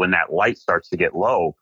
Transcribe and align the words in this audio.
when 0.00 0.12
that 0.12 0.32
light 0.32 0.56
starts 0.56 0.88
to 0.88 0.96
get 0.96 1.14
low, 1.14 1.54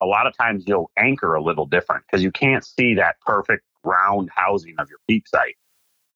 a 0.00 0.06
lot 0.06 0.28
of 0.28 0.36
times 0.36 0.62
you'll 0.64 0.92
anchor 0.96 1.34
a 1.34 1.42
little 1.42 1.66
different 1.66 2.04
because 2.06 2.22
you 2.22 2.30
can't 2.30 2.64
see 2.64 2.94
that 2.94 3.16
perfect 3.26 3.64
round 3.82 4.30
housing 4.32 4.76
of 4.78 4.88
your 4.88 5.00
peep 5.08 5.26
sight. 5.26 5.56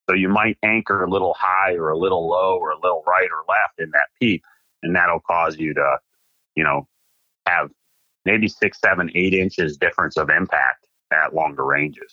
So 0.09 0.15
you 0.15 0.29
might 0.29 0.57
anchor 0.63 1.03
a 1.03 1.11
little 1.11 1.35
high 1.37 1.75
or 1.75 1.89
a 1.91 1.99
little 1.99 2.29
low 2.29 2.59
or 2.59 2.71
a 2.71 2.79
little 2.81 3.03
right 3.09 3.29
or 3.29 3.45
left 3.49 3.81
in 3.81 3.91
that 3.91 4.07
peep, 4.23 4.45
and 4.85 4.95
that'll 4.95 5.19
cause 5.19 5.59
you 5.59 5.75
to, 5.75 5.97
you 6.55 6.63
know, 6.63 6.87
have 7.45 7.71
maybe 8.25 8.47
six, 8.47 8.79
seven, 8.79 9.11
eight 9.17 9.35
inches 9.35 9.77
difference 9.77 10.17
of 10.17 10.31
impact 10.31 10.87
at 11.13 11.35
longer 11.35 11.65
ranges. 11.65 12.09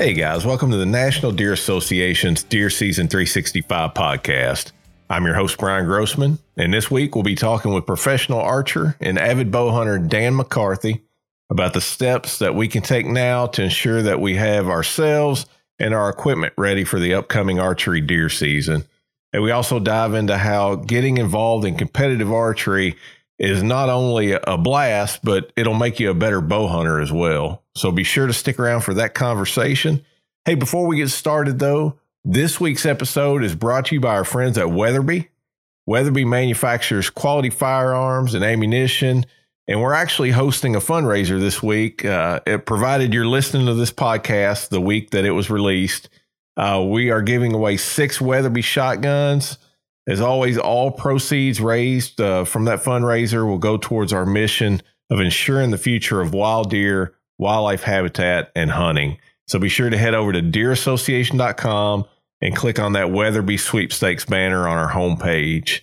Hey 0.00 0.14
guys, 0.14 0.46
welcome 0.46 0.70
to 0.70 0.78
the 0.78 0.86
National 0.86 1.30
Deer 1.30 1.52
Association's 1.52 2.42
Deer 2.42 2.70
Season 2.70 3.06
365 3.06 3.92
podcast. 3.92 4.72
I'm 5.10 5.26
your 5.26 5.34
host, 5.34 5.58
Brian 5.58 5.84
Grossman, 5.84 6.38
and 6.56 6.72
this 6.72 6.90
week 6.90 7.14
we'll 7.14 7.22
be 7.22 7.34
talking 7.34 7.74
with 7.74 7.84
professional 7.84 8.40
archer 8.40 8.96
and 8.98 9.18
avid 9.18 9.50
bow 9.50 9.72
hunter 9.72 9.98
Dan 9.98 10.36
McCarthy 10.36 11.02
about 11.50 11.74
the 11.74 11.82
steps 11.82 12.38
that 12.38 12.54
we 12.54 12.66
can 12.66 12.80
take 12.80 13.04
now 13.04 13.46
to 13.48 13.62
ensure 13.62 14.00
that 14.00 14.22
we 14.22 14.36
have 14.36 14.68
ourselves 14.68 15.44
and 15.78 15.92
our 15.92 16.08
equipment 16.08 16.54
ready 16.56 16.84
for 16.84 16.98
the 16.98 17.12
upcoming 17.12 17.60
archery 17.60 18.00
deer 18.00 18.30
season. 18.30 18.84
And 19.34 19.42
we 19.42 19.50
also 19.50 19.78
dive 19.78 20.14
into 20.14 20.38
how 20.38 20.76
getting 20.76 21.18
involved 21.18 21.66
in 21.66 21.76
competitive 21.76 22.32
archery 22.32 22.96
is 23.40 23.62
not 23.62 23.88
only 23.88 24.32
a 24.32 24.58
blast, 24.58 25.24
but 25.24 25.50
it'll 25.56 25.74
make 25.74 25.98
you 25.98 26.10
a 26.10 26.14
better 26.14 26.42
bow 26.42 26.68
hunter 26.68 27.00
as 27.00 27.10
well. 27.10 27.64
So 27.74 27.90
be 27.90 28.04
sure 28.04 28.26
to 28.26 28.34
stick 28.34 28.60
around 28.60 28.82
for 28.82 28.92
that 28.94 29.14
conversation. 29.14 30.04
Hey, 30.44 30.54
before 30.54 30.86
we 30.86 30.98
get 30.98 31.08
started 31.08 31.58
though, 31.58 31.98
this 32.22 32.60
week's 32.60 32.84
episode 32.84 33.42
is 33.42 33.54
brought 33.54 33.86
to 33.86 33.94
you 33.94 34.00
by 34.00 34.14
our 34.14 34.24
friends 34.24 34.58
at 34.58 34.70
Weatherby. 34.70 35.30
Weatherby 35.86 36.26
manufactures 36.26 37.08
quality 37.08 37.48
firearms 37.48 38.34
and 38.34 38.44
ammunition, 38.44 39.24
and 39.66 39.80
we're 39.80 39.94
actually 39.94 40.32
hosting 40.32 40.76
a 40.76 40.80
fundraiser 40.80 41.40
this 41.40 41.62
week. 41.62 42.04
Uh, 42.04 42.40
it 42.46 42.66
provided 42.66 43.14
you're 43.14 43.26
listening 43.26 43.64
to 43.66 43.74
this 43.74 43.90
podcast 43.90 44.68
the 44.68 44.82
week 44.82 45.10
that 45.10 45.24
it 45.24 45.30
was 45.30 45.48
released. 45.48 46.10
Uh, 46.58 46.84
we 46.86 47.10
are 47.10 47.22
giving 47.22 47.54
away 47.54 47.78
six 47.78 48.20
Weatherby 48.20 48.60
shotguns 48.60 49.56
as 50.06 50.20
always, 50.20 50.58
all 50.58 50.90
proceeds 50.90 51.60
raised 51.60 52.20
uh, 52.20 52.44
from 52.44 52.64
that 52.64 52.80
fundraiser 52.82 53.46
will 53.46 53.58
go 53.58 53.76
towards 53.76 54.12
our 54.12 54.26
mission 54.26 54.82
of 55.10 55.20
ensuring 55.20 55.70
the 55.70 55.78
future 55.78 56.20
of 56.20 56.32
wild 56.32 56.70
deer, 56.70 57.14
wildlife 57.38 57.82
habitat, 57.82 58.50
and 58.54 58.70
hunting. 58.70 59.18
So 59.46 59.58
be 59.58 59.68
sure 59.68 59.90
to 59.90 59.98
head 59.98 60.14
over 60.14 60.32
to 60.32 60.42
deerassociation.com 60.42 62.04
and 62.40 62.56
click 62.56 62.78
on 62.78 62.94
that 62.94 63.10
Weatherby 63.10 63.56
Sweepstakes 63.56 64.24
banner 64.24 64.66
on 64.66 64.78
our 64.78 64.90
homepage. 64.90 65.80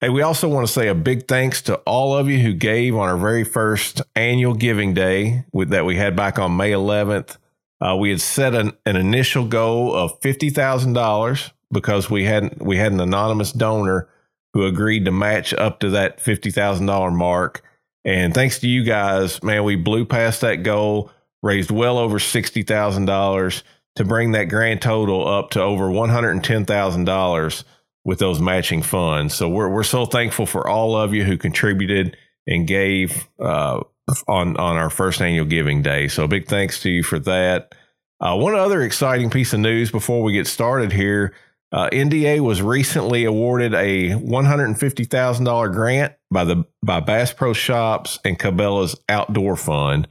Hey, 0.00 0.08
we 0.08 0.22
also 0.22 0.48
want 0.48 0.66
to 0.66 0.72
say 0.72 0.88
a 0.88 0.94
big 0.94 1.28
thanks 1.28 1.60
to 1.62 1.76
all 1.78 2.16
of 2.16 2.28
you 2.28 2.38
who 2.38 2.54
gave 2.54 2.96
on 2.96 3.08
our 3.08 3.18
very 3.18 3.44
first 3.44 4.00
annual 4.16 4.54
giving 4.54 4.94
day 4.94 5.44
with, 5.52 5.70
that 5.70 5.84
we 5.84 5.96
had 5.96 6.16
back 6.16 6.38
on 6.38 6.56
May 6.56 6.70
11th. 6.70 7.36
Uh, 7.82 7.96
we 7.96 8.10
had 8.10 8.20
set 8.20 8.54
an, 8.54 8.72
an 8.86 8.96
initial 8.96 9.44
goal 9.44 9.94
of 9.94 10.18
$50,000 10.20 11.50
because 11.72 12.10
we 12.10 12.24
hadn't 12.24 12.62
we 12.62 12.76
had 12.76 12.92
an 12.92 13.00
anonymous 13.00 13.52
donor 13.52 14.08
who 14.52 14.66
agreed 14.66 15.04
to 15.04 15.12
match 15.12 15.54
up 15.54 15.80
to 15.80 15.90
that 15.90 16.20
fifty 16.20 16.50
thousand 16.50 16.86
dollar 16.86 17.10
mark. 17.10 17.62
And 18.04 18.32
thanks 18.32 18.58
to 18.60 18.68
you 18.68 18.82
guys, 18.82 19.42
man, 19.42 19.64
we 19.64 19.76
blew 19.76 20.04
past 20.04 20.40
that 20.40 20.62
goal, 20.62 21.10
raised 21.42 21.70
well 21.70 21.98
over 21.98 22.18
sixty 22.18 22.62
thousand 22.62 23.04
dollars 23.04 23.62
to 23.96 24.04
bring 24.04 24.32
that 24.32 24.44
grand 24.44 24.80
total 24.80 25.28
up 25.28 25.50
to 25.50 25.60
over 25.60 25.90
one 25.90 26.08
hundred 26.08 26.30
and 26.30 26.44
ten 26.44 26.64
thousand 26.64 27.04
dollars 27.04 27.64
with 28.04 28.18
those 28.18 28.40
matching 28.40 28.82
funds. 28.82 29.34
So 29.34 29.48
we're 29.48 29.68
we're 29.68 29.82
so 29.82 30.06
thankful 30.06 30.46
for 30.46 30.68
all 30.68 30.96
of 30.96 31.12
you 31.12 31.24
who 31.24 31.36
contributed 31.36 32.16
and 32.46 32.66
gave 32.66 33.28
uh, 33.38 33.80
on 34.26 34.56
on 34.56 34.76
our 34.76 34.90
first 34.90 35.20
annual 35.20 35.44
giving 35.44 35.82
day. 35.82 36.08
So 36.08 36.26
big 36.26 36.48
thanks 36.48 36.80
to 36.82 36.90
you 36.90 37.02
for 37.02 37.18
that. 37.20 37.74
Uh, 38.20 38.36
one 38.36 38.54
other 38.54 38.82
exciting 38.82 39.30
piece 39.30 39.52
of 39.52 39.60
news 39.60 39.90
before 39.90 40.22
we 40.22 40.32
get 40.32 40.46
started 40.46 40.92
here. 40.92 41.34
Uh, 41.72 41.88
NDA 41.92 42.40
was 42.40 42.62
recently 42.62 43.24
awarded 43.24 43.74
a 43.74 44.10
$150,000 44.10 45.72
grant 45.72 46.14
by 46.30 46.44
the 46.44 46.64
by 46.82 46.98
Bass 46.98 47.32
Pro 47.32 47.52
Shops 47.52 48.18
and 48.24 48.38
Cabela's 48.38 48.96
Outdoor 49.08 49.56
Fund, 49.56 50.08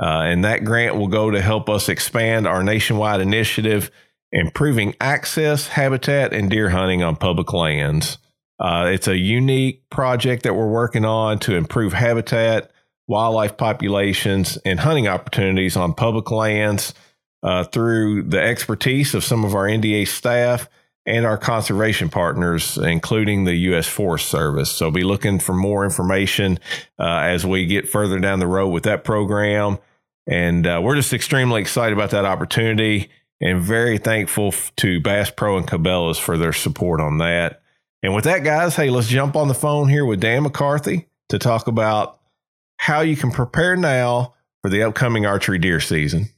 uh, 0.00 0.22
and 0.24 0.44
that 0.44 0.64
grant 0.64 0.96
will 0.96 1.08
go 1.08 1.30
to 1.30 1.42
help 1.42 1.68
us 1.68 1.90
expand 1.90 2.46
our 2.46 2.62
nationwide 2.62 3.20
initiative, 3.20 3.90
improving 4.32 4.94
access, 4.98 5.68
habitat, 5.68 6.32
and 6.32 6.50
deer 6.50 6.70
hunting 6.70 7.02
on 7.02 7.16
public 7.16 7.52
lands. 7.52 8.16
Uh, 8.58 8.90
it's 8.90 9.08
a 9.08 9.18
unique 9.18 9.88
project 9.90 10.44
that 10.44 10.54
we're 10.54 10.70
working 10.70 11.04
on 11.04 11.38
to 11.40 11.54
improve 11.54 11.92
habitat, 11.92 12.70
wildlife 13.08 13.58
populations, 13.58 14.56
and 14.64 14.80
hunting 14.80 15.06
opportunities 15.06 15.76
on 15.76 15.92
public 15.92 16.30
lands 16.30 16.94
uh, 17.42 17.64
through 17.64 18.22
the 18.22 18.40
expertise 18.40 19.12
of 19.14 19.22
some 19.22 19.44
of 19.44 19.54
our 19.54 19.66
NDA 19.66 20.08
staff 20.08 20.66
and 21.06 21.26
our 21.26 21.36
conservation 21.36 22.08
partners, 22.08 22.78
including 22.78 23.44
the 23.44 23.54
U.S. 23.54 23.86
Forest 23.86 24.28
Service. 24.28 24.70
So 24.70 24.90
be 24.90 25.04
looking 25.04 25.38
for 25.38 25.54
more 25.54 25.84
information 25.84 26.58
uh, 26.98 27.18
as 27.18 27.44
we 27.44 27.66
get 27.66 27.88
further 27.88 28.18
down 28.18 28.38
the 28.38 28.46
road 28.46 28.68
with 28.68 28.84
that 28.84 29.04
program. 29.04 29.78
And 30.26 30.66
uh, 30.66 30.80
we're 30.82 30.96
just 30.96 31.12
extremely 31.12 31.60
excited 31.60 31.92
about 31.92 32.10
that 32.10 32.24
opportunity 32.24 33.10
and 33.40 33.60
very 33.60 33.98
thankful 33.98 34.54
to 34.76 35.00
Bass 35.00 35.30
Pro 35.30 35.58
and 35.58 35.66
Cabela's 35.66 36.18
for 36.18 36.38
their 36.38 36.52
support 36.52 37.00
on 37.00 37.18
that. 37.18 37.62
And 38.02 38.14
with 38.14 38.24
that, 38.24 38.44
guys, 38.44 38.76
hey, 38.76 38.90
let's 38.90 39.08
jump 39.08 39.36
on 39.36 39.48
the 39.48 39.54
phone 39.54 39.88
here 39.88 40.04
with 40.04 40.20
Dan 40.20 40.44
McCarthy 40.44 41.08
to 41.28 41.38
talk 41.38 41.66
about 41.66 42.20
how 42.76 43.00
you 43.00 43.16
can 43.16 43.30
prepare 43.30 43.76
now 43.76 44.34
for 44.62 44.70
the 44.70 44.82
upcoming 44.82 45.26
archery 45.26 45.58
deer 45.58 45.80
season. 45.80 46.28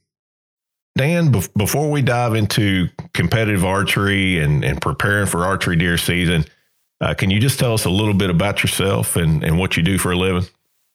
Dan, 0.96 1.30
before 1.30 1.90
we 1.90 2.00
dive 2.00 2.34
into 2.34 2.88
competitive 3.12 3.66
archery 3.66 4.38
and, 4.38 4.64
and 4.64 4.80
preparing 4.80 5.26
for 5.26 5.44
archery 5.44 5.76
deer 5.76 5.98
season, 5.98 6.46
uh, 7.02 7.12
can 7.12 7.30
you 7.30 7.38
just 7.38 7.58
tell 7.58 7.74
us 7.74 7.84
a 7.84 7.90
little 7.90 8.14
bit 8.14 8.30
about 8.30 8.62
yourself 8.62 9.14
and, 9.16 9.44
and 9.44 9.58
what 9.58 9.76
you 9.76 9.82
do 9.82 9.98
for 9.98 10.12
a 10.12 10.16
living? 10.16 10.46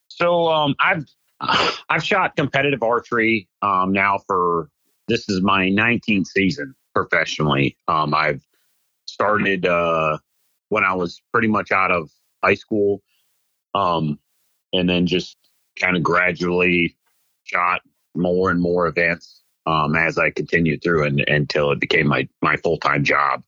So 0.08 0.48
um, 0.48 0.74
I've 0.80 1.06
I've 1.88 2.02
shot 2.02 2.34
competitive 2.34 2.82
archery 2.82 3.48
um, 3.62 3.92
now 3.92 4.18
for 4.26 4.68
this 5.06 5.28
is 5.28 5.40
my 5.40 5.66
19th 5.66 6.26
season 6.26 6.74
professionally. 6.94 7.76
Um, 7.86 8.12
I've 8.12 8.42
started 9.06 9.66
uh, 9.66 10.18
when 10.70 10.84
I 10.84 10.94
was 10.94 11.22
pretty 11.32 11.48
much 11.48 11.70
out 11.70 11.92
of 11.92 12.10
high 12.42 12.54
school, 12.54 13.02
um, 13.74 14.18
and 14.72 14.88
then 14.88 15.06
just 15.06 15.36
kind 15.80 15.96
of 15.96 16.02
gradually 16.02 16.96
shot 17.44 17.82
more 18.14 18.50
and 18.50 18.60
more 18.60 18.88
events 18.88 19.41
um, 19.66 19.94
as 19.96 20.18
I 20.18 20.30
continued 20.30 20.82
through 20.82 21.06
and, 21.06 21.20
until 21.20 21.70
it 21.70 21.80
became 21.80 22.06
my, 22.06 22.28
my 22.40 22.56
full 22.56 22.78
time 22.78 23.04
job 23.04 23.42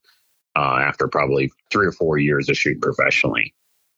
uh, 0.55 0.79
after 0.81 1.07
probably 1.07 1.51
three 1.71 1.87
or 1.87 1.91
four 1.91 2.17
years 2.17 2.49
of 2.49 2.57
shooting 2.57 2.81
professionally. 2.81 3.53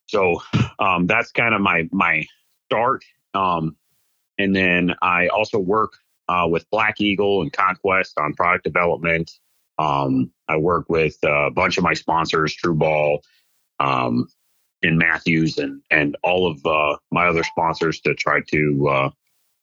So 0.08 0.42
um, 0.80 1.08
that's 1.08 1.32
kind 1.32 1.54
of 1.54 1.62
my 1.62 1.88
my 1.92 2.26
start. 2.66 3.04
Um, 3.34 3.76
and 4.38 4.56
then 4.56 4.96
I 5.02 5.28
also 5.28 5.60
work 5.60 5.94
uh, 6.30 6.48
with 6.50 6.70
Black 6.70 7.00
Eagle 7.00 7.42
and 7.42 7.52
Conquest 7.52 8.18
on 8.20 8.34
product 8.34 8.64
development. 8.64 9.32
Um, 9.78 10.32
I 10.48 10.58
work 10.58 10.90
with 10.90 11.18
a 11.24 11.52
bunch 11.52 11.78
of 11.78 11.84
my 11.84 11.94
sponsors, 11.94 12.56
Truball, 12.56 13.20
um, 13.80 14.28
and 14.82 14.98
Mathews, 14.98 15.58
and 15.58 15.82
and 15.92 16.18
all 16.24 16.50
of 16.50 16.66
uh, 16.66 16.98
my 17.12 17.28
other 17.28 17.44
sponsors 17.44 18.00
to 18.02 18.16
try 18.16 18.42
to 18.52 18.88
uh, 18.90 19.10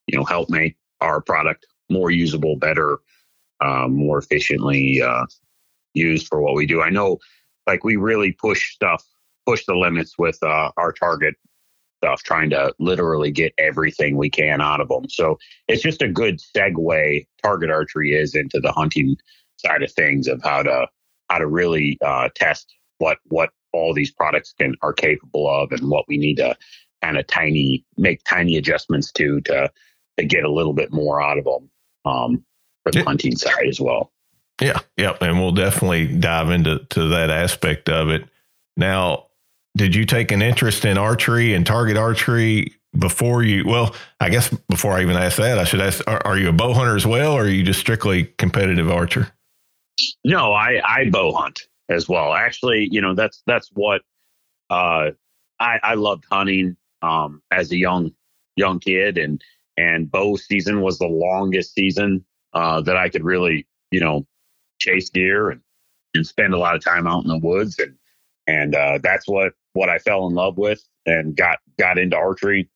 you 0.07 0.19
know 0.19 0.25
help 0.25 0.51
make 0.51 0.77
our 1.01 1.21
product 1.21 1.67
more 1.95 2.11
usable, 2.11 2.57
better, 2.57 2.99
um, 3.61 3.95
more 3.95 4.19
efficiently 4.19 5.01
uh, 5.01 5.25
used 5.95 6.27
for 6.27 6.43
what 6.43 6.55
we 6.55 6.67
do. 6.67 6.83
I 6.83 6.91
know, 6.91 7.19
like 7.67 7.85
we 7.85 7.97
really 7.97 8.33
push 8.33 8.75
stuff, 8.75 9.03
push 9.47 9.65
the 9.67 9.77
limits 9.77 10.19
with 10.19 10.39
uh, 10.43 10.71
our 10.77 10.93
target 10.93 11.35
stuff, 12.03 12.23
trying 12.23 12.51
to 12.51 12.75
literally 12.79 13.31
get 13.31 13.55
everything 13.57 14.17
we 14.17 14.29
can 14.29 14.61
out 14.61 14.81
of 14.81 14.89
them. 14.89 15.09
So 15.09 15.39
it's 15.69 15.83
just 15.83 16.03
a 16.03 16.09
good 16.09 16.41
segue. 16.55 17.27
Target 17.43 17.71
archery 17.71 18.13
is 18.13 18.35
into 18.35 18.61
the 18.61 18.73
hunting 18.73 19.17
side 19.57 19.83
of 19.83 19.93
things 19.93 20.29
of 20.29 20.43
how 20.43 20.63
to 20.63 20.87
how 21.31 21.39
to 21.39 21.47
really 21.47 21.99
uh, 22.05 22.29
test 22.35 22.75
what 22.99 23.19
what 23.25 23.51
all 23.73 23.95
these 23.95 24.11
products 24.11 24.55
can 24.59 24.75
are 24.83 24.93
capable 24.93 25.49
of 25.49 25.73
and 25.73 25.91
what 25.91 26.05
we 26.09 26.17
need 26.17 26.37
to 26.37 26.57
kind 27.03 27.19
of 27.19 27.27
tiny 27.27 27.85
make 27.97 28.23
tiny 28.25 28.57
adjustments 28.57 29.11
to 29.13 29.41
to 29.43 29.71
to 30.19 30.25
get 30.25 30.45
a 30.45 30.53
little 30.53 30.73
bit 30.73 30.93
more 30.93 31.23
out 31.23 31.39
of 31.39 31.45
them 31.45 31.71
um, 32.05 32.45
for 32.83 32.93
the 32.93 32.99
yeah. 32.99 33.05
hunting 33.05 33.37
side 33.37 33.67
as 33.69 33.81
well. 33.81 34.13
Yeah, 34.61 34.79
yeah, 34.97 35.17
and 35.21 35.41
we'll 35.41 35.53
definitely 35.53 36.07
dive 36.07 36.51
into 36.51 36.79
to 36.91 37.09
that 37.09 37.31
aspect 37.31 37.89
of 37.89 38.11
it. 38.11 38.25
Now, 38.77 39.27
did 39.77 39.95
you 39.95 40.07
take 40.07 40.31
an 40.31 40.43
interest 40.43 40.85
in 40.85 40.97
archery 40.97 41.55
and 41.55 41.67
target 41.67 41.97
archery 41.97 42.73
before 42.97 43.43
you? 43.43 43.67
Well, 43.67 43.95
I 44.21 44.31
guess 44.31 44.49
before 44.69 44.93
I 44.93 45.03
even 45.03 45.17
ask 45.17 45.39
that, 45.39 45.59
I 45.59 45.65
should 45.65 45.81
ask: 45.81 46.07
Are, 46.07 46.25
are 46.25 46.39
you 46.39 46.49
a 46.49 46.53
bow 46.53 46.73
hunter 46.73 46.95
as 46.95 47.07
well, 47.07 47.33
or 47.33 47.43
are 47.43 47.49
you 47.49 47.65
just 47.65 47.81
strictly 47.81 48.25
competitive 48.39 48.91
archer? 48.91 49.29
No, 50.25 50.53
I 50.53 50.81
I 50.87 51.11
bow 51.11 51.33
hunt 51.33 51.67
as 51.89 52.09
well. 52.09 52.33
Actually, 52.33 52.89
you 52.91 53.01
know 53.01 53.15
that's 53.15 53.43
that's 53.47 53.71
what 53.75 54.03
uh, 54.71 55.11
I 55.59 55.81
I 55.83 55.95
loved 55.95 56.25
hunting 56.31 56.77
um, 57.03 57.43
as 57.51 57.73
a 57.73 57.77
young 57.77 58.13
young 58.57 58.79
kid, 58.79 59.19
and 59.19 59.43
and 59.77 60.11
bow 60.11 60.37
season 60.37 60.81
was 60.81 60.99
the 60.99 61.07
longest 61.07 61.75
season 61.75 62.25
uh, 62.53 62.81
that 62.83 62.97
I 62.97 63.09
could 63.09 63.25
really 63.25 63.67
you 63.91 64.01
know 64.01 64.27
chase 64.79 65.11
deer 65.11 65.51
and 65.51 65.61
and 66.15 66.27
spend 66.27 66.55
a 66.55 66.59
lot 66.59 66.77
of 66.77 66.85
time 66.85 67.07
out 67.07 67.25
in 67.25 67.29
the 67.29 67.39
woods 67.39 67.79
and 67.79 67.97
and 68.47 68.75
uh, 68.75 68.99
that's 69.03 69.27
what 69.27 69.53
what 69.73 69.89
I 69.89 69.99
fell 69.99 70.27
in 70.27 70.35
love 70.35 70.59
with 70.59 70.83
and 71.07 71.37
got 71.37 71.59
got 71.79 71.99
into 71.99 72.17
archery 72.17 72.69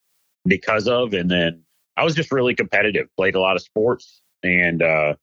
because 0.46 0.88
of. 0.88 1.12
And 1.12 1.30
then 1.30 1.62
I 1.96 2.04
was 2.04 2.14
just 2.14 2.32
really 2.32 2.54
competitive, 2.54 3.08
played 3.16 3.34
a 3.34 3.40
lot 3.40 3.56
of 3.56 3.62
sports, 3.62 4.20
and 4.42 4.82
uh, 4.82 5.14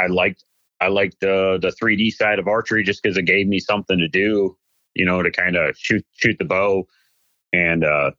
I 0.00 0.06
liked 0.06 0.44
I 0.80 0.88
liked 0.88 1.20
the 1.20 1.58
the 1.60 1.74
3D 1.82 2.12
side 2.12 2.38
of 2.38 2.48
archery 2.48 2.82
just 2.82 3.02
because 3.02 3.16
it 3.16 3.22
gave 3.22 3.46
me 3.46 3.60
something 3.60 3.98
to 3.98 4.08
do, 4.08 4.56
you 4.94 5.04
know, 5.04 5.22
to 5.22 5.30
kind 5.30 5.56
of 5.56 5.76
shoot 5.76 6.04
shoot 6.12 6.36
the 6.38 6.44
bow 6.44 6.86
and 7.52 7.84
uh, 7.84 8.12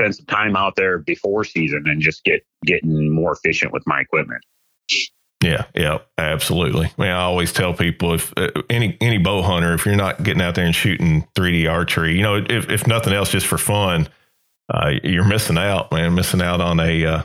spend 0.00 0.14
some 0.16 0.26
time 0.26 0.56
out 0.56 0.76
there 0.76 0.98
before 0.98 1.44
season 1.44 1.84
and 1.86 2.00
just 2.00 2.24
get 2.24 2.42
getting 2.64 3.14
more 3.14 3.32
efficient 3.32 3.72
with 3.72 3.82
my 3.86 4.00
equipment. 4.00 4.44
Yeah, 5.42 5.64
yeah, 5.74 5.98
absolutely. 6.18 6.86
I, 6.98 7.02
mean, 7.02 7.10
I 7.10 7.22
always 7.22 7.52
tell 7.52 7.72
people 7.72 8.14
if 8.14 8.32
uh, 8.36 8.50
any 8.68 8.96
any 9.00 9.18
bow 9.18 9.42
hunter, 9.42 9.72
if 9.72 9.86
you're 9.86 9.96
not 9.96 10.22
getting 10.22 10.42
out 10.42 10.54
there 10.54 10.66
and 10.66 10.74
shooting 10.74 11.26
3D 11.34 11.70
archery, 11.70 12.16
you 12.16 12.22
know, 12.22 12.36
if 12.36 12.68
if 12.68 12.86
nothing 12.86 13.12
else, 13.12 13.30
just 13.30 13.46
for 13.46 13.58
fun, 13.58 14.08
uh, 14.72 14.92
you're 15.02 15.24
missing 15.24 15.58
out, 15.58 15.92
man. 15.92 16.14
Missing 16.14 16.42
out 16.42 16.60
on 16.60 16.78
a 16.80 17.04
uh, 17.04 17.22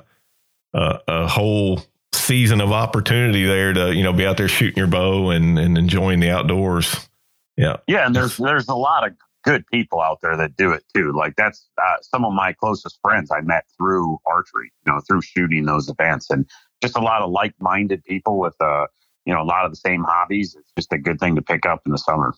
uh, 0.73 0.97
a 1.07 1.27
whole 1.27 1.81
season 2.13 2.61
of 2.61 2.71
opportunity 2.71 3.45
there 3.45 3.73
to 3.73 3.93
you 3.93 4.03
know 4.03 4.13
be 4.13 4.25
out 4.25 4.37
there 4.37 4.47
shooting 4.47 4.77
your 4.77 4.87
bow 4.87 5.31
and 5.31 5.59
and 5.59 5.77
enjoying 5.77 6.19
the 6.19 6.29
outdoors. 6.29 7.09
Yeah, 7.57 7.77
yeah, 7.87 8.05
and 8.05 8.15
there's 8.15 8.37
there's 8.37 8.69
a 8.69 8.75
lot 8.75 9.05
of 9.05 9.13
good 9.45 9.65
people 9.67 10.01
out 10.01 10.19
there 10.21 10.35
that 10.35 10.57
do 10.57 10.71
it 10.71 10.83
too. 10.93 11.13
Like 11.15 11.35
that's 11.37 11.69
uh, 11.81 11.97
some 12.01 12.25
of 12.25 12.33
my 12.33 12.53
closest 12.53 12.99
friends 13.01 13.29
I 13.31 13.41
met 13.41 13.65
through 13.77 14.17
archery, 14.25 14.71
you 14.85 14.91
know, 14.91 14.99
through 15.07 15.21
shooting 15.21 15.65
those 15.65 15.87
events 15.89 16.29
and 16.29 16.49
just 16.81 16.97
a 16.97 17.01
lot 17.01 17.21
of 17.21 17.31
like-minded 17.31 18.03
people 18.03 18.39
with 18.39 18.55
uh, 18.59 18.87
you 19.25 19.33
know, 19.33 19.41
a 19.41 19.43
lot 19.43 19.65
of 19.65 19.71
the 19.71 19.77
same 19.77 20.03
hobbies. 20.03 20.55
It's 20.55 20.71
just 20.77 20.93
a 20.93 20.97
good 20.97 21.19
thing 21.19 21.35
to 21.35 21.41
pick 21.41 21.65
up 21.65 21.81
in 21.85 21.91
the 21.91 21.97
summer. 21.97 22.33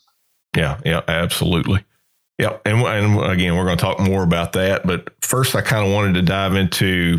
Yeah, 0.56 0.80
yeah, 0.86 1.02
absolutely. 1.08 1.84
Yeah, 2.40 2.58
and, 2.66 2.82
and 2.82 3.32
again, 3.32 3.56
we're 3.56 3.66
going 3.66 3.78
to 3.78 3.84
talk 3.84 4.00
more 4.00 4.24
about 4.24 4.54
that. 4.54 4.86
But 4.86 5.12
first, 5.22 5.56
I 5.56 5.62
kind 5.62 5.86
of 5.86 5.92
wanted 5.92 6.14
to 6.16 6.22
dive 6.22 6.56
into, 6.56 7.18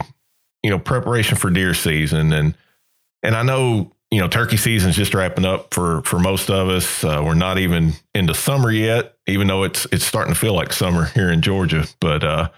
you 0.62 0.70
know, 0.70 0.79
preparation 0.79 1.37
for 1.37 1.50
deer 1.50 1.75
season, 1.75 2.32
and 2.32 2.56
and 3.23 3.35
I 3.35 3.43
know 3.43 3.93
you 4.10 4.20
know 4.20 4.28
turkey 4.28 4.56
season's 4.56 4.96
just 4.96 5.14
wrapping 5.14 5.44
up 5.44 5.75
for 5.75 6.02
for 6.02 6.19
most 6.19 6.50
of 6.50 6.69
us. 6.69 7.05
Uh, 7.05 7.22
we're 7.25 7.34
not 7.34 7.58
even 7.58 7.93
into 8.14 8.34
summer 8.34 8.70
yet, 8.70 9.16
even 9.26 9.46
though 9.46 9.64
it's 9.64 9.87
it's 9.93 10.05
starting 10.05 10.34
to 10.34 10.38
feel 10.38 10.55
like 10.55 10.72
summer 10.72 11.06
here 11.06 11.31
in 11.31 11.43
Georgia. 11.43 11.87
But 12.00 12.25
uh, 12.25 12.49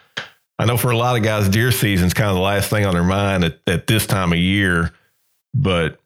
I 0.60 0.66
know 0.66 0.76
for 0.76 0.90
a 0.90 0.96
lot 0.96 1.16
of 1.16 1.22
guys, 1.22 1.48
deer 1.48 1.72
season's 1.72 2.12
kind 2.12 2.28
of 2.28 2.36
the 2.36 2.42
last 2.42 2.68
thing 2.68 2.84
on 2.84 2.92
their 2.92 3.02
mind 3.02 3.44
at, 3.44 3.60
at 3.66 3.86
this 3.86 4.06
time 4.06 4.30
of 4.30 4.38
year. 4.38 4.92
But, 5.54 5.98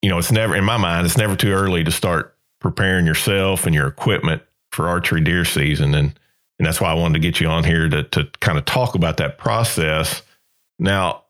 you 0.00 0.08
know, 0.08 0.16
it's 0.16 0.32
never, 0.32 0.56
in 0.56 0.64
my 0.64 0.78
mind, 0.78 1.04
it's 1.04 1.18
never 1.18 1.36
too 1.36 1.52
early 1.52 1.84
to 1.84 1.90
start 1.90 2.34
preparing 2.58 3.04
yourself 3.04 3.66
and 3.66 3.74
your 3.74 3.86
equipment 3.86 4.40
for 4.72 4.88
archery 4.88 5.20
deer 5.20 5.44
season. 5.44 5.94
And, 5.94 6.18
and 6.58 6.66
that's 6.66 6.80
why 6.80 6.90
I 6.90 6.94
wanted 6.94 7.20
to 7.20 7.20
get 7.20 7.38
you 7.38 7.48
on 7.48 7.64
here 7.64 7.86
to, 7.90 8.02
to 8.04 8.30
kind 8.40 8.56
of 8.56 8.64
talk 8.64 8.94
about 8.94 9.18
that 9.18 9.36
process. 9.36 10.22
Now, 10.78 11.24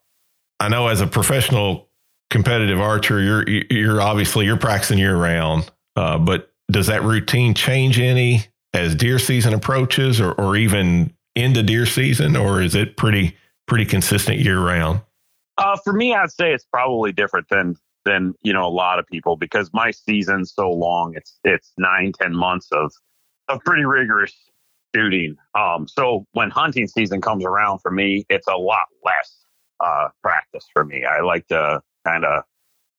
I 0.60 0.68
know 0.68 0.86
as 0.86 1.00
a 1.00 1.08
professional 1.08 1.87
competitive 2.30 2.80
archer, 2.80 3.20
you're, 3.20 3.48
you're 3.48 4.00
obviously, 4.00 4.44
you're 4.44 4.56
practicing 4.56 4.98
year 4.98 5.16
round, 5.16 5.70
uh, 5.96 6.18
but 6.18 6.52
does 6.70 6.86
that 6.86 7.02
routine 7.02 7.54
change 7.54 7.98
any 7.98 8.44
as 8.74 8.94
deer 8.94 9.18
season 9.18 9.54
approaches 9.54 10.20
or, 10.20 10.32
or 10.32 10.56
even 10.56 11.12
into 11.34 11.62
deer 11.62 11.86
season, 11.86 12.36
or 12.36 12.60
is 12.60 12.74
it 12.74 12.96
pretty 12.96 13.36
pretty 13.66 13.84
consistent 13.84 14.40
year 14.40 14.60
round? 14.60 15.00
Uh, 15.56 15.76
for 15.84 15.92
me, 15.92 16.14
I'd 16.14 16.30
say 16.30 16.52
it's 16.52 16.64
probably 16.64 17.12
different 17.12 17.48
than 17.48 17.76
than 18.04 18.34
you 18.42 18.52
know 18.52 18.66
a 18.66 18.70
lot 18.70 18.98
of 18.98 19.06
people 19.06 19.36
because 19.36 19.70
my 19.72 19.90
season's 19.90 20.52
so 20.52 20.70
long. 20.70 21.14
It's 21.16 21.38
it's 21.44 21.72
nine 21.78 22.12
ten 22.20 22.34
months 22.34 22.68
of 22.72 22.92
of 23.48 23.60
pretty 23.64 23.84
rigorous 23.84 24.34
shooting. 24.94 25.36
Um, 25.54 25.86
so 25.86 26.26
when 26.32 26.50
hunting 26.50 26.86
season 26.86 27.20
comes 27.20 27.44
around 27.44 27.78
for 27.78 27.90
me, 27.90 28.24
it's 28.28 28.46
a 28.48 28.56
lot 28.56 28.86
less 29.04 29.44
uh, 29.80 30.08
practice 30.22 30.66
for 30.72 30.84
me. 30.84 31.04
I 31.04 31.20
like 31.20 31.46
to 31.48 31.80
kind 32.06 32.24
of 32.24 32.44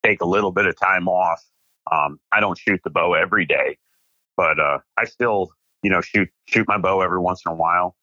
take 0.03 0.21
a 0.21 0.25
little 0.25 0.51
bit 0.51 0.65
of 0.65 0.79
time 0.79 1.07
off. 1.07 1.43
Um, 1.91 2.19
I 2.31 2.39
don't 2.39 2.57
shoot 2.57 2.79
the 2.83 2.89
bow 2.89 3.13
every 3.13 3.45
day, 3.45 3.77
but 4.37 4.59
uh, 4.59 4.79
I 4.97 5.05
still 5.05 5.51
you 5.83 5.91
know 5.91 6.01
shoot 6.01 6.29
shoot 6.47 6.67
my 6.67 6.77
bow 6.77 7.01
every 7.01 7.19
once 7.19 7.41
in 7.45 7.51
a 7.51 7.55
while. 7.55 7.95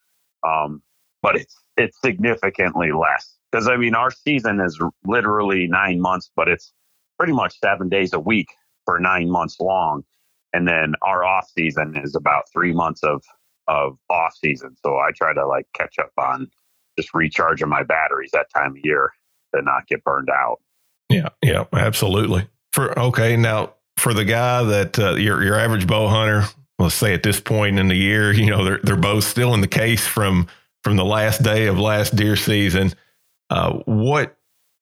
Um, 0.47 0.83
but 1.23 1.37
it's 1.37 1.57
it's 1.77 2.01
significantly 2.03 2.93
less 2.93 3.37
because 3.51 3.69
I 3.69 3.77
mean 3.77 3.95
our 3.95 4.11
season 4.11 4.61
is 4.61 4.81
literally 5.05 5.67
nine 5.67 6.01
months, 6.01 6.31
but 6.37 6.49
it's 6.49 6.73
pretty 7.19 7.33
much 7.33 7.59
seven 7.61 7.89
days 7.89 8.13
a 8.13 8.21
week 8.21 8.49
for 8.85 8.99
nine 9.01 9.31
months 9.31 9.59
long, 9.61 10.05
and 10.53 10.67
then 10.69 10.95
our 11.03 11.25
off 11.25 11.49
season 11.57 11.97
is 12.03 12.15
about 12.15 12.45
three 12.53 12.73
months 12.73 13.03
of 13.05 13.23
of 13.69 13.99
off 14.11 14.35
season. 14.37 14.77
So 14.85 14.97
I 14.97 15.11
try 15.17 15.35
to 15.35 15.47
like 15.47 15.67
catch 15.75 15.99
up 15.99 16.13
on 16.19 16.49
just 16.99 17.15
recharging 17.15 17.69
my 17.69 17.83
batteries 17.83 18.31
that 18.33 18.47
time 18.55 18.73
of 18.73 18.79
year 18.85 19.13
to 19.55 19.63
not 19.63 19.87
get 19.89 20.05
burned 20.05 20.31
out. 20.31 20.59
Yeah, 21.09 21.29
yeah, 21.43 21.65
absolutely. 21.73 22.49
For 22.73 22.99
okay, 22.99 23.37
now 23.37 23.75
for 23.97 24.13
the 24.13 24.25
guy 24.25 24.63
that 24.63 24.99
uh, 24.99 25.15
your 25.15 25.43
your 25.43 25.59
average 25.59 25.87
bow 25.87 26.09
hunter 26.09 26.45
let's 26.79 26.95
say 26.95 27.15
at 27.15 27.23
this 27.23 27.41
point 27.41 27.79
in 27.79 27.89
the 27.89 27.97
year, 27.97 28.33
you 28.35 28.47
know, 28.47 28.65
they're 28.65 28.81
they're 28.83 28.97
both 28.97 29.25
still 29.25 29.55
in 29.55 29.61
the 29.61 29.69
case 29.69 30.07
from 30.07 30.47
from 30.83 30.97
the 30.97 31.05
last 31.05 31.43
day 31.43 31.67
of 31.67 31.79
last 31.79 32.15
deer 32.17 32.37
season. 32.37 32.93
Uh, 33.51 33.79
what 33.85 34.37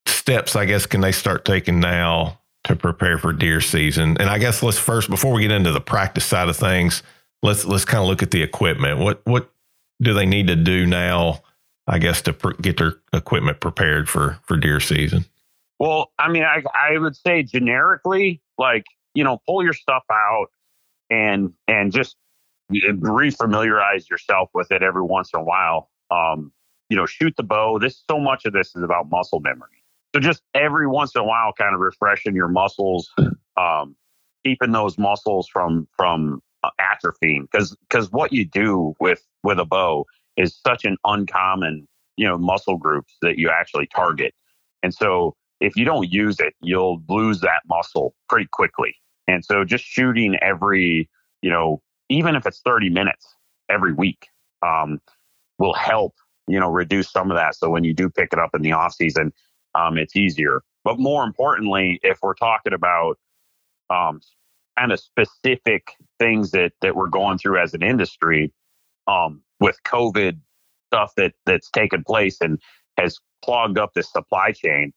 steps, 0.06 0.56
I 0.56 0.64
guess, 0.64 0.86
can 0.86 1.00
they 1.00 1.12
start 1.12 1.44
taking 1.44 1.80
now 1.80 2.40
to 2.64 2.76
prepare 2.76 3.18
for 3.18 3.32
deer 3.32 3.60
season? 3.60 4.16
And 4.18 4.30
I 4.30 4.38
guess 4.38 4.62
let's 4.62 4.78
first, 4.78 5.10
before 5.10 5.32
we 5.32 5.42
get 5.42 5.50
into 5.50 5.72
the 5.72 5.80
practice 5.80 6.24
side 6.24 6.48
of 6.48 6.56
things, 6.56 7.02
let's 7.42 7.64
let's 7.64 7.84
kind 7.84 8.02
of 8.02 8.08
look 8.08 8.22
at 8.22 8.30
the 8.30 8.42
equipment. 8.42 8.98
What 9.00 9.20
what 9.24 9.50
do 10.02 10.14
they 10.14 10.26
need 10.26 10.48
to 10.48 10.56
do 10.56 10.86
now? 10.86 11.42
I 11.86 11.98
guess 11.98 12.22
to 12.22 12.32
pr- 12.32 12.54
get 12.62 12.78
their 12.78 12.94
equipment 13.12 13.60
prepared 13.60 14.08
for 14.08 14.38
for 14.44 14.56
deer 14.56 14.80
season. 14.80 15.26
Well, 15.78 16.12
I 16.18 16.30
mean, 16.30 16.44
I 16.44 16.62
I 16.74 16.98
would 16.98 17.16
say 17.16 17.42
generically, 17.42 18.40
like 18.58 18.84
you 19.14 19.24
know, 19.24 19.40
pull 19.46 19.62
your 19.62 19.72
stuff 19.72 20.04
out 20.10 20.46
and 21.10 21.52
and 21.68 21.92
just 21.92 22.16
refamiliarize 22.72 24.08
yourself 24.08 24.50
with 24.54 24.70
it 24.70 24.82
every 24.82 25.02
once 25.02 25.30
in 25.34 25.40
a 25.40 25.44
while. 25.44 25.90
Um, 26.10 26.52
you 26.88 26.96
know, 26.96 27.06
shoot 27.06 27.34
the 27.36 27.42
bow. 27.42 27.78
This 27.78 28.02
so 28.10 28.18
much 28.18 28.44
of 28.44 28.52
this 28.52 28.74
is 28.76 28.82
about 28.82 29.10
muscle 29.10 29.40
memory. 29.40 29.82
So 30.14 30.20
just 30.20 30.42
every 30.54 30.86
once 30.86 31.14
in 31.14 31.20
a 31.20 31.24
while, 31.24 31.52
kind 31.52 31.74
of 31.74 31.80
refreshing 31.80 32.34
your 32.34 32.48
muscles, 32.48 33.10
um, 33.56 33.96
keeping 34.44 34.72
those 34.72 34.96
muscles 34.96 35.48
from 35.48 35.88
from 35.96 36.40
uh, 36.62 36.70
atrophying. 36.80 37.42
Because 37.50 37.76
because 37.88 38.12
what 38.12 38.32
you 38.32 38.44
do 38.44 38.94
with 39.00 39.22
with 39.42 39.58
a 39.58 39.64
bow 39.64 40.06
is 40.36 40.56
such 40.66 40.84
an 40.84 40.96
uncommon 41.04 41.88
you 42.16 42.28
know 42.28 42.38
muscle 42.38 42.76
groups 42.76 43.14
that 43.22 43.38
you 43.38 43.50
actually 43.50 43.86
target, 43.86 44.34
and 44.82 44.94
so 44.94 45.34
if 45.64 45.76
you 45.76 45.84
don't 45.84 46.10
use 46.12 46.40
it, 46.40 46.54
you'll 46.60 47.02
lose 47.08 47.40
that 47.40 47.62
muscle 47.66 48.14
pretty 48.28 48.48
quickly. 48.52 48.94
And 49.26 49.44
so 49.44 49.64
just 49.64 49.84
shooting 49.84 50.36
every, 50.42 51.08
you 51.40 51.50
know, 51.50 51.80
even 52.10 52.36
if 52.36 52.46
it's 52.46 52.60
30 52.60 52.90
minutes 52.90 53.26
every 53.70 53.94
week, 53.94 54.28
um, 54.62 55.00
will 55.58 55.72
help, 55.72 56.14
you 56.46 56.60
know, 56.60 56.68
reduce 56.68 57.10
some 57.10 57.30
of 57.30 57.36
that. 57.36 57.54
So 57.54 57.70
when 57.70 57.84
you 57.84 57.94
do 57.94 58.10
pick 58.10 58.32
it 58.32 58.38
up 58.38 58.50
in 58.54 58.60
the 58.62 58.72
off 58.72 58.94
season, 58.94 59.32
um, 59.74 59.96
it's 59.96 60.14
easier. 60.14 60.60
But 60.84 60.98
more 60.98 61.24
importantly, 61.24 61.98
if 62.02 62.18
we're 62.22 62.34
talking 62.34 62.74
about 62.74 63.18
um, 63.88 64.20
kind 64.78 64.92
of 64.92 65.00
specific 65.00 65.92
things 66.18 66.50
that 66.50 66.72
that 66.82 66.94
we're 66.94 67.08
going 67.08 67.38
through 67.38 67.58
as 67.58 67.72
an 67.72 67.82
industry, 67.82 68.52
um, 69.06 69.42
with 69.60 69.78
COVID 69.86 70.38
stuff 70.88 71.14
that 71.16 71.32
that's 71.46 71.70
taken 71.70 72.04
place 72.04 72.38
and 72.42 72.60
has 72.98 73.18
clogged 73.42 73.78
up 73.78 73.92
this 73.94 74.12
supply 74.12 74.52
chain, 74.52 74.92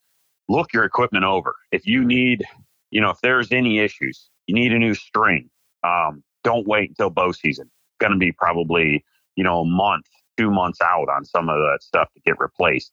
look 0.50 0.74
your 0.74 0.86
equipment 0.86 1.25
over. 1.25 1.56
If 1.72 1.86
you 1.88 2.06
need 2.06 2.46
you 2.92 3.01
know, 3.01 3.10
if 3.10 3.20
there's 3.22 3.51
any 3.51 3.80
issues, 3.80 4.30
you 4.48 4.56
need 4.56 4.72
a 4.72 4.80
new 4.80 4.94
string. 4.94 5.50
Um, 5.84 6.24
don't 6.44 6.68
wait 6.68 6.89
until 6.89 7.10
bow 7.10 7.32
season. 7.32 7.66
It's 7.66 7.98
going 8.00 8.13
to 8.13 8.20
be 8.20 8.32
probably, 8.32 9.04
you 9.36 9.44
know, 9.44 9.62
a 9.62 9.66
month, 9.66 10.06
two 10.38 10.51
months 10.51 10.80
out 10.82 11.10
on 11.10 11.25
some 11.25 11.50
of 11.50 11.58
that 11.58 11.80
stuff 11.82 12.10
to 12.13 12.22
get 12.25 12.39
replaced. 12.39 12.92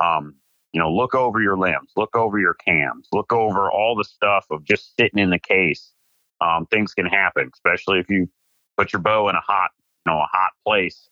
Um, 0.00 0.36
you 0.72 0.80
know, 0.80 0.92
look 0.92 1.14
over 1.14 1.40
your 1.40 1.56
limbs, 1.56 1.92
look 1.96 2.16
over 2.16 2.38
your 2.38 2.54
cams, 2.54 3.08
look 3.12 3.32
over 3.32 3.70
all 3.70 3.94
the 3.96 4.04
stuff 4.04 4.46
of 4.50 4.64
just 4.64 4.96
sitting 4.98 5.20
in 5.20 5.30
the 5.30 5.38
case. 5.38 5.92
Um, 6.40 6.66
things 6.66 6.94
can 6.94 7.06
happen, 7.06 7.50
especially 7.54 8.00
if 8.00 8.10
you 8.10 8.28
put 8.76 8.92
your 8.92 9.02
bow 9.02 9.28
in 9.28 9.36
a 9.36 9.40
hot, 9.40 9.70
you 10.04 10.12
know, 10.12 10.18
a 10.18 10.26
hot 10.32 10.50
place, 10.66 11.08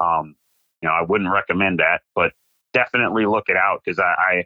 um, 0.00 0.36
you 0.82 0.88
know, 0.88 0.94
I 0.94 1.02
wouldn't 1.02 1.30
recommend 1.32 1.80
that, 1.80 2.02
but 2.14 2.32
definitely 2.72 3.26
look 3.26 3.48
it 3.48 3.56
out 3.56 3.82
because 3.84 3.98
I, 3.98 4.14
I 4.18 4.44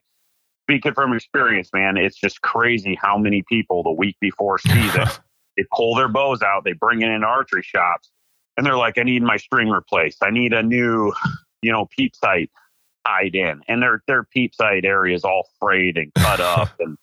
speaking 0.65 0.95
from 0.95 1.13
experience, 1.13 1.71
man, 1.73 1.97
it's 1.97 2.17
just 2.17 2.41
crazy 2.43 2.99
how 3.01 3.19
many 3.19 3.43
people 3.49 3.83
the 3.83 3.93
week 3.93 4.17
before 4.21 4.59
season 4.59 5.07
they 5.57 5.65
pull 5.73 5.95
their 5.95 6.09
bows 6.09 6.43
out, 6.43 6.65
they 6.65 6.73
bring 6.73 7.03
it 7.03 7.09
in 7.09 7.23
archery 7.23 7.63
shops, 7.63 8.11
and 8.57 8.65
they're 8.65 8.77
like, 8.77 8.99
I 8.99 9.03
need 9.03 9.23
my 9.23 9.37
string 9.37 9.69
replaced. 9.69 10.23
I 10.23 10.31
need 10.31 10.53
a 10.53 10.63
new, 10.63 11.13
you 11.63 11.73
know, 11.73 11.87
peep 11.87 12.17
sight 12.17 12.51
tied 13.07 13.35
in. 13.35 13.61
And 13.69 13.83
their 13.83 14.03
their 14.07 14.25
peep 14.25 14.55
sight 14.55 14.85
area 14.85 15.15
is 15.15 15.25
all 15.25 15.49
frayed 15.61 15.99
and 15.99 16.13
cut 16.15 16.41
up 16.41 16.73
and 16.79 16.97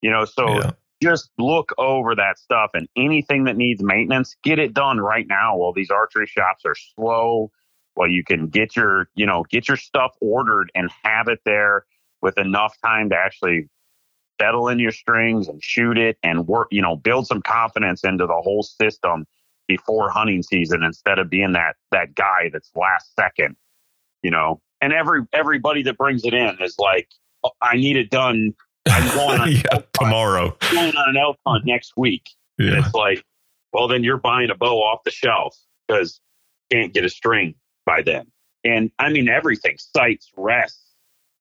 you 0.00 0.10
know, 0.10 0.24
so 0.24 0.48
yeah. 0.48 0.70
just 1.00 1.30
look 1.38 1.72
over 1.78 2.14
that 2.16 2.38
stuff 2.38 2.70
and 2.74 2.88
anything 2.96 3.44
that 3.44 3.56
needs 3.56 3.82
maintenance, 3.82 4.34
get 4.42 4.58
it 4.58 4.74
done 4.74 4.98
right 4.98 5.26
now 5.28 5.56
while 5.56 5.72
these 5.72 5.90
archery 5.90 6.26
shops 6.26 6.64
are 6.64 6.74
slow. 6.74 7.50
While 7.94 8.08
you 8.08 8.24
can 8.24 8.48
get 8.48 8.74
your, 8.74 9.10
you 9.14 9.26
know, 9.26 9.44
get 9.50 9.68
your 9.68 9.76
stuff 9.76 10.12
ordered 10.22 10.72
and 10.74 10.90
have 11.04 11.28
it 11.28 11.40
there 11.44 11.84
with 12.22 12.38
enough 12.38 12.76
time 12.84 13.10
to 13.10 13.16
actually 13.16 13.68
settle 14.40 14.68
in 14.68 14.78
your 14.78 14.92
strings 14.92 15.48
and 15.48 15.62
shoot 15.62 15.98
it 15.98 16.16
and 16.22 16.46
work, 16.46 16.68
you 16.70 16.82
know, 16.82 16.96
build 16.96 17.26
some 17.26 17.42
confidence 17.42 18.04
into 18.04 18.26
the 18.26 18.40
whole 18.42 18.62
system 18.62 19.26
before 19.68 20.10
hunting 20.10 20.42
season 20.42 20.82
instead 20.82 21.18
of 21.18 21.30
being 21.30 21.52
that 21.52 21.76
that 21.90 22.14
guy 22.14 22.50
that's 22.52 22.70
last 22.74 23.14
second, 23.14 23.56
you 24.22 24.30
know. 24.30 24.60
And 24.80 24.92
every 24.92 25.22
everybody 25.32 25.82
that 25.84 25.96
brings 25.96 26.24
it 26.24 26.34
in 26.34 26.56
is 26.60 26.76
like, 26.78 27.08
oh, 27.44 27.50
I 27.60 27.76
need 27.76 27.96
it 27.96 28.10
done. 28.10 28.54
I'm 28.88 29.14
going 29.14 29.40
on 29.40 29.52
yeah, 29.52 29.82
tomorrow. 29.92 30.56
I'm 30.62 30.74
going 30.74 30.96
on 30.96 31.10
an 31.10 31.16
elk 31.16 31.38
hunt 31.46 31.64
next 31.64 31.92
week. 31.96 32.28
Yeah. 32.58 32.78
It's 32.78 32.94
like, 32.94 33.24
well, 33.72 33.86
then 33.86 34.02
you're 34.02 34.18
buying 34.18 34.50
a 34.50 34.56
bow 34.56 34.82
off 34.82 35.04
the 35.04 35.12
shelf 35.12 35.56
because 35.86 36.20
you 36.70 36.78
can't 36.78 36.92
get 36.92 37.04
a 37.04 37.08
string 37.08 37.54
by 37.86 38.02
then. 38.02 38.26
And 38.64 38.90
I 38.98 39.10
mean 39.10 39.28
everything, 39.28 39.76
sights, 39.78 40.30
rests, 40.36 40.81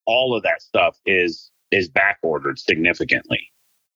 all 0.05 0.35
of 0.35 0.43
that 0.43 0.61
stuff 0.61 0.97
is 1.05 1.51
is 1.71 1.89
back 1.89 2.17
ordered 2.21 2.59
significantly. 2.59 3.39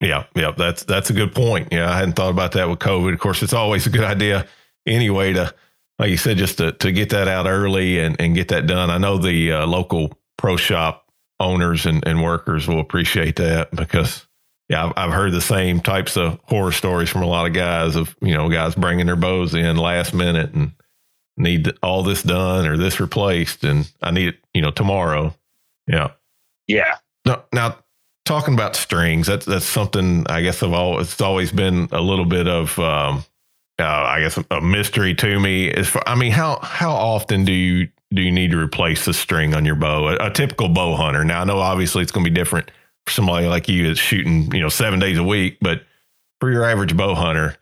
Yeah, 0.02 0.26
yeah, 0.36 0.52
that's 0.58 0.84
that's 0.84 1.10
a 1.10 1.14
good 1.14 1.34
point. 1.34 1.70
Yeah, 1.72 1.90
I 1.90 1.98
hadn't 1.98 2.14
thought 2.14 2.30
about 2.30 2.52
that 2.54 2.70
with 2.70 2.80
COVID. 2.80 3.14
Of 3.14 3.20
course, 3.20 3.42
it's 3.42 3.54
always 3.54 3.88
a 3.88 3.90
good 3.90 4.04
idea 4.04 4.48
anyway 4.86 5.34
to, 5.34 5.54
like 6.00 6.10
you 6.10 6.18
said, 6.18 6.38
just 6.38 6.58
to 6.58 6.74
to 6.74 6.92
get 6.92 7.10
that 7.10 7.28
out 7.28 7.48
early 7.48 8.00
and 8.00 8.16
and 8.20 8.36
get 8.36 8.50
that 8.50 8.68
done. 8.68 8.90
I 8.90 8.98
know 8.98 9.18
the 9.18 9.54
uh, 9.54 9.66
local 9.66 10.18
pro 10.38 10.58
shop 10.58 11.10
owners 11.40 11.86
and, 11.86 12.06
and 12.08 12.24
workers 12.24 12.68
will 12.68 12.80
appreciate 12.80 13.38
that 13.38 13.72
because 13.72 14.26
yeah, 14.70 14.86
I've, 14.86 14.94
I've 14.98 15.14
heard 15.14 15.32
the 15.32 15.42
same 15.42 15.80
types 15.80 16.18
of 16.18 16.40
horror 16.44 16.72
stories 16.72 17.10
from 17.10 17.24
a 17.24 17.28
lot 17.28 17.46
of 17.46 17.54
guys 17.54 17.96
of 17.96 18.16
you 18.22 18.34
know 18.34 18.50
guys 18.50 18.76
bringing 18.76 19.06
their 19.06 19.16
bows 19.16 19.54
in 19.54 19.78
last 19.78 20.14
minute 20.14 20.54
and 20.54 20.72
need 21.38 21.72
all 21.84 22.04
this 22.04 22.24
done 22.24 22.66
or 22.68 22.78
this 22.78 23.00
replaced 23.00 23.64
and 23.64 23.92
I 24.02 24.12
need 24.12 24.30
it 24.30 24.36
you 24.54 24.62
know 24.62 24.72
tomorrow. 24.72 25.36
Yeah, 25.88 26.12
yeah. 26.68 26.98
Now, 27.26 27.46
now 27.54 27.78
talking 28.26 28.54
about 28.54 28.76
strings, 28.76 29.28
that's 29.28 29.46
that's 29.46 29.66
something 29.66 30.26
I 30.28 30.42
guess 30.42 30.62
I've 30.64 30.74
always 30.74 31.08
it's 31.12 31.22
always 31.22 31.52
been 31.52 31.88
a 31.92 32.02
little 32.02 32.26
bit 32.26 32.48
of 32.48 32.78
um, 32.80 33.24
uh, 33.80 33.84
I 33.84 34.22
guess 34.22 34.40
a 34.52 34.62
mystery 34.62 35.14
to 35.16 35.40
me. 35.40 35.68
Is 35.68 35.88
for, 35.88 36.08
I 36.08 36.16
mean, 36.16 36.32
how 36.32 36.60
how 36.62 36.92
often 36.92 37.46
do 37.46 37.52
you 37.52 37.90
do 38.14 38.22
you 38.22 38.32
need 38.32 38.52
to 38.52 38.58
replace 38.58 39.06
the 39.06 39.14
string 39.14 39.54
on 39.54 39.66
your 39.66 39.76
bow? 39.76 40.10
A, 40.10 40.28
a 40.28 40.32
typical 40.32 40.70
bow 40.70 40.96
hunter. 40.96 41.24
Now 41.24 41.42
I 41.42 41.44
know 41.46 41.60
obviously 41.60 42.04
it's 42.04 42.12
going 42.12 42.26
to 42.26 42.32
be 42.32 42.36
different 42.36 42.72
for 43.06 43.12
somebody 43.12 43.48
like 43.48 43.68
you 43.68 43.88
that's 43.88 44.00
shooting 44.00 44.54
you 44.54 44.62
know 44.62 44.70
seven 44.70 45.00
days 45.00 45.18
a 45.18 45.24
week, 45.24 45.58
but 45.62 45.84
for 46.40 46.52
your 46.52 46.66
average 46.66 46.96
bow 46.98 47.16
hunter, 47.16 47.56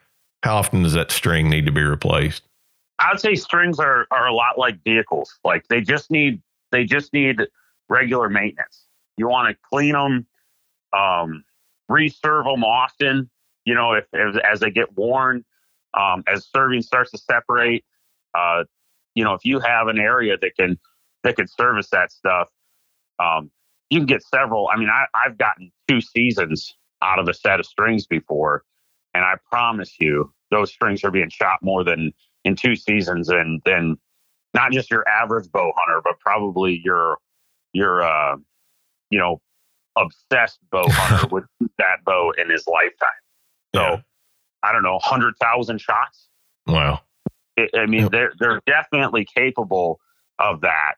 how 0.43 0.57
often 0.57 0.83
does 0.83 0.93
that 0.93 1.11
string 1.11 1.49
need 1.49 1.65
to 1.65 1.71
be 1.71 1.81
replaced? 1.81 2.43
I'd 2.99 3.19
say 3.19 3.35
strings 3.35 3.79
are 3.79 4.07
are 4.11 4.27
a 4.27 4.33
lot 4.33 4.57
like 4.57 4.83
vehicles. 4.83 5.37
Like 5.43 5.67
they 5.67 5.81
just 5.81 6.11
need 6.11 6.41
they 6.71 6.85
just 6.85 7.13
need 7.13 7.41
regular 7.89 8.29
maintenance. 8.29 8.85
You 9.17 9.27
want 9.27 9.49
to 9.49 9.57
clean 9.69 9.93
them 9.93 10.27
um, 10.93 11.43
reserve 11.89 12.45
them 12.45 12.63
often. 12.63 13.29
You 13.65 13.75
know, 13.75 13.93
if, 13.93 14.05
if 14.13 14.35
as 14.37 14.59
they 14.59 14.71
get 14.71 14.95
worn, 14.95 15.43
um, 15.93 16.23
as 16.27 16.47
serving 16.53 16.81
starts 16.81 17.11
to 17.11 17.17
separate, 17.17 17.85
uh, 18.35 18.63
you 19.15 19.23
know, 19.23 19.33
if 19.33 19.45
you 19.45 19.59
have 19.59 19.87
an 19.87 19.99
area 19.99 20.37
that 20.37 20.55
can 20.57 20.79
that 21.23 21.35
can 21.35 21.47
service 21.47 21.89
that 21.91 22.11
stuff, 22.11 22.49
um, 23.19 23.51
you 23.89 23.99
can 23.99 24.07
get 24.07 24.23
several. 24.23 24.69
I 24.73 24.77
mean, 24.77 24.89
I, 24.89 25.05
I've 25.13 25.37
gotten 25.37 25.71
two 25.87 26.01
seasons 26.01 26.75
out 27.01 27.19
of 27.19 27.27
a 27.27 27.33
set 27.33 27.59
of 27.59 27.65
strings 27.65 28.05
before, 28.05 28.63
and 29.13 29.23
I 29.23 29.35
promise 29.49 29.95
you, 29.99 30.33
those 30.51 30.71
strings 30.71 31.03
are 31.03 31.11
being 31.11 31.29
shot 31.29 31.59
more 31.61 31.83
than 31.83 32.11
in 32.43 32.55
two 32.55 32.75
seasons, 32.75 33.29
and 33.29 33.61
then 33.65 33.97
not 34.53 34.71
just 34.71 34.91
your 34.91 35.07
average 35.07 35.49
bow 35.51 35.71
hunter, 35.77 36.01
but 36.03 36.19
probably 36.19 36.81
your 36.83 37.17
your 37.73 38.03
uh, 38.03 38.37
you 39.09 39.19
know 39.19 39.41
obsessed 39.97 40.59
bow 40.71 40.85
hunter 40.89 41.27
would 41.27 41.45
that 41.77 41.97
bow 42.05 42.31
in 42.37 42.49
his 42.49 42.65
lifetime. 42.67 43.09
So 43.75 43.81
yeah. 43.81 44.01
I 44.63 44.71
don't 44.71 44.83
know, 44.83 44.99
hundred 44.99 45.35
thousand 45.41 45.81
shots. 45.81 46.29
Wow. 46.67 47.01
It, 47.57 47.71
I 47.75 47.85
mean, 47.85 48.03
yep. 48.03 48.11
they're 48.11 48.33
they're 48.39 48.61
definitely 48.65 49.25
capable 49.35 49.99
of 50.39 50.61
that 50.61 50.93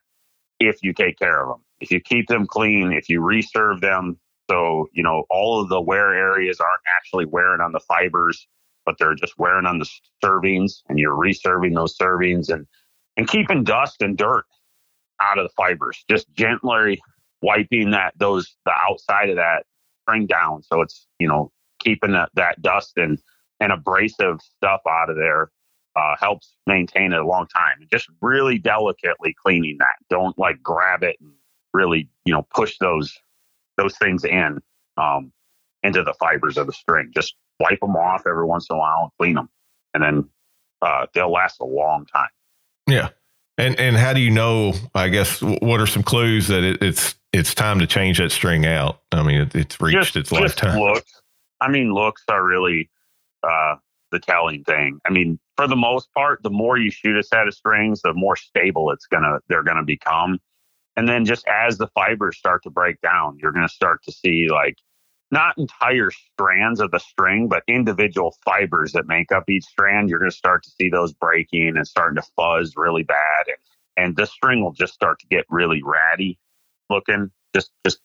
if 0.59 0.77
you 0.83 0.93
take 0.93 1.17
care 1.17 1.41
of 1.41 1.49
them. 1.49 1.61
If 1.79 1.91
you 1.91 1.99
keep 1.99 2.27
them 2.27 2.47
clean, 2.47 2.93
if 2.93 3.09
you 3.09 3.21
reserve 3.21 3.81
them, 3.81 4.17
so 4.49 4.87
you 4.93 5.03
know 5.03 5.23
all 5.29 5.61
of 5.61 5.69
the 5.69 5.81
wear 5.81 6.13
areas 6.13 6.59
aren't 6.59 6.83
actually 6.97 7.25
wearing 7.25 7.61
on 7.61 7.71
the 7.71 7.81
fibers, 7.81 8.47
but 8.85 8.95
they're 8.97 9.15
just 9.15 9.37
wearing 9.37 9.65
on 9.65 9.79
the 9.79 9.89
servings, 10.23 10.81
and 10.87 10.97
you're 10.97 11.15
reserving 11.15 11.73
those 11.73 11.97
servings 11.97 12.49
and 12.49 12.65
and 13.17 13.27
keeping 13.27 13.63
dust 13.63 14.01
and 14.01 14.17
dirt 14.17 14.45
out 15.21 15.37
of 15.37 15.45
the 15.45 15.53
fibers. 15.55 16.03
Just 16.09 16.31
gently 16.33 17.01
wiping 17.41 17.91
that 17.91 18.13
those 18.17 18.55
the 18.65 18.71
outside 18.71 19.29
of 19.29 19.35
that 19.37 19.65
spring 20.03 20.25
down. 20.25 20.63
So 20.63 20.81
it's 20.81 21.07
you 21.19 21.27
know 21.27 21.51
keeping 21.79 22.13
that, 22.13 22.29
that 22.35 22.61
dust 22.61 22.93
and 22.97 23.19
and 23.59 23.71
abrasive 23.71 24.39
stuff 24.41 24.81
out 24.89 25.09
of 25.09 25.15
there 25.15 25.51
uh, 25.95 26.15
helps 26.19 26.55
maintain 26.67 27.13
it 27.13 27.19
a 27.19 27.25
long 27.25 27.47
time. 27.47 27.87
Just 27.91 28.07
really 28.21 28.57
delicately 28.57 29.35
cleaning 29.45 29.77
that. 29.79 29.95
Don't 30.09 30.37
like 30.37 30.61
grab 30.61 31.03
it 31.03 31.17
and 31.21 31.31
really 31.73 32.09
you 32.25 32.33
know 32.33 32.45
push 32.53 32.77
those 32.79 33.17
those 33.77 33.97
things 33.97 34.23
in 34.23 34.59
um, 34.97 35.31
into 35.83 36.03
the 36.03 36.13
fibers 36.19 36.57
of 36.57 36.67
the 36.67 36.73
string. 36.73 37.11
Just 37.13 37.35
wipe 37.59 37.79
them 37.79 37.95
off 37.95 38.23
every 38.27 38.45
once 38.45 38.67
in 38.69 38.75
a 38.75 38.79
while 38.79 39.03
and 39.03 39.11
clean 39.17 39.35
them 39.35 39.49
and 39.93 40.03
then 40.03 40.29
uh, 40.81 41.05
they'll 41.13 41.31
last 41.31 41.61
a 41.61 41.65
long 41.65 42.05
time. 42.05 42.29
Yeah 42.87 43.09
and 43.57 43.79
and 43.79 43.95
how 43.95 44.13
do 44.13 44.19
you 44.19 44.31
know? 44.31 44.73
I 44.93 45.09
guess 45.09 45.41
what 45.41 45.79
are 45.79 45.87
some 45.87 46.03
clues 46.03 46.47
that 46.47 46.63
it, 46.63 46.81
it's 46.81 47.15
it's 47.33 47.53
time 47.53 47.79
to 47.79 47.87
change 47.87 48.17
that 48.17 48.31
string 48.31 48.65
out? 48.65 49.01
I 49.11 49.23
mean, 49.23 49.41
it, 49.41 49.55
it's 49.55 49.79
reached 49.79 49.97
just, 49.97 50.15
its 50.15 50.31
lifetime. 50.31 50.79
Looks. 50.79 51.21
I 51.61 51.69
mean, 51.69 51.93
looks 51.93 52.23
are 52.27 52.43
really 52.43 52.89
uh, 53.43 53.75
the 54.11 54.19
telling 54.19 54.63
thing. 54.63 54.99
I 55.05 55.09
mean, 55.09 55.39
for 55.55 55.67
the 55.67 55.75
most 55.75 56.11
part, 56.13 56.43
the 56.43 56.49
more 56.49 56.77
you 56.77 56.91
shoot 56.91 57.17
a 57.17 57.23
set 57.23 57.47
of 57.47 57.53
strings, 57.53 58.01
the 58.01 58.13
more 58.13 58.35
stable 58.35 58.91
it's 58.91 59.07
gonna 59.07 59.39
they're 59.47 59.63
gonna 59.63 59.83
become. 59.83 60.39
And 60.97 61.07
then 61.07 61.25
just 61.25 61.45
as 61.47 61.77
the 61.77 61.87
fibers 61.87 62.37
start 62.37 62.63
to 62.63 62.69
break 62.69 62.99
down, 63.01 63.37
you're 63.41 63.51
gonna 63.51 63.69
start 63.69 64.03
to 64.03 64.11
see 64.11 64.47
like 64.49 64.75
not 65.31 65.57
entire 65.57 66.11
strands 66.11 66.79
of 66.79 66.91
the 66.91 66.99
string, 66.99 67.47
but 67.47 67.63
individual 67.67 68.35
fibers 68.45 68.91
that 68.93 69.07
make 69.07 69.31
up 69.31 69.49
each 69.49 69.65
strand. 69.65 70.09
You're 70.09 70.19
going 70.19 70.31
to 70.31 70.37
start 70.37 70.63
to 70.63 70.69
see 70.69 70.89
those 70.89 71.13
breaking 71.13 71.73
and 71.75 71.87
starting 71.87 72.21
to 72.21 72.27
fuzz 72.35 72.73
really 72.75 73.03
bad. 73.03 73.45
And, 73.47 73.57
and 73.97 74.15
the 74.15 74.27
string 74.27 74.63
will 74.63 74.73
just 74.73 74.93
start 74.93 75.19
to 75.19 75.27
get 75.27 75.45
really 75.49 75.81
ratty 75.83 76.39
looking. 76.89 77.31
Just, 77.55 77.71
just 77.85 77.99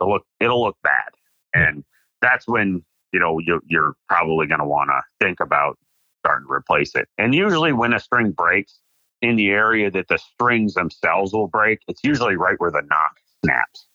it'll 0.00 0.12
look, 0.12 0.26
it'll 0.40 0.62
look 0.62 0.76
bad. 0.82 1.10
And 1.54 1.84
that's 2.20 2.48
when, 2.48 2.82
you 3.12 3.20
know, 3.20 3.38
you, 3.38 3.60
you're 3.66 3.94
probably 4.08 4.46
going 4.46 4.60
to 4.60 4.66
want 4.66 4.90
to 4.90 5.24
think 5.24 5.40
about 5.40 5.78
starting 6.24 6.46
to 6.46 6.52
replace 6.52 6.94
it. 6.94 7.08
And 7.18 7.34
usually 7.34 7.72
when 7.72 7.92
a 7.92 8.00
string 8.00 8.30
breaks 8.30 8.78
in 9.20 9.36
the 9.36 9.50
area 9.50 9.90
that 9.90 10.08
the 10.08 10.18
strings 10.18 10.74
themselves 10.74 11.32
will 11.32 11.48
break, 11.48 11.80
it's 11.88 12.02
usually 12.02 12.36
right 12.36 12.58
where 12.58 12.70
the 12.70 12.82
nock 12.82 13.16
snaps 13.44 13.86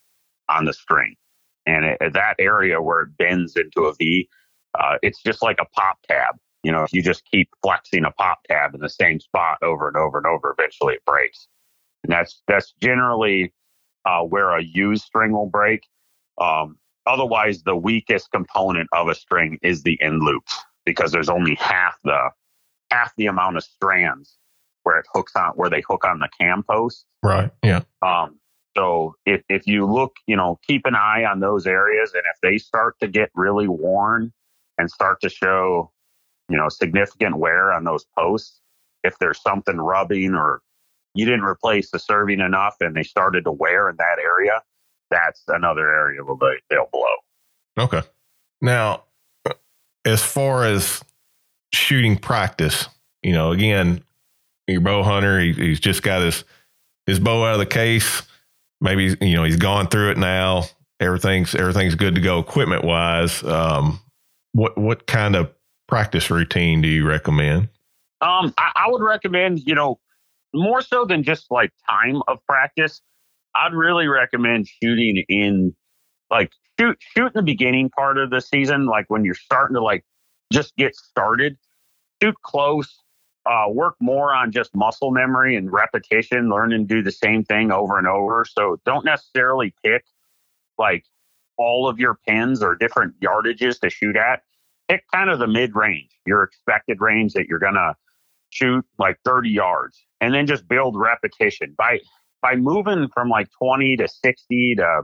on 0.50 0.66
the 0.66 0.74
string. 0.74 1.16
And 1.68 1.86
it, 1.86 2.14
that 2.14 2.36
area 2.40 2.82
where 2.82 3.02
it 3.02 3.18
bends 3.18 3.56
into 3.56 3.88
a 3.88 3.94
V, 3.94 4.28
uh, 4.80 4.98
it's 5.04 5.22
just 5.22 5.44
like 5.44 5.58
a 5.62 5.66
pop 5.66 6.00
tab. 6.08 6.36
You 6.64 6.72
know, 6.72 6.84
if 6.84 6.92
you 6.92 7.04
just 7.04 7.24
keep 7.30 7.50
flexing 7.62 8.06
a 8.06 8.12
pop 8.12 8.40
tab 8.50 8.74
in 8.74 8.82
the 8.82 8.90
same 8.90 9.20
spot 9.20 9.58
over 9.62 9.88
and 9.88 9.96
over 9.96 10.18
and 10.18 10.26
over, 10.26 10.56
eventually 10.58 10.96
it 10.96 11.06
breaks. 11.06 11.48
And 12.04 12.12
that's 12.12 12.42
that's 12.48 12.74
generally 12.82 13.54
uh, 14.06 14.22
where 14.22 14.58
a 14.58 14.64
used 14.64 15.04
string 15.04 15.34
will 15.34 15.50
break. 15.50 15.82
Um, 16.40 16.78
otherwise, 17.06 17.64
the 17.64 17.76
weakest 17.76 18.32
component 18.32 18.90
of 18.94 19.08
a 19.08 19.16
string 19.16 19.60
is 19.62 19.84
the 19.84 20.02
end 20.02 20.22
loops 20.24 20.58
because 20.86 21.12
there's 21.12 21.30
only 21.30 21.56
half 21.56 21.98
the 22.04 22.30
half 22.92 23.14
the 23.18 23.28
amount 23.28 23.58
of 23.58 23.64
strands 23.64 24.38
where 24.84 24.98
it 24.98 25.06
hooks 25.14 25.34
on 25.36 25.52
where 25.56 25.70
they 25.70 25.84
hook 25.88 26.06
on 26.06 26.20
the 26.20 26.30
cam 26.40 26.64
post. 26.64 27.06
Right. 27.22 27.52
Yeah. 27.64 27.82
Um, 28.02 28.40
so 28.78 29.16
if, 29.26 29.42
if 29.50 29.66
you 29.66 29.92
look, 29.92 30.18
you 30.28 30.36
know, 30.36 30.60
keep 30.68 30.86
an 30.86 30.94
eye 30.94 31.26
on 31.26 31.40
those 31.40 31.66
areas. 31.66 32.12
And 32.14 32.24
if 32.34 32.40
they 32.42 32.58
start 32.58 32.96
to 33.00 33.08
get 33.08 33.32
really 33.34 33.68
worn 33.68 34.32
and 34.78 34.90
start 34.90 35.20
to 35.22 35.30
show, 35.30 35.92
you 36.50 36.58
know, 36.58 36.70
significant 36.70 37.38
wear 37.38 37.74
on 37.74 37.84
those 37.84 38.06
posts, 38.18 38.62
if 39.04 39.18
there's 39.20 39.42
something 39.42 39.78
rubbing 39.78 40.36
or 40.36 40.62
you 41.16 41.26
didn't 41.26 41.44
replace 41.44 41.90
the 41.90 41.98
serving 41.98 42.40
enough 42.40 42.76
and 42.80 42.96
they 42.96 43.04
started 43.04 43.46
to 43.46 43.52
wear 43.52 43.90
in 43.90 43.96
that 43.98 44.20
area, 44.20 44.62
that's 45.10 45.42
another 45.48 45.92
area 45.92 46.24
where 46.24 46.38
they, 46.40 46.76
they'll 46.76 46.90
blow. 46.92 47.86
Okay. 47.86 48.02
Now, 48.62 49.06
as 50.06 50.22
far 50.22 50.66
as 50.66 51.04
shooting 51.74 52.18
practice, 52.18 52.88
you 53.24 53.34
know, 53.34 53.52
again, 53.52 54.04
your 54.68 54.82
bow 54.82 55.02
hunter, 55.02 55.40
he, 55.40 55.54
he's 55.54 55.80
just 55.80 56.04
got 56.04 56.22
his 56.22 56.44
his 57.08 57.20
bow 57.20 57.46
out 57.46 57.54
of 57.54 57.60
the 57.60 57.66
case. 57.66 58.22
Maybe 58.80 59.16
you 59.22 59.36
know 59.36 59.44
he's 59.44 59.58
gone 59.58 59.88
through 59.88 60.12
it 60.12 60.18
now. 60.18 60.64
Everything's 61.00 61.56
everything's 61.56 61.96
good 61.96 62.16
to 62.16 62.22
go 62.22 62.40
equipment 62.40 62.84
wise. 62.84 63.44
Um, 63.44 64.00
what 64.54 64.78
what 64.78 65.08
kind 65.08 65.36
of 65.36 65.52
practice 65.88 66.30
routine 66.30 66.82
do 66.82 66.88
you 66.88 67.08
recommend? 67.08 67.70
Um, 68.22 68.54
I, 68.58 68.72
I 68.76 68.86
would 68.88 69.02
recommend 69.02 69.62
you 69.66 69.76
know 69.76 70.00
more 70.54 70.82
so 70.82 71.06
than 71.06 71.24
just 71.24 71.48
like 71.52 71.72
time 71.90 72.22
of 72.28 72.40
practice. 72.48 73.02
I'd 73.56 73.74
really 73.74 74.08
recommend 74.08 74.68
shooting 74.68 75.24
in 75.30 75.76
like 76.30 76.52
shoot 76.80 76.98
shoot 77.00 77.28
in 77.28 77.32
the 77.36 77.42
beginning 77.44 77.90
part 77.90 78.18
of 78.18 78.30
the 78.30 78.42
season, 78.42 78.86
like 78.86 79.06
when 79.10 79.24
you're 79.24 79.36
starting 79.36 79.76
to 79.76 79.82
like 79.82 80.04
just 80.52 80.76
get 80.76 80.96
started. 80.96 81.58
Shoot 82.22 82.36
close, 82.44 83.04
uh, 83.50 83.70
work 83.70 83.96
more 84.00 84.34
on 84.34 84.52
just 84.52 84.76
muscle 84.76 85.12
memory 85.12 85.56
and 85.56 85.72
repetition, 85.72 86.50
learn 86.50 86.74
and 86.74 86.88
do 86.88 87.02
the 87.02 87.12
same 87.12 87.44
thing 87.44 87.72
over 87.72 87.98
and 87.98 88.08
over. 88.08 88.46
So 88.46 88.80
don't 88.86 89.06
necessarily 89.06 89.74
pick 89.84 90.04
like 90.78 91.06
all 91.58 91.88
of 91.88 92.00
your 92.00 92.20
pins 92.28 92.62
or 92.62 92.76
different 92.76 93.20
yardages 93.20 93.80
to 93.82 93.90
shoot 93.90 94.16
at. 94.16 94.42
Pick 94.88 95.04
kind 95.14 95.30
of 95.30 95.40
the 95.40 95.48
mid 95.48 95.76
range, 95.76 96.12
your 96.26 96.44
expected 96.44 97.02
range 97.02 97.34
that 97.34 97.48
you're 97.48 97.60
gonna 97.60 97.96
shoot 98.50 98.86
like 98.98 99.18
30 99.26 99.50
yards, 99.50 100.06
and 100.22 100.34
then 100.34 100.46
just 100.48 100.68
build 100.68 100.96
repetition 100.98 101.74
by 101.78 102.00
by 102.42 102.56
moving 102.56 103.08
from 103.14 103.30
like 103.30 103.50
20 103.62 103.98
to 103.98 104.08
60 104.08 104.76
to 104.76 105.02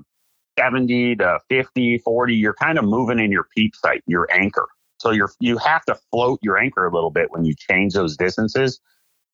70 0.57 1.15
to 1.17 1.39
50, 1.50 1.97
40. 2.00 2.35
You're 2.35 2.53
kind 2.53 2.77
of 2.77 2.85
moving 2.85 3.19
in 3.19 3.31
your 3.31 3.47
peep 3.55 3.75
sight, 3.75 4.03
your 4.07 4.27
anchor. 4.31 4.67
So 5.03 5.12
you're 5.12 5.31
you 5.41 5.57
have 5.57 5.83
to 5.86 5.95
float 6.12 6.39
your 6.41 6.57
anchor 6.57 6.86
a 6.86 6.93
little 6.93 7.12
bit 7.12 7.29
when 7.29 7.43
you 7.43 7.53
change 7.55 7.93
those 7.93 8.15
distances, 8.15 8.79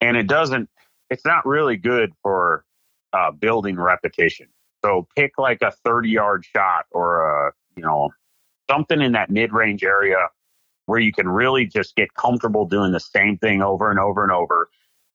and 0.02 0.18
it 0.18 0.28
doesn't. 0.28 0.68
It's 1.12 1.26
not 1.26 1.46
really 1.46 1.78
good 1.78 2.12
for 2.24 2.66
uh, 3.14 3.32
building 3.32 3.80
repetition. 3.80 4.48
So 4.84 5.08
pick 5.16 5.34
like 5.38 5.62
a 5.62 5.72
30 5.86 6.10
yard 6.10 6.44
shot 6.44 6.86
or 6.92 7.22
a 7.48 7.54
you 7.78 7.84
know 7.84 8.10
something 8.70 9.00
in 9.00 9.12
that 9.12 9.30
mid 9.30 9.54
range 9.54 9.84
area 9.84 10.30
where 10.88 11.00
you 11.00 11.14
can 11.14 11.30
really 11.30 11.68
just 11.68 11.96
get 11.96 12.16
comfortable 12.16 12.66
doing 12.66 12.92
the 12.92 13.00
same 13.00 13.38
thing 13.38 13.62
over 13.62 13.92
and 13.92 14.00
over 14.00 14.24
and 14.24 14.32
over 14.32 14.70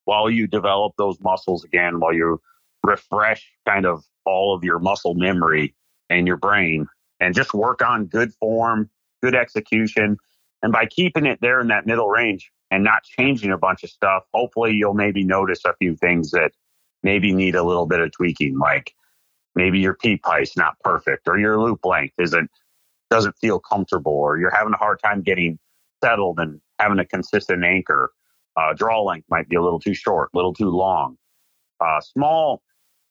while 0.04 0.30
you 0.30 0.46
develop 0.46 0.94
those 0.98 1.18
muscles 1.20 1.64
again, 1.64 1.98
while 1.98 2.12
you 2.12 2.40
refresh 2.84 3.50
kind 3.66 3.86
of 3.86 4.04
all 4.24 4.54
of 4.54 4.62
your 4.62 4.78
muscle 4.78 5.14
memory 5.14 5.74
and 6.10 6.28
your 6.28 6.36
brain 6.36 6.86
and 7.18 7.34
just 7.34 7.54
work 7.54 7.82
on 7.82 8.06
good 8.06 8.32
form, 8.34 8.88
good 9.20 9.34
execution, 9.34 10.16
and 10.64 10.72
by 10.72 10.86
keeping 10.86 11.26
it 11.26 11.40
there 11.42 11.60
in 11.60 11.68
that 11.68 11.84
middle 11.84 12.08
range 12.08 12.50
and 12.70 12.82
not 12.82 13.04
changing 13.04 13.52
a 13.52 13.58
bunch 13.58 13.84
of 13.84 13.90
stuff, 13.90 14.22
hopefully 14.32 14.72
you'll 14.72 14.94
maybe 14.94 15.22
notice 15.22 15.60
a 15.66 15.74
few 15.76 15.94
things 15.94 16.30
that 16.30 16.52
maybe 17.02 17.34
need 17.34 17.54
a 17.54 17.62
little 17.62 17.84
bit 17.84 18.00
of 18.00 18.10
tweaking, 18.12 18.58
like 18.58 18.94
maybe 19.54 19.78
your 19.78 19.92
peep 19.92 20.22
height's 20.24 20.56
not 20.56 20.80
perfect 20.80 21.28
or 21.28 21.38
your 21.38 21.60
loop 21.60 21.84
length 21.84 22.14
isn't 22.18 22.50
doesn't 23.10 23.36
feel 23.36 23.60
comfortable 23.60 24.14
or 24.14 24.38
you're 24.38 24.56
having 24.56 24.72
a 24.72 24.78
hard 24.78 24.98
time 25.04 25.20
getting 25.20 25.58
settled 26.02 26.38
and 26.40 26.62
having 26.78 26.98
a 26.98 27.04
consistent 27.04 27.62
anchor. 27.62 28.10
Uh, 28.56 28.72
draw 28.72 29.02
length 29.02 29.26
might 29.28 29.46
be 29.50 29.56
a 29.56 29.62
little 29.62 29.78
too 29.78 29.92
short, 29.92 30.30
a 30.32 30.36
little 30.38 30.54
too 30.54 30.70
long. 30.70 31.18
Uh, 31.78 32.00
small, 32.00 32.62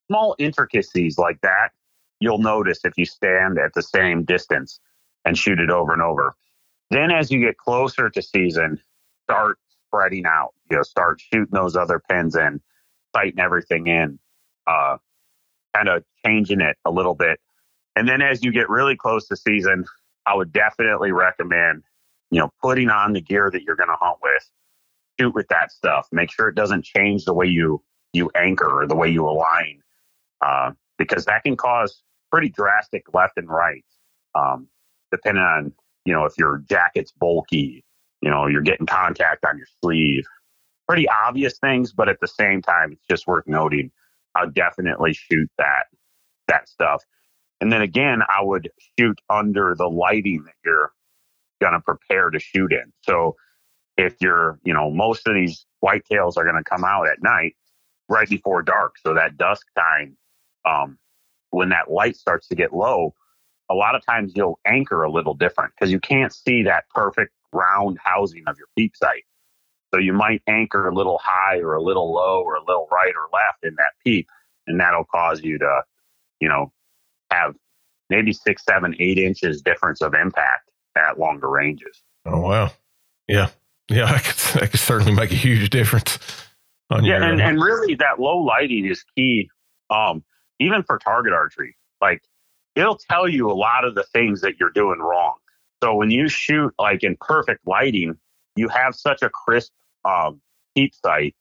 small 0.07 0.35
intricacies 0.39 1.19
like 1.19 1.39
that, 1.41 1.69
you'll 2.19 2.39
notice 2.39 2.79
if 2.83 2.93
you 2.97 3.05
stand 3.05 3.59
at 3.59 3.75
the 3.75 3.83
same 3.83 4.23
distance 4.23 4.79
and 5.23 5.37
shoot 5.37 5.59
it 5.59 5.69
over 5.69 5.93
and 5.93 6.01
over. 6.01 6.35
Then 6.93 7.09
as 7.09 7.31
you 7.31 7.39
get 7.39 7.57
closer 7.57 8.09
to 8.11 8.21
season, 8.21 8.79
start 9.23 9.57
spreading 9.87 10.25
out. 10.27 10.53
You 10.69 10.77
know, 10.77 10.83
start 10.83 11.19
shooting 11.19 11.51
those 11.51 11.75
other 11.75 11.99
pins 12.07 12.35
in, 12.35 12.61
tighten 13.15 13.39
everything 13.39 13.87
in, 13.87 14.19
uh, 14.67 14.97
kind 15.75 15.89
of 15.89 16.03
changing 16.23 16.61
it 16.61 16.77
a 16.85 16.91
little 16.91 17.15
bit. 17.15 17.39
And 17.95 18.07
then 18.07 18.21
as 18.21 18.43
you 18.43 18.51
get 18.51 18.69
really 18.69 18.95
close 18.95 19.27
to 19.29 19.35
season, 19.35 19.85
I 20.27 20.35
would 20.35 20.53
definitely 20.53 21.11
recommend, 21.11 21.83
you 22.29 22.39
know, 22.39 22.51
putting 22.61 22.89
on 22.89 23.13
the 23.13 23.21
gear 23.21 23.49
that 23.51 23.63
you're 23.63 23.75
going 23.75 23.89
to 23.89 23.97
hunt 23.99 24.19
with. 24.21 24.49
Shoot 25.19 25.33
with 25.33 25.47
that 25.49 25.71
stuff. 25.71 26.07
Make 26.11 26.31
sure 26.31 26.47
it 26.47 26.55
doesn't 26.55 26.85
change 26.85 27.25
the 27.25 27.33
way 27.33 27.47
you 27.47 27.83
you 28.13 28.29
anchor 28.35 28.83
or 28.83 28.87
the 28.87 28.95
way 28.95 29.09
you 29.09 29.27
align, 29.27 29.81
uh, 30.45 30.71
because 30.99 31.25
that 31.25 31.43
can 31.43 31.57
cause 31.57 32.03
pretty 32.31 32.49
drastic 32.49 33.11
left 33.15 33.33
and 33.37 33.49
right, 33.49 33.83
um, 34.35 34.67
depending 35.11 35.43
on 35.43 35.73
you 36.05 36.13
know, 36.13 36.25
if 36.25 36.33
your 36.37 36.63
jacket's 36.69 37.11
bulky, 37.11 37.83
you 38.21 38.29
know, 38.29 38.47
you're 38.47 38.61
getting 38.61 38.85
contact 38.85 39.45
on 39.45 39.57
your 39.57 39.67
sleeve. 39.81 40.25
Pretty 40.87 41.07
obvious 41.07 41.57
things, 41.59 41.93
but 41.93 42.09
at 42.09 42.19
the 42.19 42.27
same 42.27 42.61
time, 42.61 42.91
it's 42.91 43.05
just 43.09 43.27
worth 43.27 43.47
noting. 43.47 43.91
I'll 44.35 44.49
definitely 44.49 45.13
shoot 45.13 45.49
that 45.57 45.85
that 46.47 46.67
stuff. 46.67 47.03
And 47.61 47.71
then 47.71 47.81
again, 47.81 48.21
I 48.27 48.43
would 48.43 48.69
shoot 48.99 49.19
under 49.29 49.75
the 49.77 49.87
lighting 49.87 50.43
that 50.45 50.55
you're 50.65 50.91
gonna 51.61 51.79
prepare 51.79 52.29
to 52.29 52.39
shoot 52.39 52.73
in. 52.73 52.91
So 53.01 53.35
if 53.97 54.15
you're, 54.19 54.59
you 54.63 54.73
know, 54.73 54.91
most 54.91 55.27
of 55.27 55.35
these 55.35 55.65
whitetails 55.83 56.35
are 56.37 56.43
gonna 56.45 56.63
come 56.63 56.83
out 56.83 57.07
at 57.07 57.23
night, 57.23 57.55
right 58.09 58.27
before 58.27 58.61
dark. 58.61 58.97
So 58.97 59.13
that 59.13 59.37
dusk 59.37 59.65
time, 59.77 60.17
um, 60.65 60.97
when 61.51 61.69
that 61.69 61.89
light 61.89 62.15
starts 62.17 62.47
to 62.49 62.55
get 62.55 62.73
low, 62.73 63.13
a 63.73 63.75
lot 63.75 63.95
of 63.95 64.05
times 64.05 64.33
you'll 64.35 64.59
anchor 64.65 65.03
a 65.03 65.11
little 65.11 65.33
different 65.33 65.73
because 65.73 65.91
you 65.91 65.99
can't 65.99 66.31
see 66.31 66.63
that 66.63 66.83
perfect 66.93 67.33
round 67.51 67.97
housing 68.03 68.43
of 68.47 68.57
your 68.57 68.67
peep 68.77 68.95
sight. 68.95 69.23
So 69.93 69.99
you 69.99 70.13
might 70.13 70.41
anchor 70.47 70.87
a 70.87 70.93
little 70.93 71.19
high 71.23 71.57
or 71.57 71.73
a 71.73 71.81
little 71.81 72.13
low 72.13 72.41
or 72.41 72.55
a 72.55 72.63
little 72.63 72.87
right 72.91 73.13
or 73.15 73.29
left 73.33 73.63
in 73.63 73.75
that 73.75 73.93
peep, 74.03 74.27
and 74.67 74.79
that'll 74.79 75.05
cause 75.05 75.41
you 75.41 75.57
to, 75.59 75.81
you 76.39 76.49
know, 76.49 76.71
have 77.31 77.55
maybe 78.09 78.31
six, 78.31 78.63
seven, 78.63 78.95
eight 78.99 79.17
inches 79.17 79.61
difference 79.61 80.01
of 80.01 80.13
impact 80.13 80.69
at 80.95 81.19
longer 81.19 81.49
ranges. 81.49 82.03
Oh 82.25 82.41
wow, 82.41 82.71
yeah, 83.27 83.49
yeah, 83.89 84.05
I 84.05 84.19
could, 84.19 84.71
could 84.71 84.79
certainly 84.79 85.13
make 85.13 85.31
a 85.31 85.35
huge 85.35 85.69
difference. 85.69 86.19
On 86.89 87.03
yeah, 87.03 87.17
your, 87.17 87.23
and, 87.23 87.41
and 87.41 87.61
really 87.61 87.95
that 87.95 88.19
low 88.19 88.37
lighting 88.37 88.85
is 88.85 89.03
key, 89.15 89.49
um, 89.89 90.23
even 90.59 90.83
for 90.83 90.99
target 90.99 91.33
archery. 91.33 91.75
Like 92.01 92.21
it'll 92.75 92.97
tell 93.09 93.27
you 93.27 93.51
a 93.51 93.53
lot 93.53 93.85
of 93.85 93.95
the 93.95 94.03
things 94.03 94.41
that 94.41 94.59
you're 94.59 94.71
doing 94.71 94.99
wrong. 94.99 95.35
So 95.83 95.95
when 95.95 96.11
you 96.11 96.29
shoot 96.29 96.73
like 96.79 97.03
in 97.03 97.17
perfect 97.19 97.67
lighting, 97.67 98.15
you 98.55 98.69
have 98.69 98.95
such 98.95 99.21
a 99.21 99.29
crisp 99.29 99.71
um, 100.05 100.41
peep 100.75 100.93
sight 100.95 101.35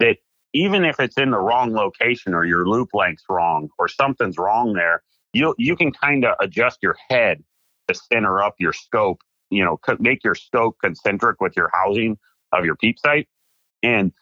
that 0.00 0.16
even 0.52 0.84
if 0.84 1.00
it's 1.00 1.16
in 1.18 1.30
the 1.30 1.38
wrong 1.38 1.72
location 1.74 2.34
or 2.34 2.44
your 2.44 2.66
loop 2.66 2.90
length's 2.92 3.24
wrong 3.28 3.68
or 3.78 3.88
something's 3.88 4.38
wrong 4.38 4.72
there, 4.72 5.02
you 5.32 5.54
you 5.58 5.76
can 5.76 5.92
kind 5.92 6.24
of 6.24 6.34
adjust 6.40 6.78
your 6.82 6.96
head 7.08 7.42
to 7.88 7.94
center 7.94 8.42
up 8.42 8.54
your 8.58 8.72
scope. 8.72 9.20
You 9.50 9.64
know, 9.64 9.78
make 9.98 10.24
your 10.24 10.34
scope 10.34 10.76
concentric 10.82 11.40
with 11.40 11.54
your 11.56 11.70
housing 11.74 12.18
of 12.52 12.64
your 12.64 12.76
peep 12.76 12.98
sight. 12.98 13.28
And 13.82 14.12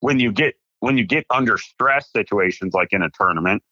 when 0.00 0.18
you 0.18 0.32
get 0.32 0.54
when 0.80 0.98
you 0.98 1.04
get 1.04 1.24
under 1.30 1.58
stress 1.58 2.10
situations 2.12 2.74
like 2.74 2.88
in 2.92 3.02
a 3.02 3.10
tournament, 3.10 3.62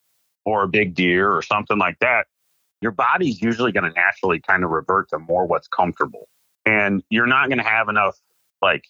or 0.44 0.64
a 0.64 0.68
big 0.68 0.94
deer 0.94 1.30
or 1.30 1.42
something 1.42 1.78
like 1.78 1.98
that, 2.00 2.26
your 2.80 2.92
body's 2.92 3.40
usually 3.40 3.72
going 3.72 3.84
to 3.84 3.92
naturally 3.92 4.40
kind 4.40 4.64
of 4.64 4.70
revert 4.70 5.08
to 5.10 5.18
more 5.18 5.46
what's 5.46 5.68
comfortable. 5.68 6.28
And 6.66 7.02
you're 7.08 7.26
not 7.26 7.48
going 7.48 7.58
to 7.58 7.64
have 7.64 7.88
enough 7.88 8.18
like 8.62 8.84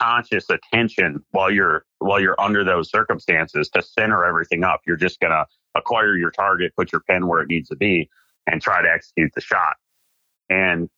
conscious 0.00 0.46
attention 0.48 1.22
while 1.30 1.50
you're 1.50 1.84
while 1.98 2.20
you're 2.20 2.40
under 2.40 2.64
those 2.64 2.90
circumstances 2.90 3.68
to 3.70 3.82
center 3.82 4.24
everything 4.24 4.64
up. 4.64 4.80
You're 4.86 4.96
just 4.96 5.20
going 5.20 5.32
to 5.32 5.46
acquire 5.74 6.16
your 6.16 6.30
target, 6.30 6.72
put 6.76 6.92
your 6.92 7.02
pin 7.02 7.26
where 7.28 7.42
it 7.42 7.48
needs 7.48 7.68
to 7.68 7.76
be 7.76 8.08
and 8.46 8.60
try 8.60 8.82
to 8.82 8.88
execute 8.88 9.32
the 9.34 9.40
shot. 9.40 9.76
And 10.48 10.88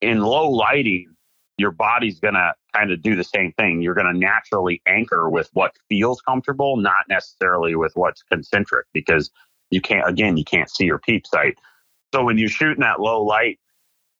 in 0.00 0.20
low 0.20 0.50
lighting, 0.50 1.14
your 1.58 1.70
body's 1.70 2.20
going 2.20 2.34
to 2.34 2.52
kind 2.76 2.92
of 2.92 3.02
do 3.02 3.16
the 3.16 3.24
same 3.24 3.52
thing. 3.52 3.80
You're 3.80 3.94
going 3.94 4.12
to 4.12 4.18
naturally 4.18 4.82
anchor 4.86 5.28
with 5.30 5.48
what 5.52 5.72
feels 5.88 6.20
comfortable, 6.20 6.76
not 6.76 7.08
necessarily 7.08 7.74
with 7.74 7.92
what's 7.94 8.22
concentric, 8.24 8.86
because 8.92 9.30
you 9.70 9.80
can't, 9.80 10.08
again, 10.08 10.36
you 10.36 10.44
can't 10.44 10.70
see 10.70 10.84
your 10.84 10.98
peep 10.98 11.26
sight. 11.26 11.58
So 12.14 12.24
when 12.24 12.38
you 12.38 12.48
shoot 12.48 12.76
in 12.76 12.80
that 12.80 13.00
low 13.00 13.22
light, 13.22 13.58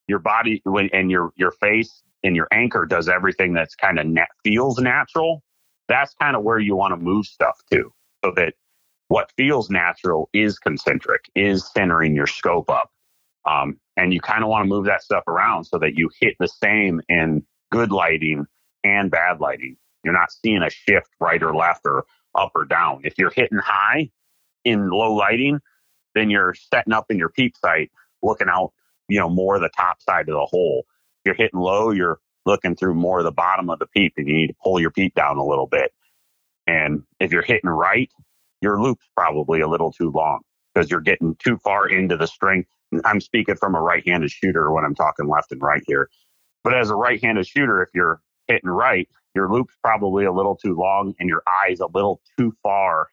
your 0.09 0.19
body 0.19 0.63
and 0.65 1.11
your, 1.11 1.33
your 1.37 1.51
face 1.53 2.03
and 2.23 2.37
your 2.37 2.49
anchor 2.53 2.87
does 2.87 3.09
everything 3.09 3.53
that's 3.53 3.75
kind 3.75 3.99
of 3.99 4.07
net 4.07 4.29
feels 4.43 4.79
natural. 4.79 5.43
That's 5.89 6.15
kind 6.15 6.37
of 6.37 6.43
where 6.43 6.59
you 6.59 6.77
want 6.77 6.93
to 6.93 6.97
move 6.97 7.27
stuff 7.27 7.61
to 7.73 7.93
so 8.25 8.33
that 8.37 8.55
what 9.09 9.31
feels 9.37 9.71
natural 9.71 10.29
is 10.33 10.59
concentric, 10.59 11.27
is 11.35 11.71
centering 11.73 12.15
your 12.15 12.27
scope 12.27 12.71
up. 12.71 12.91
Um, 13.49 13.79
and 13.97 14.13
you 14.13 14.21
kind 14.21 14.43
of 14.43 14.51
want 14.51 14.65
to 14.65 14.69
move 14.69 14.87
that 14.87 15.03
stuff 15.03 15.23
around 15.29 15.65
so 15.65 15.79
that 15.79 15.97
you 15.97 16.11
hit 16.21 16.35
the 16.41 16.49
same 16.49 17.01
in 17.09 17.45
good 17.73 17.93
lighting 17.93 18.47
and 18.85 19.11
bad 19.11 19.41
lighting 19.41 19.77
You're 20.05 20.15
not 20.15 20.33
seeing 20.33 20.63
a 20.63 20.71
shift 20.71 21.09
right 21.21 21.43
or 21.43 21.55
left 21.55 21.83
or 21.85 22.07
up 22.37 22.53
or 22.55 22.65
down. 22.67 23.03
If 23.05 23.15
you're 23.19 23.33
hitting 23.35 23.59
high 23.59 24.11
in 24.65 24.91
low 24.91 25.15
lighting, 25.15 25.61
then 26.15 26.31
you're 26.31 26.55
setting 26.55 26.93
up 26.93 27.07
in 27.11 27.19
your 27.19 27.31
peep 27.31 27.57
sight, 27.57 27.91
looking 28.23 28.49
out, 28.51 28.73
you 29.09 29.19
know, 29.21 29.31
more 29.31 29.59
the 29.59 29.71
top 29.77 30.03
side 30.03 30.29
of 30.29 30.35
the 30.35 30.47
hole. 30.51 30.87
If 31.25 31.27
you're 31.27 31.35
hitting 31.37 31.61
low, 31.61 31.91
you're 31.93 32.21
looking 32.47 32.77
through 32.77 32.95
more 32.95 33.21
of 33.21 33.25
the 33.25 33.33
bottom 33.33 33.71
of 33.71 33.79
the 33.79 33.87
peep 33.87 34.15
and 34.17 34.29
you 34.29 34.35
need 34.35 34.49
to 34.49 34.57
pull 34.63 34.81
your 34.81 34.91
peep 34.91 35.15
down 35.15 35.39
a 35.39 35.47
little 35.47 35.67
bit. 35.69 35.93
And 36.69 37.05
if 37.21 37.33
you're 37.33 37.43
hitting 37.43 37.71
right, 37.71 38.11
your 38.63 38.83
loop's 38.83 39.07
probably 39.17 39.61
a 39.63 39.69
little 39.69 39.93
too 39.93 40.13
long 40.13 40.41
because 40.75 40.91
you're 40.91 41.03
getting 41.03 41.37
too 41.37 41.59
far 41.65 41.89
into 41.89 42.17
the 42.19 42.29
string. 42.29 42.67
I'm 43.05 43.21
speaking 43.21 43.57
from 43.57 43.77
a 43.77 43.83
right 43.83 44.07
handed 44.09 44.33
shooter 44.33 44.73
when 44.73 44.85
I'm 44.85 44.97
talking 44.97 45.29
left 45.29 45.53
and 45.53 45.63
right 45.63 45.83
here. 45.87 46.11
But 46.67 46.75
as 46.75 46.91
a 46.91 46.97
right 46.97 47.23
handed 47.23 47.47
shooter, 47.47 47.81
if 47.81 47.91
you're 47.95 48.21
hitting 48.49 48.69
right, 48.69 49.09
your 49.37 49.49
loop's 49.49 49.77
probably 49.85 50.25
a 50.25 50.33
little 50.33 50.57
too 50.57 50.75
long 50.75 51.15
and 51.21 51.29
your 51.29 51.45
eye's 51.47 51.79
a 51.79 51.87
little 51.87 52.21
too 52.37 52.57
far 52.61 53.07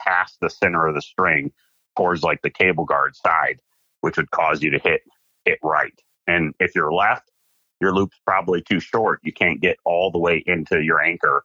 past 0.00 0.36
the 0.40 0.48
center 0.48 0.86
of 0.86 0.94
the 0.94 1.02
string 1.02 1.50
towards 1.96 2.22
like 2.22 2.40
the 2.42 2.50
cable 2.50 2.84
guard 2.84 3.16
side, 3.16 3.58
which 4.02 4.16
would 4.16 4.30
cause 4.30 4.62
you 4.62 4.70
to 4.70 4.78
hit 4.78 5.00
hit 5.44 5.58
right. 5.60 6.00
And 6.28 6.54
if 6.60 6.76
you're 6.76 6.92
left, 6.92 7.32
your 7.80 7.92
loop's 7.92 8.20
probably 8.24 8.62
too 8.62 8.78
short. 8.78 9.18
You 9.24 9.32
can't 9.32 9.60
get 9.60 9.78
all 9.84 10.12
the 10.12 10.20
way 10.20 10.44
into 10.46 10.80
your 10.80 11.02
anchor 11.02 11.42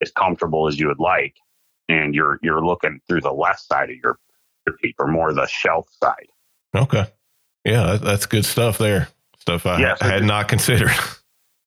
as 0.00 0.12
comfortable 0.12 0.68
as 0.68 0.78
you 0.78 0.86
would 0.86 1.00
like. 1.00 1.34
And 1.88 2.14
you're 2.14 2.38
you're 2.44 2.64
looking 2.64 3.00
through 3.08 3.22
the 3.22 3.32
left 3.32 3.66
side 3.66 3.90
of 3.90 3.96
your, 3.96 4.20
your 4.68 4.76
peep 4.76 4.94
or 5.00 5.08
more 5.08 5.34
the 5.34 5.48
shelf 5.48 5.88
side. 6.00 6.28
Okay. 6.76 7.06
Yeah, 7.64 7.96
that's 7.96 8.26
good 8.26 8.44
stuff 8.44 8.78
there. 8.78 9.08
Stuff 9.48 9.64
I 9.64 9.80
yeah, 9.80 9.94
so 9.94 10.04
had 10.04 10.24
not 10.24 10.48
considered. 10.48 10.90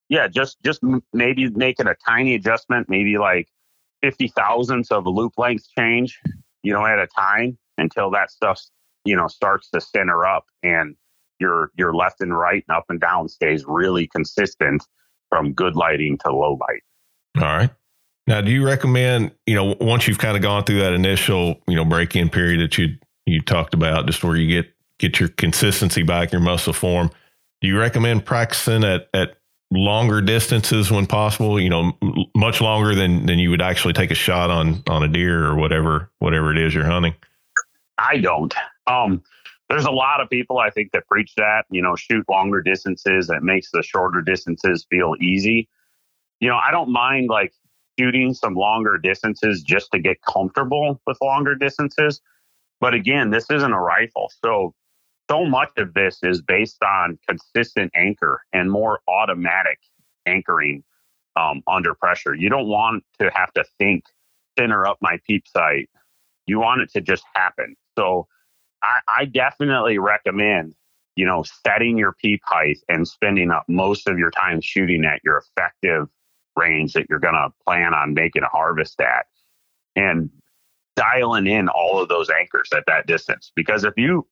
Yeah, 0.08 0.28
just 0.28 0.62
just 0.62 0.82
maybe 1.14 1.48
making 1.48 1.86
a 1.86 1.94
tiny 2.06 2.34
adjustment, 2.34 2.90
maybe 2.90 3.16
like 3.16 3.48
fifty 4.02 4.28
thousandths 4.28 4.92
of 4.92 5.06
a 5.06 5.08
loop 5.08 5.32
length 5.38 5.64
change, 5.78 6.20
you 6.62 6.70
know, 6.70 6.84
at 6.84 6.98
a 6.98 7.06
time 7.06 7.56
until 7.78 8.10
that 8.10 8.30
stuff, 8.30 8.60
you 9.06 9.16
know, 9.16 9.26
starts 9.26 9.70
to 9.70 9.80
center 9.80 10.26
up 10.26 10.44
and 10.62 10.96
your 11.40 11.70
your 11.78 11.94
left 11.94 12.20
and 12.20 12.36
right 12.36 12.62
and 12.68 12.76
up 12.76 12.84
and 12.90 13.00
down 13.00 13.26
stays 13.26 13.64
really 13.66 14.06
consistent 14.06 14.84
from 15.30 15.54
good 15.54 15.76
lighting 15.76 16.18
to 16.18 16.30
low 16.30 16.58
light. 16.60 16.82
All 17.38 17.44
right. 17.44 17.70
Now, 18.26 18.42
do 18.42 18.50
you 18.50 18.66
recommend, 18.66 19.32
you 19.46 19.54
know, 19.54 19.76
once 19.80 20.06
you've 20.06 20.18
kind 20.18 20.36
of 20.36 20.42
gone 20.42 20.64
through 20.64 20.80
that 20.80 20.92
initial, 20.92 21.58
you 21.66 21.74
know, 21.74 21.86
break 21.86 22.14
in 22.14 22.28
period 22.28 22.60
that 22.60 22.76
you 22.76 22.96
you 23.24 23.40
talked 23.40 23.72
about, 23.72 24.06
just 24.06 24.22
where 24.22 24.36
you 24.36 24.46
get 24.46 24.70
get 24.98 25.18
your 25.18 25.30
consistency 25.30 26.02
back, 26.02 26.32
your 26.32 26.42
muscle 26.42 26.74
form, 26.74 27.10
do 27.62 27.68
you 27.68 27.78
recommend 27.78 28.26
practicing 28.26 28.84
at 28.84 29.08
at 29.14 29.38
longer 29.70 30.20
distances 30.20 30.90
when 30.90 31.06
possible? 31.06 31.58
You 31.58 31.70
know, 31.70 31.92
much 32.36 32.60
longer 32.60 32.94
than 32.94 33.24
than 33.26 33.38
you 33.38 33.50
would 33.50 33.62
actually 33.62 33.94
take 33.94 34.10
a 34.10 34.16
shot 34.16 34.50
on 34.50 34.82
on 34.88 35.02
a 35.02 35.08
deer 35.08 35.46
or 35.46 35.56
whatever 35.56 36.10
whatever 36.18 36.50
it 36.50 36.58
is 36.58 36.74
you're 36.74 36.84
hunting. 36.84 37.14
I 37.96 38.18
don't. 38.18 38.52
Um, 38.86 39.22
there's 39.68 39.84
a 39.84 39.90
lot 39.90 40.20
of 40.20 40.28
people 40.28 40.58
I 40.58 40.70
think 40.70 40.92
that 40.92 41.06
preach 41.06 41.34
that, 41.36 41.64
you 41.70 41.80
know, 41.80 41.96
shoot 41.96 42.28
longer 42.28 42.60
distances. 42.60 43.28
That 43.28 43.42
makes 43.42 43.70
the 43.70 43.82
shorter 43.82 44.20
distances 44.20 44.84
feel 44.90 45.14
easy. 45.20 45.68
You 46.40 46.48
know, 46.48 46.56
I 46.56 46.72
don't 46.72 46.90
mind 46.90 47.30
like 47.30 47.54
shooting 47.98 48.34
some 48.34 48.54
longer 48.54 48.98
distances 48.98 49.62
just 49.62 49.92
to 49.92 50.00
get 50.00 50.20
comfortable 50.22 51.00
with 51.06 51.16
longer 51.22 51.54
distances. 51.54 52.20
But 52.80 52.94
again, 52.94 53.30
this 53.30 53.48
isn't 53.50 53.72
a 53.72 53.80
rifle. 53.80 54.30
So, 54.44 54.74
so 55.30 55.44
much 55.44 55.70
of 55.78 55.94
this 55.94 56.18
is 56.22 56.42
based 56.42 56.82
on 56.82 57.18
consistent 57.28 57.90
anchor 57.94 58.42
and 58.52 58.70
more 58.70 59.00
automatic 59.08 59.78
anchoring 60.26 60.84
um, 61.36 61.62
under 61.66 61.94
pressure. 61.94 62.34
You 62.34 62.48
don't 62.48 62.68
want 62.68 63.04
to 63.20 63.30
have 63.34 63.52
to 63.54 63.64
think, 63.78 64.04
center 64.58 64.86
up 64.86 64.98
my 65.00 65.18
peep 65.26 65.44
sight. 65.48 65.88
You 66.46 66.60
want 66.60 66.82
it 66.82 66.92
to 66.92 67.00
just 67.00 67.24
happen. 67.34 67.76
So, 67.98 68.26
I, 68.82 69.00
I 69.08 69.24
definitely 69.26 69.98
recommend, 69.98 70.74
you 71.16 71.24
know, 71.24 71.44
setting 71.64 71.96
your 71.96 72.14
peep 72.20 72.40
height 72.44 72.78
and 72.88 73.06
spending 73.06 73.50
up 73.50 73.64
most 73.68 74.08
of 74.08 74.18
your 74.18 74.30
time 74.30 74.60
shooting 74.60 75.04
at 75.04 75.20
your 75.24 75.38
effective 75.38 76.08
range 76.56 76.92
that 76.94 77.06
you're 77.08 77.18
going 77.18 77.34
to 77.34 77.50
plan 77.64 77.94
on 77.94 78.14
making 78.14 78.42
a 78.42 78.48
harvest 78.48 79.00
at 79.00 79.26
and 79.96 80.30
dialing 80.96 81.46
in 81.46 81.68
all 81.68 82.02
of 82.02 82.08
those 82.08 82.28
anchors 82.28 82.68
at 82.74 82.84
that 82.86 83.06
distance. 83.06 83.52
Because 83.54 83.84
if 83.84 83.94
you 83.96 84.26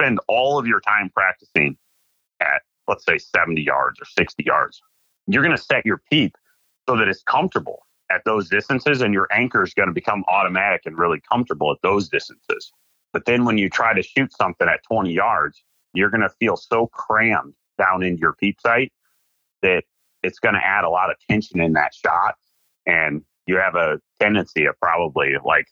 spend 0.00 0.18
all 0.28 0.58
of 0.58 0.66
your 0.66 0.80
time 0.80 1.10
practicing 1.14 1.76
at, 2.40 2.62
let's 2.88 3.04
say, 3.04 3.18
70 3.18 3.62
yards 3.62 4.00
or 4.00 4.04
60 4.04 4.42
yards, 4.44 4.80
you're 5.26 5.42
going 5.42 5.56
to 5.56 5.62
set 5.62 5.84
your 5.84 6.00
peep 6.10 6.36
so 6.88 6.96
that 6.96 7.08
it's 7.08 7.22
comfortable 7.22 7.80
at 8.10 8.22
those 8.24 8.48
distances 8.48 9.00
and 9.00 9.12
your 9.12 9.26
anchor 9.32 9.62
is 9.62 9.74
going 9.74 9.88
to 9.88 9.92
become 9.92 10.24
automatic 10.28 10.82
and 10.84 10.96
really 10.98 11.20
comfortable 11.30 11.72
at 11.72 11.78
those 11.82 12.08
distances. 12.08 12.70
But 13.12 13.24
then 13.24 13.44
when 13.44 13.58
you 13.58 13.68
try 13.68 13.94
to 13.94 14.02
shoot 14.02 14.32
something 14.36 14.68
at 14.68 14.80
20 14.84 15.12
yards, 15.12 15.62
you're 15.94 16.10
going 16.10 16.20
to 16.20 16.30
feel 16.38 16.56
so 16.56 16.86
crammed 16.88 17.54
down 17.78 18.02
into 18.02 18.20
your 18.20 18.34
peep 18.34 18.60
sight 18.60 18.92
that 19.62 19.84
it's 20.22 20.38
going 20.38 20.54
to 20.54 20.64
add 20.64 20.84
a 20.84 20.90
lot 20.90 21.10
of 21.10 21.16
tension 21.28 21.60
in 21.60 21.72
that 21.72 21.94
shot. 21.94 22.34
And 22.84 23.22
you 23.46 23.56
have 23.56 23.74
a 23.74 24.00
tendency 24.20 24.66
of 24.66 24.78
probably 24.80 25.34
like 25.44 25.66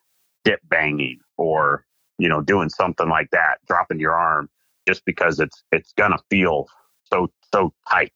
dip 0.45 0.61
banging 0.65 1.21
or, 1.37 1.85
you 2.19 2.29
know, 2.29 2.41
doing 2.41 2.69
something 2.69 3.09
like 3.09 3.31
that, 3.31 3.57
dropping 3.67 4.01
your 4.01 4.15
arm 4.15 4.49
just 4.87 5.05
because 5.05 5.41
it's, 5.41 5.63
it's 5.73 5.93
going 5.93 6.13
to 6.13 6.19
feel 6.31 6.67
so, 7.13 7.31
so 7.53 7.73
tight 7.89 8.13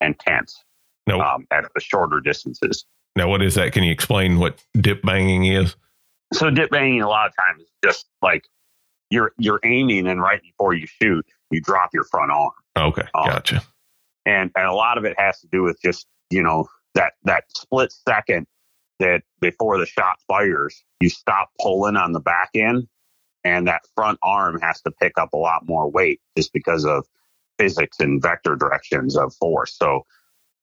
and 0.00 0.18
tense 0.18 0.64
no. 1.06 1.20
um, 1.20 1.46
at 1.50 1.64
the 1.74 1.80
shorter 1.80 2.20
distances. 2.20 2.84
Now, 3.14 3.28
what 3.28 3.42
is 3.42 3.54
that? 3.54 3.72
Can 3.72 3.82
you 3.82 3.92
explain 3.92 4.38
what 4.38 4.58
dip 4.78 5.02
banging 5.02 5.46
is? 5.46 5.74
So 6.32 6.50
dip 6.50 6.70
banging 6.70 7.02
a 7.02 7.08
lot 7.08 7.28
of 7.28 7.36
times 7.36 7.62
is 7.62 7.70
just 7.82 8.06
like 8.20 8.44
you're 9.10 9.32
you're 9.38 9.60
aiming 9.64 10.06
and 10.06 10.20
right 10.20 10.42
before 10.42 10.74
you 10.74 10.86
shoot, 10.86 11.24
you 11.50 11.60
drop 11.60 11.90
your 11.94 12.04
front 12.04 12.30
arm. 12.30 12.50
Okay, 12.76 13.06
um, 13.14 13.26
gotcha. 13.26 13.62
And 14.26 14.50
and 14.56 14.66
a 14.66 14.72
lot 14.72 14.98
of 14.98 15.04
it 15.04 15.14
has 15.18 15.40
to 15.40 15.46
do 15.50 15.62
with 15.62 15.80
just 15.82 16.06
you 16.30 16.42
know 16.42 16.66
that 16.94 17.14
that 17.24 17.44
split 17.56 17.92
second 17.92 18.46
that 18.98 19.22
before 19.40 19.78
the 19.78 19.86
shot 19.86 20.16
fires, 20.26 20.82
you 21.00 21.08
stop 21.08 21.50
pulling 21.60 21.96
on 21.96 22.12
the 22.12 22.20
back 22.20 22.50
end, 22.54 22.86
and 23.46 23.68
that 23.68 23.82
front 23.94 24.18
arm 24.22 24.60
has 24.60 24.80
to 24.82 24.90
pick 24.90 25.16
up 25.16 25.32
a 25.32 25.36
lot 25.36 25.68
more 25.68 25.88
weight 25.88 26.20
just 26.36 26.52
because 26.52 26.84
of 26.84 27.06
physics 27.58 28.00
and 28.00 28.20
vector 28.20 28.56
directions 28.56 29.16
of 29.16 29.32
force. 29.34 29.76
So 29.76 30.04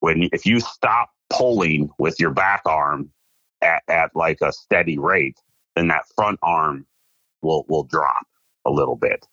when 0.02 0.30
if 0.34 0.46
you 0.46 0.60
stop 0.60 1.10
pulling 1.30 1.90
with 1.98 2.20
your 2.20 2.32
back 2.32 2.62
arm 2.66 3.10
at, 3.62 3.84
at 3.88 4.12
like 4.16 4.40
a 4.42 4.52
steady 4.52 4.98
rate, 5.00 5.38
then 5.76 5.88
that 5.88 6.04
front 6.14 6.40
arm 6.44 6.86
will 7.42 7.64
will 7.70 7.86
drop 7.86 8.28
a 8.66 8.70
little 8.70 8.98
bit. 8.98 9.26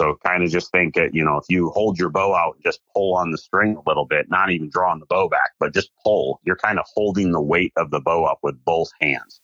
So 0.00 0.18
kind 0.26 0.42
of 0.42 0.50
just 0.50 0.72
think 0.72 0.96
that, 0.96 1.14
you 1.14 1.24
know, 1.24 1.38
if 1.38 1.44
you 1.48 1.70
hold 1.70 1.98
your 1.98 2.10
bow 2.10 2.34
out 2.34 2.56
and 2.56 2.64
just 2.64 2.80
pull 2.92 3.14
on 3.14 3.30
the 3.30 3.38
string 3.38 3.76
a 3.76 3.88
little 3.88 4.04
bit, 4.04 4.28
not 4.28 4.50
even 4.50 4.68
drawing 4.68 4.98
the 4.98 5.06
bow 5.06 5.28
back, 5.28 5.52
but 5.60 5.72
just 5.72 5.90
pull, 6.04 6.40
you're 6.44 6.56
kind 6.56 6.78
of 6.78 6.84
holding 6.92 7.30
the 7.30 7.40
weight 7.40 7.72
of 7.76 7.90
the 7.90 8.00
bow 8.00 8.24
up 8.24 8.40
with 8.42 8.62
both 8.64 8.90
hands. 9.00 9.40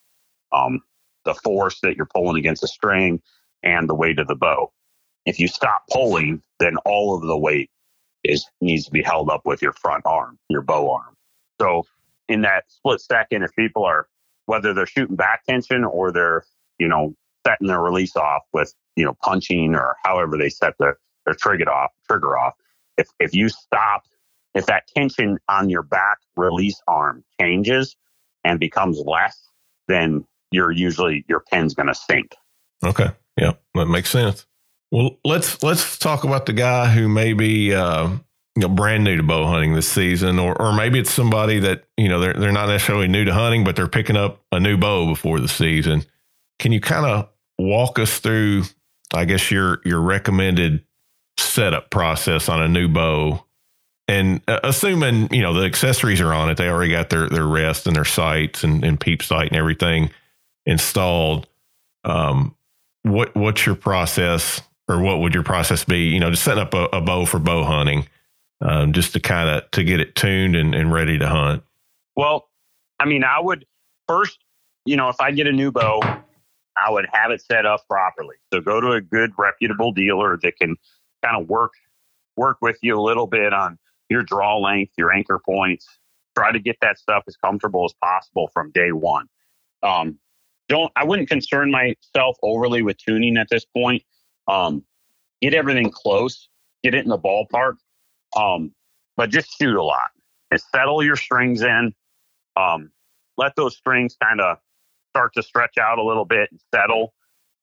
Um, 0.52 0.80
the 1.24 1.34
force 1.34 1.80
that 1.80 1.96
you're 1.96 2.08
pulling 2.12 2.36
against 2.36 2.62
the 2.62 2.68
string 2.68 3.22
and 3.62 3.88
the 3.88 3.94
weight 3.94 4.18
of 4.18 4.26
the 4.26 4.34
bow. 4.34 4.72
If 5.24 5.38
you 5.38 5.48
stop 5.48 5.84
pulling, 5.90 6.42
then 6.58 6.76
all 6.84 7.16
of 7.16 7.22
the 7.22 7.38
weight 7.38 7.70
is 8.24 8.46
needs 8.60 8.84
to 8.86 8.90
be 8.90 9.02
held 9.02 9.30
up 9.30 9.42
with 9.44 9.62
your 9.62 9.72
front 9.72 10.04
arm, 10.06 10.38
your 10.48 10.62
bow 10.62 10.92
arm. 10.92 11.16
So 11.60 11.84
in 12.28 12.42
that 12.42 12.64
split 12.68 13.00
second, 13.00 13.42
if 13.42 13.54
people 13.54 13.84
are 13.84 14.08
whether 14.46 14.74
they're 14.74 14.86
shooting 14.86 15.16
back 15.16 15.44
tension 15.44 15.84
or 15.84 16.12
they're, 16.12 16.44
you 16.78 16.88
know, 16.88 17.14
setting 17.46 17.68
their 17.68 17.80
release 17.80 18.16
off 18.16 18.42
with 18.52 18.74
you 18.96 19.04
know 19.04 19.14
punching 19.22 19.74
or 19.74 19.96
however 20.02 20.36
they 20.36 20.48
set 20.48 20.74
their 20.78 20.98
their 21.24 21.34
trigger 21.34 21.70
off 21.70 21.90
trigger 22.08 22.36
off. 22.38 22.54
If 22.98 23.08
if 23.18 23.34
you 23.34 23.48
stop, 23.48 24.02
if 24.54 24.66
that 24.66 24.86
tension 24.94 25.38
on 25.48 25.68
your 25.68 25.82
back 25.82 26.18
release 26.36 26.80
arm 26.86 27.24
changes 27.40 27.96
and 28.44 28.60
becomes 28.60 28.98
less, 29.04 29.38
then 29.88 30.24
you're 30.50 30.70
usually 30.70 31.24
your 31.28 31.40
pin's 31.40 31.74
to 31.74 31.94
sink. 31.94 32.34
Okay, 32.84 33.10
yeah, 33.36 33.52
that 33.74 33.86
makes 33.86 34.10
sense. 34.10 34.46
Well, 34.90 35.18
let's 35.24 35.62
let's 35.62 35.98
talk 35.98 36.24
about 36.24 36.46
the 36.46 36.52
guy 36.52 36.90
who 36.90 37.08
may 37.08 37.32
be 37.32 37.74
uh, 37.74 38.08
you 38.08 38.20
know 38.60 38.68
brand 38.68 39.04
new 39.04 39.16
to 39.16 39.22
bow 39.22 39.46
hunting 39.46 39.74
this 39.74 39.88
season, 39.88 40.38
or 40.38 40.60
or 40.60 40.72
maybe 40.72 40.98
it's 40.98 41.12
somebody 41.12 41.58
that 41.60 41.84
you 41.96 42.08
know 42.08 42.20
they're 42.20 42.34
they're 42.34 42.52
not 42.52 42.68
necessarily 42.68 43.08
new 43.08 43.24
to 43.24 43.32
hunting, 43.32 43.64
but 43.64 43.74
they're 43.74 43.88
picking 43.88 44.16
up 44.16 44.42
a 44.52 44.60
new 44.60 44.76
bow 44.76 45.06
before 45.06 45.40
the 45.40 45.48
season. 45.48 46.04
Can 46.58 46.72
you 46.72 46.80
kind 46.80 47.06
of 47.06 47.28
walk 47.58 47.98
us 47.98 48.18
through, 48.18 48.64
I 49.14 49.24
guess, 49.24 49.50
your 49.50 49.80
your 49.84 50.00
recommended 50.00 50.84
setup 51.38 51.90
process 51.90 52.48
on 52.48 52.60
a 52.60 52.68
new 52.68 52.88
bow? 52.88 53.44
And 54.08 54.42
uh, 54.46 54.60
assuming, 54.62 55.32
you 55.32 55.40
know, 55.40 55.54
the 55.54 55.64
accessories 55.64 56.20
are 56.20 56.34
on 56.34 56.50
it, 56.50 56.58
they 56.58 56.68
already 56.68 56.90
got 56.90 57.08
their, 57.08 57.28
their 57.28 57.46
rest 57.46 57.86
and 57.86 57.96
their 57.96 58.04
sights 58.04 58.62
and, 58.64 58.84
and 58.84 59.00
peep 59.00 59.22
sight 59.22 59.48
and 59.48 59.56
everything 59.56 60.10
installed. 60.66 61.46
Um, 62.04 62.54
what 63.02 63.34
what's 63.34 63.66
your 63.66 63.74
process 63.74 64.60
or 64.88 65.00
what 65.00 65.20
would 65.20 65.34
your 65.34 65.42
process 65.42 65.84
be? 65.84 66.08
You 66.08 66.20
know, 66.20 66.30
just 66.30 66.44
setting 66.44 66.62
up 66.62 66.74
a, 66.74 66.84
a 66.92 67.00
bow 67.00 67.24
for 67.24 67.38
bow 67.38 67.64
hunting, 67.64 68.08
um, 68.60 68.92
just 68.92 69.12
to 69.14 69.20
kind 69.20 69.48
of 69.48 69.70
to 69.72 69.84
get 69.84 70.00
it 70.00 70.14
tuned 70.14 70.56
and, 70.56 70.74
and 70.74 70.92
ready 70.92 71.18
to 71.18 71.28
hunt. 71.28 71.62
Well, 72.16 72.48
I 72.98 73.06
mean, 73.06 73.24
I 73.24 73.40
would 73.40 73.66
first, 74.06 74.38
you 74.84 74.96
know, 74.96 75.08
if 75.08 75.20
I 75.20 75.30
get 75.32 75.46
a 75.46 75.52
new 75.52 75.72
bow, 75.72 76.00
I 76.76 76.90
would 76.90 77.06
have 77.12 77.30
it 77.30 77.42
set 77.42 77.66
up 77.66 77.86
properly. 77.88 78.36
So 78.52 78.60
go 78.60 78.80
to 78.80 78.92
a 78.92 79.00
good 79.00 79.32
reputable 79.38 79.92
dealer 79.92 80.38
that 80.42 80.56
can 80.58 80.76
kind 81.24 81.40
of 81.40 81.48
work 81.48 81.72
work 82.36 82.58
with 82.60 82.78
you 82.82 82.98
a 82.98 83.02
little 83.02 83.26
bit 83.26 83.52
on 83.52 83.78
your 84.08 84.22
draw 84.22 84.58
length, 84.58 84.92
your 84.96 85.12
anchor 85.12 85.40
points. 85.44 85.86
Try 86.36 86.52
to 86.52 86.58
get 86.58 86.76
that 86.80 86.98
stuff 86.98 87.24
as 87.26 87.36
comfortable 87.36 87.84
as 87.84 87.92
possible 88.02 88.48
from 88.54 88.70
day 88.70 88.92
one. 88.92 89.26
Um, 89.82 90.18
don't 90.72 90.92
I 90.96 91.04
wouldn't 91.04 91.28
concern 91.28 91.70
myself 91.70 92.36
overly 92.42 92.82
with 92.82 92.96
tuning 92.98 93.36
at 93.36 93.48
this 93.50 93.64
point. 93.64 94.02
Um, 94.48 94.84
get 95.40 95.54
everything 95.54 95.90
close, 95.90 96.48
get 96.82 96.94
it 96.94 97.04
in 97.04 97.08
the 97.08 97.18
ballpark, 97.18 97.76
um, 98.36 98.72
but 99.16 99.30
just 99.30 99.56
shoot 99.58 99.76
a 99.76 99.82
lot 99.82 100.10
and 100.50 100.60
settle 100.74 101.02
your 101.02 101.16
strings 101.16 101.62
in. 101.62 101.94
Um, 102.56 102.90
let 103.36 103.54
those 103.56 103.76
strings 103.76 104.16
kind 104.22 104.40
of 104.40 104.58
start 105.10 105.34
to 105.34 105.42
stretch 105.42 105.78
out 105.78 105.98
a 105.98 106.02
little 106.02 106.24
bit 106.24 106.50
and 106.50 106.60
settle. 106.74 107.14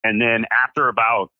And 0.03 0.21
then 0.21 0.45
after 0.51 0.87
about 0.87 1.31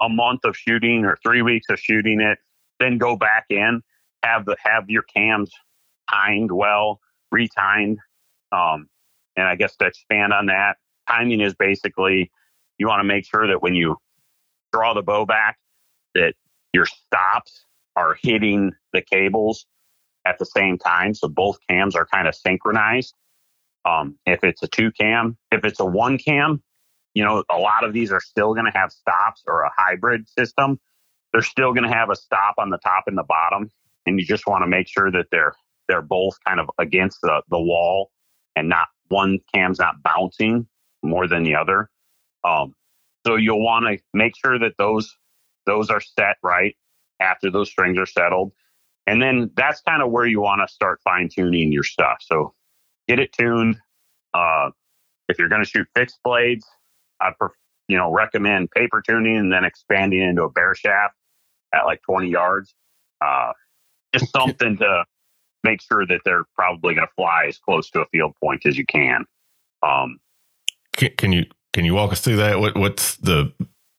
a 0.00 0.08
month 0.08 0.40
of 0.44 0.56
shooting 0.56 1.04
or 1.04 1.18
three 1.24 1.42
weeks 1.42 1.66
of 1.70 1.78
shooting 1.78 2.20
it, 2.20 2.38
then 2.80 2.98
go 2.98 3.16
back 3.16 3.46
in, 3.50 3.82
have 4.22 4.44
the 4.44 4.56
have 4.58 4.88
your 4.88 5.02
cams 5.02 5.50
timed 6.10 6.50
well, 6.50 7.00
retimed. 7.32 7.96
Um, 8.52 8.88
and 9.36 9.46
I 9.46 9.56
guess 9.56 9.74
to 9.76 9.86
expand 9.86 10.32
on 10.32 10.46
that, 10.46 10.76
timing 11.08 11.40
is 11.40 11.54
basically 11.54 12.30
you 12.78 12.88
want 12.88 13.00
to 13.00 13.04
make 13.04 13.24
sure 13.24 13.46
that 13.46 13.62
when 13.62 13.74
you 13.74 13.96
draw 14.72 14.94
the 14.94 15.02
bow 15.02 15.24
back, 15.24 15.58
that 16.14 16.34
your 16.72 16.86
stops 16.86 17.64
are 17.96 18.16
hitting 18.20 18.72
the 18.92 19.02
cables 19.02 19.66
at 20.26 20.38
the 20.38 20.46
same 20.46 20.78
time. 20.78 21.14
So 21.14 21.28
both 21.28 21.58
cams 21.68 21.94
are 21.94 22.06
kind 22.06 22.26
of 22.26 22.34
synchronized. 22.34 23.14
Um, 23.84 24.18
if 24.26 24.42
it's 24.42 24.62
a 24.62 24.66
two 24.66 24.90
cam, 24.92 25.36
if 25.52 25.64
it's 25.64 25.80
a 25.80 25.84
one 25.84 26.18
cam, 26.18 26.62
you 27.12 27.22
know, 27.24 27.44
a 27.50 27.58
lot 27.58 27.84
of 27.84 27.92
these 27.92 28.10
are 28.10 28.20
still 28.20 28.54
going 28.54 28.66
to 28.66 28.76
have 28.76 28.90
stops 28.90 29.42
or 29.46 29.62
a 29.62 29.70
hybrid 29.76 30.28
system. 30.28 30.80
They're 31.32 31.42
still 31.42 31.72
going 31.72 31.88
to 31.88 31.94
have 31.94 32.10
a 32.10 32.16
stop 32.16 32.54
on 32.58 32.70
the 32.70 32.78
top 32.78 33.04
and 33.06 33.16
the 33.16 33.24
bottom. 33.24 33.70
And 34.06 34.18
you 34.18 34.26
just 34.26 34.46
want 34.46 34.62
to 34.62 34.66
make 34.66 34.88
sure 34.88 35.10
that 35.12 35.26
they're, 35.30 35.54
they're 35.88 36.02
both 36.02 36.36
kind 36.46 36.58
of 36.58 36.70
against 36.78 37.20
the, 37.22 37.42
the 37.50 37.60
wall 37.60 38.10
and 38.56 38.68
not 38.68 38.88
one 39.08 39.38
cam's 39.54 39.78
not 39.78 40.02
bouncing 40.02 40.66
more 41.04 41.28
than 41.28 41.44
the 41.44 41.54
other. 41.54 41.90
Um, 42.44 42.74
so 43.26 43.36
you'll 43.36 43.64
want 43.64 43.86
to 43.86 44.02
make 44.12 44.34
sure 44.36 44.58
that 44.58 44.72
those, 44.78 45.14
those 45.66 45.90
are 45.90 46.00
set 46.00 46.36
right 46.42 46.76
after 47.20 47.50
those 47.50 47.70
strings 47.70 47.98
are 47.98 48.06
settled. 48.06 48.52
And 49.06 49.20
then 49.20 49.50
that's 49.56 49.80
kind 49.82 50.02
of 50.02 50.10
where 50.10 50.26
you 50.26 50.40
want 50.40 50.66
to 50.66 50.72
start 50.72 51.00
fine 51.04 51.28
tuning 51.28 51.72
your 51.72 51.84
stuff. 51.84 52.18
So 52.20 52.54
get 53.08 53.18
it 53.18 53.32
tuned. 53.32 53.76
Uh, 54.32 54.70
if 55.28 55.38
you're 55.38 55.48
going 55.48 55.62
to 55.62 55.68
shoot 55.68 55.86
fixed 55.94 56.18
blades, 56.24 56.66
I 57.20 57.30
pref- 57.38 57.52
you 57.88 57.96
know 57.96 58.10
recommend 58.12 58.70
paper 58.70 59.02
tuning 59.06 59.36
and 59.36 59.52
then 59.52 59.64
expanding 59.64 60.22
into 60.22 60.42
a 60.42 60.50
bare 60.50 60.74
shaft 60.74 61.14
at 61.74 61.84
like 61.84 62.00
20 62.02 62.28
yards. 62.28 62.74
Uh, 63.20 63.52
just 64.14 64.32
something 64.32 64.76
to 64.78 65.04
make 65.64 65.80
sure 65.82 66.06
that 66.06 66.20
they're 66.24 66.44
probably 66.54 66.94
going 66.94 67.06
to 67.06 67.12
fly 67.16 67.46
as 67.48 67.58
close 67.58 67.90
to 67.90 68.00
a 68.00 68.06
field 68.06 68.34
point 68.42 68.64
as 68.66 68.76
you 68.76 68.86
can. 68.86 69.24
Um, 69.82 70.18
can, 70.96 71.10
can 71.16 71.32
you 71.32 71.46
can 71.72 71.84
you 71.84 71.94
walk 71.94 72.12
us 72.12 72.20
through 72.20 72.36
that? 72.36 72.60
What, 72.60 72.76
what's 72.76 73.16
the 73.16 73.52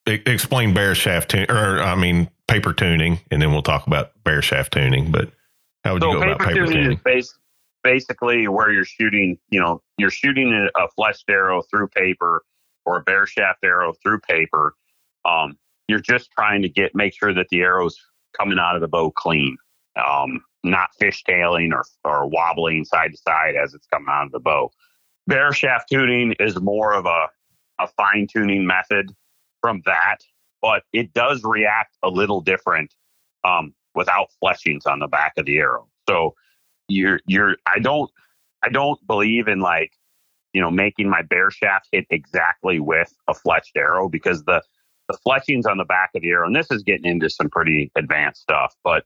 explain 0.06 0.74
bare 0.74 0.96
shaft 0.96 1.32
tuning, 1.32 1.52
or 1.52 1.80
I 1.82 1.96
mean 1.96 2.30
paper 2.48 2.74
tuning, 2.74 3.20
and 3.32 3.42
then 3.42 3.52
we'll 3.52 3.62
talk 3.62 3.88
about 3.88 4.12
bare 4.24 4.42
shaft 4.42 4.74
tuning. 4.74 5.12
But 5.12 5.32
how 5.84 5.94
would 5.94 6.02
so 6.02 6.12
you 6.12 6.20
go 6.20 6.24
about 6.24 6.40
paper 6.40 6.66
tuning? 6.66 6.98
tuning? 6.98 7.18
Is 7.18 7.38
basically 7.84 8.48
where 8.48 8.72
you're 8.72 8.86
shooting, 8.86 9.38
you 9.50 9.60
know, 9.60 9.82
you're 9.98 10.10
shooting 10.10 10.70
a 10.76 10.88
fletched 11.00 11.30
arrow 11.30 11.62
through 11.70 11.88
paper 11.90 12.44
or 12.86 12.98
a 12.98 13.04
bare 13.04 13.28
shaft 13.28 13.60
arrow 13.64 13.94
through 14.02 14.20
paper. 14.22 14.74
Um, 15.24 15.58
you're 15.88 16.00
just 16.00 16.32
trying 16.32 16.62
to 16.64 16.70
get 16.70 16.96
make 16.96 17.14
sure 17.14 17.34
that 17.34 17.48
the 17.50 17.62
arrow's 17.62 17.98
coming 18.38 18.60
out 18.60 18.76
of 18.76 18.82
the 18.82 18.88
bow 18.88 19.12
clean, 19.12 19.58
um, 20.04 20.42
not 20.64 20.90
fishtailing 21.02 21.72
or 21.74 21.84
or 22.04 22.28
wobbling 22.28 22.86
side 22.86 23.12
to 23.12 23.18
side 23.18 23.56
as 23.56 23.74
it's 23.74 23.88
coming 23.88 24.10
out 24.10 24.26
of 24.26 24.32
the 24.32 24.40
bow. 24.40 24.72
Bare 25.28 25.54
shaft 25.54 25.90
tuning 25.92 26.34
is 26.40 26.60
more 26.60 26.94
of 26.94 27.06
a 27.06 27.28
a 27.80 27.88
fine 27.88 28.28
tuning 28.32 28.66
method 28.66 29.12
from 29.62 29.82
that, 29.86 30.18
but 30.62 30.84
it 30.94 31.14
does 31.14 31.44
react 31.44 31.98
a 32.04 32.10
little 32.10 32.40
different 32.42 32.94
um, 33.44 33.74
without 33.96 34.28
fletchings 34.40 34.86
on 34.86 35.00
the 35.00 35.08
back 35.08 35.34
of 35.38 35.46
the 35.46 35.58
arrow. 35.58 35.88
So 36.08 36.36
you're 36.88 37.20
you're 37.26 37.58
I 37.66 37.80
don't 37.80 38.10
I 38.64 38.70
don't 38.70 39.00
believe 39.08 39.48
in 39.48 39.60
like 39.60 39.92
you 40.54 40.62
know 40.62 40.72
making 40.72 41.10
my 41.10 41.22
bare 41.22 41.52
shaft 41.52 41.90
hit 41.92 42.06
exactly 42.10 42.80
with 42.80 43.14
a 43.28 43.34
fletched 43.34 43.76
arrow 43.76 44.10
because 44.10 44.44
the 44.44 44.62
the 45.08 45.18
fletchings 45.24 45.66
on 45.66 45.78
the 45.78 45.86
back 45.86 46.12
of 46.16 46.22
the 46.22 46.30
arrow 46.30 46.48
and 46.48 46.56
this 46.56 46.72
is 46.72 46.84
getting 46.84 47.06
into 47.06 47.30
some 47.30 47.50
pretty 47.50 47.92
advanced 47.96 48.42
stuff 48.42 48.76
but 48.84 49.04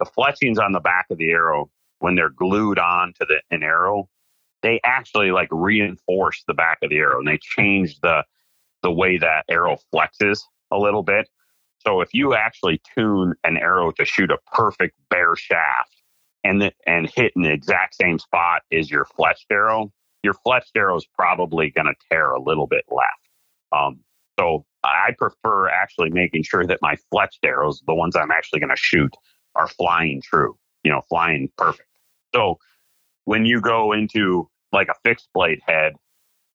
the 0.00 0.06
fletchings 0.06 0.58
on 0.58 0.72
the 0.72 0.80
back 0.80 1.06
of 1.10 1.18
the 1.18 1.30
arrow 1.30 1.70
when 2.00 2.14
they're 2.14 2.30
glued 2.30 2.78
on 2.78 3.12
to 3.18 3.24
the 3.26 3.40
an 3.50 3.62
arrow 3.62 4.08
they 4.62 4.80
actually 4.84 5.30
like 5.30 5.48
reinforce 5.50 6.42
the 6.46 6.54
back 6.54 6.78
of 6.82 6.90
the 6.90 6.96
arrow 6.96 7.18
and 7.18 7.28
they 7.28 7.38
change 7.38 8.00
the 8.00 8.24
the 8.82 8.90
way 8.90 9.18
that 9.18 9.44
arrow 9.48 9.76
flexes 9.92 10.40
a 10.70 10.78
little 10.78 11.02
bit 11.02 11.28
so 11.86 12.00
if 12.00 12.12
you 12.12 12.34
actually 12.34 12.80
tune 12.96 13.34
an 13.44 13.56
arrow 13.56 13.92
to 13.92 14.04
shoot 14.04 14.30
a 14.32 14.38
perfect 14.52 14.96
bare 15.08 15.36
shaft 15.36 16.02
and 16.42 16.60
the, 16.60 16.72
and 16.84 17.08
hit 17.08 17.32
in 17.36 17.42
the 17.42 17.52
exact 17.52 17.94
same 17.94 18.18
spot 18.18 18.62
as 18.72 18.90
your 18.90 19.04
fletched 19.04 19.46
arrow, 19.52 19.92
your 20.24 20.34
fletched 20.46 20.74
arrow 20.74 20.96
is 20.96 21.06
probably 21.14 21.70
going 21.70 21.86
to 21.86 21.94
tear 22.10 22.32
a 22.32 22.42
little 22.42 22.66
bit 22.66 22.84
left. 22.90 23.28
Um, 23.70 24.00
so 24.38 24.64
I 24.82 25.14
prefer 25.16 25.68
actually 25.68 26.10
making 26.10 26.42
sure 26.42 26.66
that 26.66 26.80
my 26.82 26.96
fletched 27.12 27.44
arrows, 27.44 27.80
the 27.86 27.94
ones 27.94 28.16
I'm 28.16 28.32
actually 28.32 28.60
going 28.60 28.70
to 28.70 28.76
shoot, 28.76 29.14
are 29.54 29.68
flying 29.68 30.20
true, 30.22 30.56
you 30.82 30.90
know, 30.90 31.02
flying 31.08 31.50
perfect. 31.56 31.88
So 32.34 32.58
when 33.26 33.44
you 33.44 33.60
go 33.60 33.92
into 33.92 34.48
like 34.72 34.88
a 34.88 34.94
fixed 35.04 35.28
blade 35.34 35.60
head, 35.66 35.92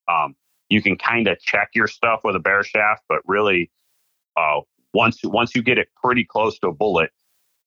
um, 0.08 0.36
you 0.70 0.82
can 0.82 0.98
kind 0.98 1.28
of 1.28 1.40
check 1.40 1.70
your 1.76 1.88
stuff 1.88 2.22
with 2.24 2.36
a 2.36 2.40
bare 2.40 2.64
shaft, 2.64 3.04
but 3.08 3.20
really, 3.26 3.70
uh, 4.38 4.62
once 4.94 5.20
once 5.24 5.56
you 5.56 5.62
get 5.62 5.78
it 5.78 5.90
pretty 6.02 6.26
close 6.26 6.58
to 6.60 6.68
a 6.68 6.74
bullet, 6.74 7.12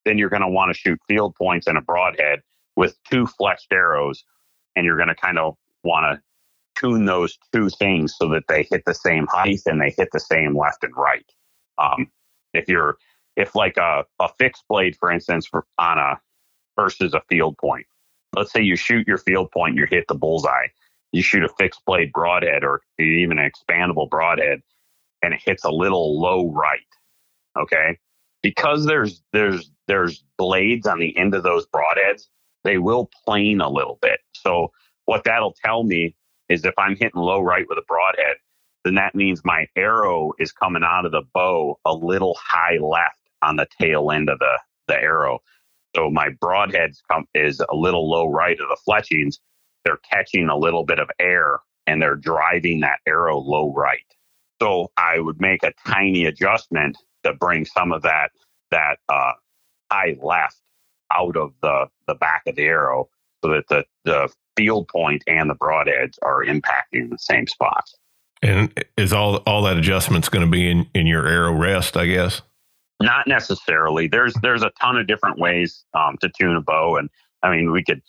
then 0.05 0.19
you're 0.19 0.31
going 0.31 0.43
to 0.43 0.49
want 0.49 0.75
to 0.75 0.79
shoot 0.79 0.99
field 1.07 1.35
points 1.37 1.67
and 1.67 1.79
a 1.79 1.81
broadhead 1.81 2.41
with 2.77 2.97
two 3.11 3.27
fletched 3.41 3.73
arrows. 3.73 4.25
And 4.77 4.85
you're 4.85 4.97
going 4.97 5.09
to 5.09 5.15
kind 5.15 5.39
of 5.39 5.55
want 5.85 6.05
to 6.17 6.23
tune 6.81 7.05
those 7.05 7.39
two 7.53 7.69
things 7.69 8.15
so 8.19 8.29
that 8.31 8.45
they 8.49 8.67
hit 8.71 8.83
the 8.87 8.95
same 8.95 9.27
height 9.29 9.61
and 9.67 9.81
they 9.81 9.95
hit 9.97 10.09
the 10.13 10.21
same 10.21 10.57
left 10.59 10.83
and 10.83 10.93
right. 10.97 11.31
Um, 11.79 12.11
if 12.53 12.69
you're, 12.69 12.97
if 13.37 13.55
like 13.55 13.77
a, 13.77 14.05
a 14.19 14.29
fixed 14.39 14.65
blade, 14.69 14.97
for 14.99 15.13
instance, 15.13 15.47
for, 15.47 15.67
on 15.79 15.99
a 15.99 16.21
versus 16.77 17.15
a 17.15 17.23
field 17.29 17.57
point, 17.59 17.87
let's 18.37 18.53
say 18.53 18.63
you 18.63 18.77
shoot 18.77 19.07
your 19.07 19.19
field 19.19 19.51
point, 19.51 19.77
you 19.77 19.87
hit 19.89 20.07
the 20.09 20.15
bullseye, 20.15 20.69
you 21.13 21.23
shoot 21.23 21.45
a 21.45 21.49
fixed 21.49 21.85
blade 21.87 22.13
broadhead 22.13 22.65
or 22.65 22.83
even 22.99 23.39
an 23.39 23.51
expandable 23.51 24.09
broadhead 24.09 24.61
and 25.23 25.35
it 25.35 25.41
hits 25.45 25.65
a 25.65 25.71
little 25.71 26.21
low 26.21 26.51
right. 26.51 26.81
Okay 27.57 27.99
because 28.45 28.85
there's 28.85 29.23
there's 29.33 29.71
there's 29.89 30.23
blades 30.37 30.87
on 30.87 31.01
the 31.01 31.17
end 31.17 31.35
of 31.35 31.43
those 31.43 31.67
broadheads, 31.67 32.27
they 32.63 32.77
will 32.77 33.11
plane 33.25 33.61
a 33.61 33.71
little 33.71 33.99
bit. 34.03 34.21
So 34.35 34.71
what 35.07 35.25
that'll 35.25 35.57
tell 35.65 35.83
me 35.83 36.15
is 36.51 36.65
if 36.65 36.75
I'm 36.79 36.95
hitting 36.95 37.23
low 37.23 37.41
right 37.41 37.65
with 37.69 37.79
a 37.79 37.85
broadhead, 37.89 38.37
then 38.85 38.95
that 38.97 39.15
means 39.15 39.41
my 39.45 39.67
arrow 39.77 40.33
is 40.39 40.53
coming 40.53 40.83
out 40.85 41.07
of 41.07 41.13
the 41.13 41.23
bow 41.33 41.79
a 41.87 41.95
little 41.95 42.37
high 42.39 42.77
left 42.77 43.19
on 43.43 43.57
the 43.57 43.67
tail 43.81 44.11
end 44.11 44.29
of 44.29 44.39
the, 44.39 44.59
the 44.89 44.95
arrow. 44.95 45.41
So 45.95 46.11
my 46.11 46.31
broadheads 46.43 46.99
come 47.11 47.27
is 47.35 47.61
a 47.61 47.75
little 47.75 48.09
low 48.11 48.27
right 48.27 48.59
of 48.59 48.69
the 48.69 48.79
fletchings. 48.85 49.39
They're 49.85 50.01
catching 50.11 50.49
a 50.49 50.57
little 50.57 50.85
bit 50.85 50.99
of 50.99 51.09
air 51.21 51.61
and 51.87 52.01
they're 52.01 52.17
driving 52.17 52.81
that 52.81 52.99
arrow 53.07 53.39
low 53.39 53.73
right. 53.73 54.01
So 54.61 54.91
I 54.97 55.19
would 55.19 55.41
make 55.41 55.63
a 55.63 55.73
tiny 55.87 56.25
adjustment 56.25 56.97
to 57.25 57.35
bring 57.35 57.65
some 57.65 57.93
of 57.93 58.03
that 58.03 58.31
that 58.71 58.99
uh, 59.09 59.33
high 59.91 60.17
left 60.23 60.57
out 61.13 61.37
of 61.37 61.53
the 61.63 61.87
the 62.07 62.15
back 62.15 62.43
of 62.47 62.57
the 62.57 62.63
arrow, 62.63 63.09
so 63.43 63.51
that 63.51 63.65
the 63.69 63.85
the 64.05 64.33
field 64.57 64.89
point 64.89 65.23
and 65.27 65.51
the 65.51 65.55
broadheads 65.55 66.15
are 66.23 66.45
impacting 66.45 67.11
the 67.11 67.19
same 67.19 67.47
spot. 67.47 67.85
And 68.43 68.73
is 68.97 69.13
all 69.13 69.37
all 69.39 69.63
that 69.63 69.77
adjustments 69.77 70.29
going 70.29 70.45
to 70.45 70.51
be 70.51 70.71
in 70.71 70.89
in 70.95 71.07
your 71.07 71.27
arrow 71.27 71.53
rest? 71.53 71.97
I 71.97 72.07
guess. 72.07 72.43
Not 73.01 73.27
necessarily. 73.27 74.09
There's 74.09 74.35
there's 74.43 74.63
a 74.63 74.71
ton 74.81 74.97
of 74.97 75.07
different 75.07 75.39
ways 75.39 75.85
um, 75.95 76.17
to 76.21 76.29
tune 76.29 76.57
a 76.57 76.61
bow, 76.61 76.97
and 76.97 77.11
I 77.43 77.51
mean 77.51 77.73
we 77.73 77.83
could 77.83 78.03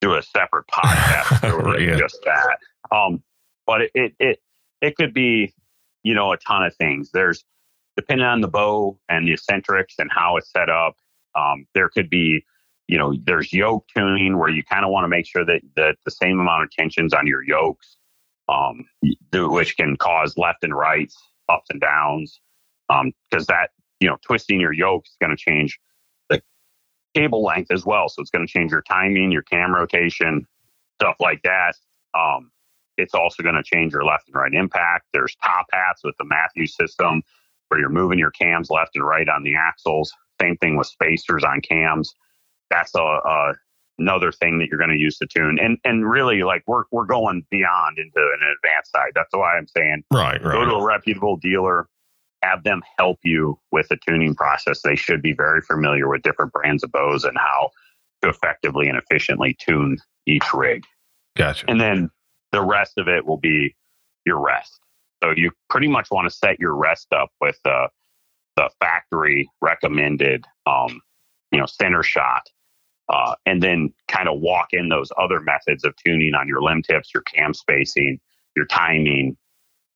do 0.00 0.14
a 0.14 0.22
separate 0.22 0.66
podcast 0.72 1.80
yeah. 1.80 1.96
just 1.96 2.18
that. 2.24 2.58
Um, 2.94 3.22
but 3.66 3.82
it, 3.82 3.90
it 3.94 4.14
it 4.18 4.38
it 4.80 4.96
could 4.96 5.14
be 5.14 5.54
you 6.02 6.14
know 6.14 6.32
a 6.32 6.36
ton 6.36 6.64
of 6.64 6.74
things. 6.76 7.10
There's 7.12 7.44
depending 7.96 8.26
on 8.26 8.40
the 8.40 8.48
bow 8.48 8.98
and 9.08 9.26
the 9.26 9.32
eccentrics 9.32 9.94
and 9.98 10.08
how 10.12 10.36
it's 10.36 10.52
set 10.52 10.70
up, 10.70 10.94
um, 11.34 11.66
there 11.74 11.88
could 11.88 12.08
be, 12.08 12.44
you 12.86 12.96
know, 12.96 13.12
there's 13.24 13.52
yoke 13.52 13.86
tuning 13.92 14.38
where 14.38 14.48
you 14.48 14.62
kind 14.62 14.84
of 14.84 14.92
want 14.92 15.02
to 15.02 15.08
make 15.08 15.26
sure 15.26 15.44
that, 15.44 15.60
that 15.74 15.96
the 16.04 16.10
same 16.12 16.38
amount 16.38 16.62
of 16.62 16.70
tensions 16.70 17.12
on 17.12 17.26
your 17.26 17.42
yokes 17.42 17.96
um, 18.48 18.84
which 19.32 19.76
can 19.76 19.96
cause 19.96 20.36
left 20.36 20.64
and 20.64 20.74
rights, 20.74 21.16
ups 21.48 21.68
and 21.70 21.80
downs, 21.80 22.40
because 22.88 23.48
um, 23.48 23.54
that 23.54 23.70
you 24.00 24.08
know 24.08 24.16
twisting 24.22 24.60
your 24.60 24.72
yoke 24.72 25.06
is 25.06 25.16
going 25.20 25.30
to 25.30 25.36
change 25.36 25.78
the 26.28 26.42
cable 27.14 27.42
length 27.42 27.70
as 27.70 27.84
well. 27.84 28.08
So 28.08 28.20
it's 28.22 28.30
going 28.30 28.46
to 28.46 28.52
change 28.52 28.70
your 28.70 28.82
timing, 28.82 29.32
your 29.32 29.42
cam 29.42 29.74
rotation, 29.74 30.46
stuff 31.00 31.16
like 31.20 31.42
that. 31.42 31.74
Um, 32.14 32.50
it's 32.96 33.14
also 33.14 33.42
going 33.42 33.54
to 33.54 33.62
change 33.62 33.92
your 33.92 34.04
left 34.04 34.28
and 34.28 34.34
right 34.34 34.52
impact. 34.52 35.06
There's 35.12 35.36
top 35.36 35.66
hats 35.72 36.02
with 36.02 36.16
the 36.18 36.24
Mathews 36.24 36.74
system 36.74 37.22
where 37.68 37.80
you're 37.80 37.88
moving 37.88 38.18
your 38.18 38.30
cams 38.30 38.70
left 38.70 38.96
and 38.96 39.06
right 39.06 39.28
on 39.28 39.42
the 39.44 39.54
axles. 39.54 40.12
Same 40.40 40.56
thing 40.56 40.76
with 40.76 40.86
spacers 40.86 41.44
on 41.44 41.60
cams. 41.60 42.12
That's 42.70 42.94
a, 42.94 43.00
a 43.00 43.54
another 43.98 44.30
thing 44.32 44.58
that 44.58 44.68
you're 44.68 44.78
going 44.78 44.90
to 44.90 44.96
use 44.96 45.18
to 45.18 45.26
tune. 45.26 45.58
And 45.60 45.78
and 45.84 46.08
really, 46.08 46.42
like 46.42 46.62
we're 46.66 46.84
we're 46.90 47.06
going 47.06 47.44
beyond 47.50 47.98
into 47.98 48.18
an 48.18 48.40
advanced 48.56 48.92
side. 48.92 49.12
That's 49.14 49.32
why 49.32 49.56
I'm 49.56 49.66
saying 49.66 50.04
right, 50.12 50.42
right. 50.42 50.52
Go 50.52 50.64
to 50.64 50.74
a 50.76 50.84
reputable 50.84 51.36
dealer, 51.36 51.88
have 52.42 52.64
them 52.64 52.82
help 52.98 53.18
you 53.24 53.58
with 53.72 53.88
the 53.88 53.98
tuning 54.08 54.34
process. 54.34 54.82
They 54.82 54.96
should 54.96 55.22
be 55.22 55.32
very 55.32 55.60
familiar 55.60 56.08
with 56.08 56.22
different 56.22 56.52
brands 56.52 56.84
of 56.84 56.92
bows 56.92 57.24
and 57.24 57.36
how 57.36 57.70
to 58.22 58.28
effectively 58.28 58.88
and 58.88 58.98
efficiently 58.98 59.56
tune 59.58 59.98
each 60.26 60.52
rig. 60.54 60.84
Gotcha. 61.36 61.66
And 61.68 61.80
then 61.80 62.10
the 62.52 62.62
rest 62.62 62.94
of 62.98 63.08
it 63.08 63.26
will 63.26 63.38
be 63.38 63.74
your 64.24 64.38
rest. 64.40 64.80
So 65.22 65.32
you 65.36 65.50
pretty 65.68 65.88
much 65.88 66.08
want 66.10 66.30
to 66.30 66.36
set 66.36 66.60
your 66.60 66.74
rest 66.74 67.08
up 67.12 67.30
with 67.40 67.58
the 67.64 67.88
the 68.56 68.68
factory 68.80 69.48
recommended, 69.62 70.44
um, 70.66 71.00
you 71.52 71.60
know, 71.60 71.66
center 71.66 72.02
shot, 72.02 72.42
uh, 73.08 73.36
and 73.46 73.62
then 73.62 73.92
kind 74.08 74.28
of 74.28 74.40
walk 74.40 74.68
in 74.72 74.88
those 74.88 75.10
other 75.16 75.40
methods 75.40 75.84
of 75.84 75.94
tuning 76.04 76.34
on 76.34 76.48
your 76.48 76.60
limb 76.60 76.82
tips, 76.82 77.10
your 77.14 77.22
cam 77.22 77.54
spacing, 77.54 78.18
your 78.56 78.66
timing. 78.66 79.36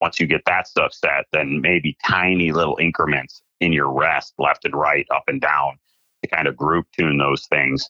Once 0.03 0.19
you 0.19 0.27
get 0.27 0.43
that 0.47 0.67
stuff 0.67 0.93
set, 0.93 1.27
then 1.33 1.61
maybe 1.61 1.97
tiny 2.05 2.51
little 2.51 2.77
increments 2.81 3.41
in 3.61 3.73
your 3.73 3.89
rest, 3.91 4.35
left 4.37 4.65
and 4.65 4.75
right, 4.75 5.07
up 5.15 5.23
and 5.29 5.41
down, 5.41 5.79
to 6.23 6.29
kind 6.29 6.49
of 6.49 6.57
group 6.57 6.87
tune 6.99 7.19
those 7.19 7.47
things 7.47 7.89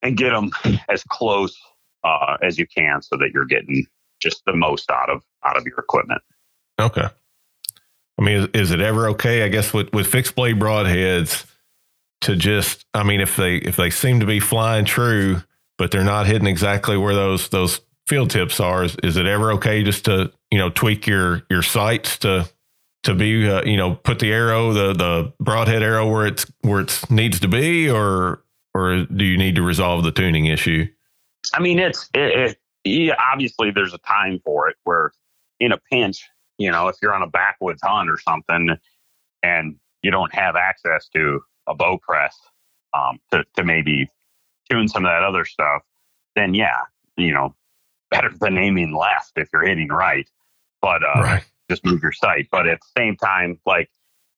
and 0.00 0.16
get 0.16 0.30
them 0.30 0.52
as 0.88 1.02
close 1.08 1.58
uh, 2.04 2.36
as 2.42 2.60
you 2.60 2.66
can, 2.68 3.02
so 3.02 3.16
that 3.16 3.32
you're 3.34 3.44
getting 3.44 3.84
just 4.22 4.40
the 4.46 4.54
most 4.54 4.88
out 4.88 5.10
of 5.10 5.24
out 5.44 5.56
of 5.56 5.66
your 5.66 5.80
equipment. 5.80 6.22
Okay. 6.80 7.08
I 8.18 8.22
mean, 8.22 8.36
is, 8.36 8.48
is 8.54 8.70
it 8.70 8.80
ever 8.80 9.08
okay? 9.08 9.42
I 9.42 9.48
guess 9.48 9.74
with 9.74 9.92
with 9.92 10.06
fixed 10.06 10.36
blade 10.36 10.60
broadheads 10.60 11.44
to 12.20 12.36
just, 12.36 12.84
I 12.94 13.02
mean, 13.02 13.20
if 13.20 13.34
they 13.34 13.56
if 13.56 13.74
they 13.74 13.90
seem 13.90 14.20
to 14.20 14.26
be 14.26 14.38
flying 14.38 14.84
true, 14.84 15.42
but 15.76 15.90
they're 15.90 16.04
not 16.04 16.26
hitting 16.26 16.46
exactly 16.46 16.96
where 16.96 17.14
those 17.14 17.48
those 17.48 17.80
field 18.08 18.30
tips 18.30 18.58
are, 18.58 18.84
is, 18.84 18.96
is 19.02 19.16
it 19.16 19.26
ever 19.26 19.52
okay 19.52 19.82
just 19.82 20.06
to 20.06 20.32
you 20.50 20.58
know 20.58 20.70
tweak 20.70 21.06
your 21.06 21.42
your 21.50 21.62
sights 21.62 22.18
to 22.18 22.48
to 23.04 23.14
be 23.14 23.48
uh, 23.48 23.62
you 23.64 23.76
know 23.76 23.94
put 23.94 24.18
the 24.18 24.32
arrow 24.32 24.72
the 24.72 24.92
the 24.94 25.32
broadhead 25.38 25.82
arrow 25.82 26.10
where 26.10 26.26
it's 26.26 26.50
where 26.62 26.80
it 26.80 27.00
needs 27.10 27.38
to 27.40 27.48
be, 27.48 27.90
or 27.90 28.42
or 28.74 29.04
do 29.04 29.24
you 29.24 29.36
need 29.36 29.54
to 29.56 29.62
resolve 29.62 30.04
the 30.04 30.12
tuning 30.12 30.46
issue? 30.46 30.86
I 31.54 31.60
mean, 31.60 31.78
it's 31.78 32.08
it, 32.14 32.38
it 32.38 32.58
yeah, 32.84 33.14
obviously 33.32 33.70
there's 33.70 33.94
a 33.94 33.98
time 33.98 34.40
for 34.44 34.68
it 34.68 34.76
where 34.84 35.12
in 35.60 35.72
a 35.72 35.78
pinch, 35.90 36.24
you 36.58 36.70
know, 36.70 36.88
if 36.88 36.96
you're 37.02 37.14
on 37.14 37.22
a 37.22 37.28
backwoods 37.28 37.80
hunt 37.82 38.08
or 38.08 38.18
something 38.18 38.76
and 39.42 39.76
you 40.02 40.10
don't 40.10 40.32
have 40.34 40.56
access 40.56 41.08
to 41.14 41.40
a 41.66 41.74
bow 41.74 41.98
press 41.98 42.36
um, 42.94 43.18
to, 43.32 43.44
to 43.56 43.64
maybe 43.64 44.08
tune 44.70 44.88
some 44.88 45.04
of 45.04 45.10
that 45.10 45.22
other 45.22 45.44
stuff, 45.44 45.82
then 46.36 46.54
yeah, 46.54 46.80
you 47.16 47.32
know, 47.32 47.54
better 48.10 48.30
than 48.40 48.58
aiming 48.58 48.94
left 48.96 49.32
if 49.36 49.48
you're 49.52 49.66
hitting 49.66 49.88
right. 49.88 50.28
But 50.80 51.02
uh, 51.02 51.22
right. 51.22 51.44
just 51.70 51.84
move 51.84 52.02
your 52.02 52.12
sight. 52.12 52.48
But 52.50 52.66
at 52.66 52.80
the 52.80 53.00
same 53.00 53.16
time, 53.16 53.58
like, 53.66 53.90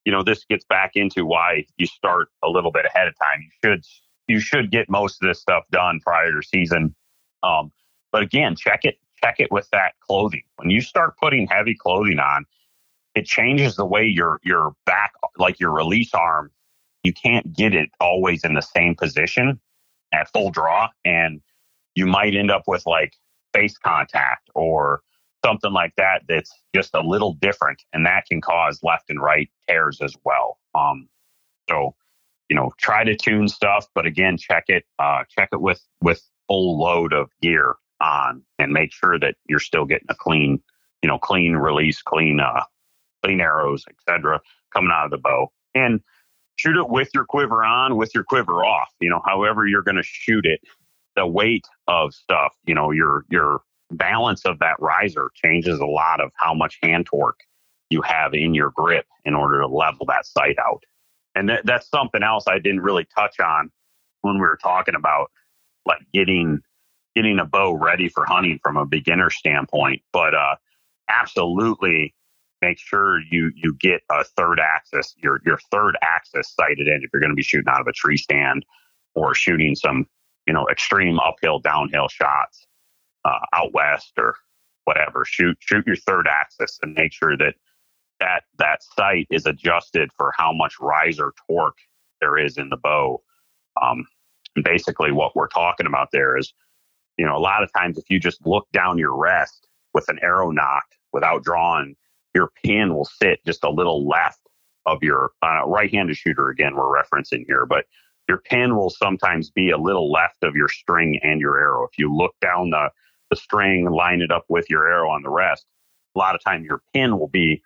you 0.05 0.13
know, 0.13 0.23
this 0.23 0.45
gets 0.45 0.65
back 0.65 0.93
into 0.95 1.27
why 1.27 1.67
you 1.77 1.87
start 1.87 2.29
a 2.43 2.49
little 2.49 2.73
bit 2.73 2.87
ahead 2.87 3.07
of 3.09 3.15
time. 3.19 3.43
You 3.43 3.51
should 3.63 3.85
you 4.29 4.41
should 4.41 4.71
get 4.71 4.89
most 4.89 5.23
of 5.23 5.29
this 5.29 5.41
stuff 5.41 5.65
done 5.71 6.01
prior 6.01 6.33
to 6.33 6.47
season. 6.47 6.95
Um, 7.43 7.73
but 8.13 8.23
again, 8.23 8.57
check 8.57 8.85
it 8.85 8.99
check 9.23 9.37
it 9.39 9.53
with 9.53 9.69
that 9.73 9.93
clothing. 10.01 10.43
When 10.57 10.71
you 10.71 10.81
start 10.81 11.17
putting 11.19 11.47
heavy 11.47 11.75
clothing 11.75 12.19
on, 12.19 12.47
it 13.15 13.27
changes 13.27 13.77
the 13.77 13.85
way 13.85 14.07
your 14.07 14.41
your 14.43 14.73
back 14.87 15.13
like 15.37 15.61
your 15.61 15.73
release 15.73 16.15
arm, 16.15 16.51
you 17.03 17.13
can't 17.13 17.53
get 17.53 17.75
it 17.75 17.91
always 18.01 18.45
in 18.45 18.55
the 18.55 18.63
same 18.63 18.95
position 18.95 19.61
at 20.13 20.31
full 20.33 20.51
draw 20.51 20.89
and 21.05 21.41
you 21.95 22.07
might 22.07 22.35
end 22.35 22.51
up 22.51 22.65
with 22.67 22.85
like 22.87 23.15
face 23.53 23.77
contact 23.79 24.49
or 24.55 25.01
something 25.45 25.73
like 25.73 25.93
that 25.97 26.23
that's 26.29 26.53
just 26.75 26.91
a 26.95 27.01
little 27.01 27.35
different 27.35 27.83
and 27.93 28.05
that 28.05 28.25
can 28.29 28.41
cause 28.41 28.81
left 28.83 29.05
and 29.09 29.21
right 29.23 29.49
tears 29.69 30.01
as 30.03 30.15
well. 30.25 30.59
Um 30.75 31.09
so 31.69 31.95
you 32.51 32.57
know, 32.57 32.73
try 32.79 33.05
to 33.05 33.17
tune 33.17 33.49
stuff, 33.49 33.87
but 33.95 34.05
again, 34.05 34.37
check 34.37 34.65
it, 34.67 34.85
uh, 34.99 35.23
check 35.31 35.49
it 35.53 35.61
with, 35.61 35.81
with 36.03 36.21
full 36.49 36.79
load 36.79 37.13
of 37.13 37.31
gear 37.41 37.77
on 38.01 38.43
and 38.59 38.73
make 38.73 38.93
sure 38.93 39.19
that 39.21 39.37
you're 39.49 39.61
still 39.61 39.85
getting 39.85 40.09
a 40.11 40.17
clean, 40.17 40.61
you 41.01 41.09
know, 41.09 41.17
clean 41.17 41.55
release, 41.55 42.03
clean, 42.03 42.41
uh, 42.41 42.65
clean 43.25 43.41
arrows, 43.41 43.85
etc., 43.89 44.41
coming 44.75 44.91
out 44.93 45.05
of 45.05 45.13
the 45.13 45.19
bow. 45.19 45.53
And 45.77 46.01
shoot 46.57 46.77
it 46.77 46.91
with 46.91 47.11
your 47.15 47.25
quiver 47.25 47.63
on, 47.63 47.97
with 47.97 48.11
your 48.15 48.25
quiver 48.25 48.65
off. 48.65 48.91
You 49.01 49.11
know, 49.11 49.23
however 49.25 49.67
you're 49.67 49.83
going 49.83 49.97
to 49.97 50.03
shoot 50.03 50.45
it. 50.45 50.61
The 51.17 51.27
weight 51.27 51.65
of 51.89 52.15
stuff, 52.15 52.55
you 52.65 52.75
know, 52.75 52.91
your 52.91 53.25
your 53.31 53.63
balance 53.91 54.45
of 54.45 54.59
that 54.61 54.77
riser 54.79 55.31
changes 55.35 55.81
a 55.81 55.87
lot 55.87 56.21
of 56.21 56.31
how 56.37 56.55
much 56.55 56.79
hand 56.83 57.07
torque 57.07 57.41
you 57.91 58.03
have 58.03 58.35
in 58.35 58.55
your 58.55 58.71
grip 58.71 59.07
in 59.25 59.35
order 59.35 59.61
to 59.61 59.67
level 59.67 60.07
that 60.07 60.25
sight 60.25 60.57
out. 60.59 60.85
And 61.35 61.49
that, 61.49 61.67
that's 61.67 61.89
something 61.89 62.23
else 62.23 62.45
I 62.47 62.59
didn't 62.59 62.81
really 62.81 63.07
touch 63.15 63.41
on 63.41 63.71
when 64.23 64.35
we 64.35 64.41
were 64.41 64.59
talking 64.63 64.95
about 64.95 65.31
like 65.87 66.01
getting 66.13 66.61
getting 67.15 67.39
a 67.41 67.45
bow 67.45 67.73
ready 67.73 68.09
for 68.09 68.25
hunting 68.25 68.61
from 68.63 68.77
a 68.77 68.87
beginner 68.87 69.31
standpoint. 69.31 70.03
But 70.13 70.35
uh, 70.35 70.57
absolutely 71.09 72.15
make 72.63 72.79
sure 72.79 73.21
you 73.31 73.51
you 73.57 73.75
get 73.81 74.03
a 74.11 74.25
third 74.25 74.61
axis, 74.61 75.15
your 75.19 75.41
your 75.45 75.59
third 75.71 75.97
axis 76.03 76.53
sighted 76.55 76.87
in 76.87 77.03
if 77.03 77.11
you're 77.13 77.21
going 77.21 77.31
to 77.31 77.37
be 77.37 77.43
shooting 77.43 77.69
out 77.69 77.81
of 77.81 77.87
a 77.87 77.93
tree 77.93 78.17
stand 78.17 78.65
or 79.15 79.35
shooting 79.35 79.75
some 79.75 80.07
you 80.47 80.53
know 80.53 80.67
extreme 80.71 81.19
uphill 81.21 81.61
downhill 81.61 82.09
shots 82.09 82.67
uh, 83.25 83.39
out 83.55 83.73
west 83.73 84.13
or 84.19 84.35
whatever. 84.85 85.25
Shoot 85.25 85.57
shoot 85.61 85.87
your 85.87 85.97
third 85.97 86.27
axis 86.29 86.79
and 86.83 86.95
make 86.95 87.13
sure 87.13 87.37
that 87.37 87.55
that 88.21 88.45
that 88.59 88.83
sight 88.97 89.27
is 89.31 89.47
adjusted 89.47 90.11
for 90.17 90.33
how 90.37 90.53
much 90.53 90.75
riser 90.81 91.33
torque 91.49 91.79
there 92.21 92.39
is 92.39 92.59
in 92.59 92.69
the 92.69 92.77
bow. 92.77 93.23
Um, 93.81 94.07
basically, 94.65 95.13
what 95.13 95.35
we're 95.37 95.49
talking 95.49 95.87
about 95.87 96.09
there 96.13 96.37
is 96.37 96.53
you 97.21 97.27
know, 97.27 97.37
a 97.37 97.39
lot 97.39 97.63
of 97.63 97.71
times 97.75 97.99
if 97.99 98.05
you 98.09 98.19
just 98.19 98.47
look 98.47 98.67
down 98.73 98.97
your 98.97 99.15
rest 99.15 99.69
with 99.93 100.09
an 100.09 100.19
arrow 100.23 100.51
nock 100.51 100.85
without 101.13 101.45
drawing, 101.45 101.95
your 102.35 102.51
pin 102.65 102.95
will 102.95 103.05
sit 103.05 103.45
just 103.45 103.63
a 103.63 103.71
little 103.71 104.09
left 104.09 104.41
of 104.87 105.03
your 105.03 105.33
uh, 105.43 105.67
right-handed 105.67 106.17
shooter. 106.17 106.49
Again, 106.49 106.75
we're 106.75 107.03
referencing 107.03 107.45
here, 107.47 107.67
but 107.67 107.85
your 108.31 108.39
pin 108.39 108.77
will 108.77 108.91
sometimes 108.91 109.51
be 109.51 109.71
a 109.71 109.77
little 109.77 110.09
left 110.09 110.45
of 110.45 110.55
your 110.55 110.69
string 110.69 111.19
and 111.25 111.41
your 111.41 111.59
arrow. 111.59 111.83
If 111.83 111.99
you 111.99 112.15
look 112.15 112.37
down 112.41 112.71
the, 112.71 112.89
the 113.29 113.35
string 113.35 113.91
line 113.91 114.21
it 114.21 114.31
up 114.31 114.45
with 114.49 114.71
your 114.71 114.87
arrow 114.87 115.11
on 115.11 115.25
the 115.25 115.31
rest, 115.31 115.67
a 116.15 116.19
lot 116.21 116.37
of 116.37 116.45
time 116.45 116.63
your 116.63 116.81
pin 116.95 117.19
will 117.19 117.27
be 117.27 117.61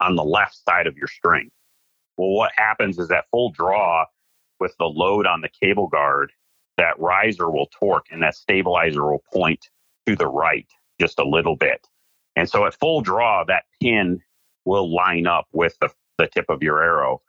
on 0.00 0.14
the 0.14 0.22
left 0.22 0.56
side 0.64 0.86
of 0.86 0.96
your 0.96 1.08
string. 1.08 1.50
Well, 2.16 2.30
what 2.30 2.52
happens 2.56 3.00
is 3.00 3.08
that 3.08 3.24
full 3.32 3.50
draw 3.50 4.04
with 4.60 4.76
the 4.78 4.84
load 4.84 5.26
on 5.26 5.40
the 5.40 5.48
cable 5.48 5.88
guard 5.88 6.30
that 6.76 6.96
riser 7.00 7.50
will 7.50 7.66
torque 7.76 8.06
and 8.12 8.22
that 8.22 8.36
stabilizer 8.36 9.04
will 9.04 9.24
point 9.32 9.68
to 10.06 10.14
the 10.14 10.28
right 10.28 10.68
just 11.00 11.18
a 11.18 11.26
little 11.26 11.56
bit. 11.56 11.88
And 12.36 12.48
so 12.48 12.66
at 12.66 12.78
full 12.78 13.00
draw, 13.00 13.42
that 13.48 13.64
pin 13.82 14.20
will 14.64 14.94
line 14.94 15.26
up 15.26 15.48
with 15.50 15.76
the, 15.80 15.90
the 16.18 16.28
tip 16.28 16.44
of 16.48 16.62
your 16.62 16.80
arrow. 16.80 17.20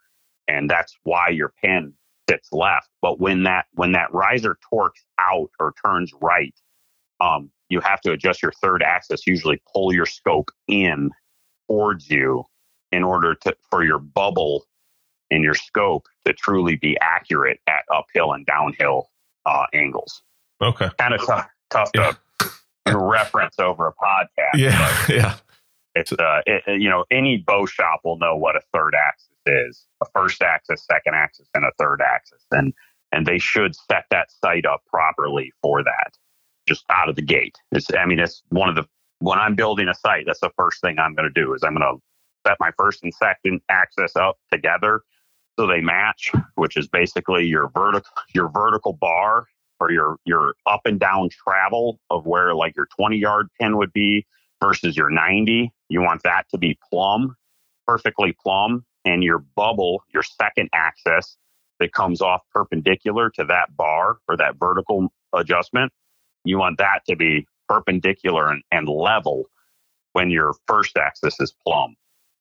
And 0.46 0.70
that's 0.70 0.96
why 1.02 1.30
your 1.30 1.52
pin 1.60 1.92
sits 2.28 2.48
left. 2.52 2.88
But 3.02 3.20
when 3.20 3.44
that 3.44 3.66
when 3.72 3.92
that 3.92 4.12
riser 4.12 4.58
torques 4.70 5.04
out 5.18 5.50
or 5.60 5.74
turns 5.84 6.12
right, 6.20 6.54
um, 7.20 7.50
you 7.68 7.80
have 7.80 8.00
to 8.02 8.12
adjust 8.12 8.42
your 8.42 8.52
third 8.62 8.82
axis, 8.82 9.26
usually 9.26 9.60
pull 9.72 9.92
your 9.92 10.06
scope 10.06 10.50
in 10.68 11.10
towards 11.68 12.10
you 12.10 12.44
in 12.92 13.02
order 13.02 13.34
to 13.34 13.56
for 13.70 13.84
your 13.84 13.98
bubble 13.98 14.64
in 15.30 15.42
your 15.42 15.54
scope 15.54 16.06
to 16.24 16.32
truly 16.32 16.76
be 16.76 16.96
accurate 17.00 17.58
at 17.66 17.82
uphill 17.92 18.32
and 18.32 18.46
downhill 18.46 19.10
uh, 19.44 19.66
angles. 19.72 20.22
Okay. 20.62 20.88
Kind 20.98 21.14
of 21.14 21.26
tough, 21.26 21.48
tough 21.70 21.90
yeah. 21.94 22.12
to 22.86 22.96
reference 22.98 23.58
over 23.58 23.88
a 23.88 23.92
podcast. 23.92 24.56
Yeah. 24.56 25.06
Yeah. 25.08 25.34
It's, 25.94 26.12
uh, 26.12 26.42
it, 26.46 26.80
you 26.80 26.88
know, 26.88 27.04
any 27.10 27.38
bow 27.38 27.66
shop 27.66 28.02
will 28.04 28.18
know 28.18 28.36
what 28.36 28.54
a 28.54 28.60
third 28.72 28.94
axis 28.94 29.28
is 29.46 29.86
a 30.02 30.06
first 30.14 30.42
axis, 30.42 30.84
second 30.84 31.14
axis, 31.14 31.48
and 31.54 31.64
a 31.64 31.70
third 31.78 32.00
axis. 32.02 32.44
And, 32.50 32.72
and 33.12 33.26
they 33.26 33.38
should 33.38 33.74
set 33.74 34.04
that 34.10 34.30
sight 34.30 34.66
up 34.66 34.82
properly 34.86 35.52
for 35.62 35.82
that 35.82 36.12
just 36.66 36.84
out 36.90 37.08
of 37.08 37.16
the 37.16 37.22
gate. 37.22 37.56
It's, 37.72 37.86
I 37.94 38.06
mean, 38.06 38.18
it's 38.18 38.42
one 38.48 38.68
of 38.68 38.74
the 38.74 38.86
when 39.20 39.38
I'm 39.38 39.54
building 39.54 39.88
a 39.88 39.94
sight, 39.94 40.24
that's 40.26 40.40
the 40.40 40.50
first 40.56 40.80
thing 40.80 40.98
I'm 40.98 41.14
going 41.14 41.30
to 41.32 41.42
do 41.42 41.54
is 41.54 41.62
I'm 41.62 41.74
going 41.74 41.96
to 41.96 42.02
set 42.46 42.58
my 42.60 42.70
first 42.76 43.02
and 43.02 43.12
second 43.14 43.60
axis 43.70 44.14
up 44.14 44.38
together 44.52 45.02
so 45.58 45.66
they 45.66 45.80
match, 45.80 46.32
which 46.54 46.76
is 46.76 46.86
basically 46.86 47.46
your 47.46 47.70
vertical 47.74 48.10
your 48.34 48.48
vertical 48.50 48.92
bar 48.92 49.46
or 49.80 49.90
your 49.90 50.16
your 50.24 50.54
up 50.66 50.82
and 50.84 51.00
down 51.00 51.30
travel 51.30 51.98
of 52.10 52.26
where 52.26 52.54
like 52.54 52.76
your 52.76 52.86
20 52.96 53.16
yard 53.16 53.48
pin 53.58 53.76
would 53.78 53.92
be 53.92 54.26
versus 54.62 54.96
your 54.96 55.10
90. 55.10 55.72
You 55.88 56.02
want 56.02 56.22
that 56.24 56.44
to 56.50 56.58
be 56.58 56.78
plumb, 56.90 57.36
perfectly 57.86 58.36
plumb, 58.42 58.84
and 59.06 59.24
your 59.24 59.38
bubble, 59.38 60.02
your 60.12 60.22
second 60.22 60.68
axis 60.74 61.38
that 61.80 61.92
comes 61.92 62.20
off 62.20 62.42
perpendicular 62.52 63.30
to 63.30 63.44
that 63.44 63.74
bar 63.76 64.18
or 64.28 64.36
that 64.36 64.56
vertical 64.58 65.08
adjustment, 65.34 65.92
you 66.44 66.58
want 66.58 66.78
that 66.78 67.00
to 67.08 67.16
be 67.16 67.46
perpendicular 67.68 68.50
and, 68.50 68.62
and 68.70 68.88
level 68.88 69.46
when 70.12 70.30
your 70.30 70.54
first 70.66 70.96
axis 70.96 71.40
is 71.40 71.54
plumb. 71.66 71.94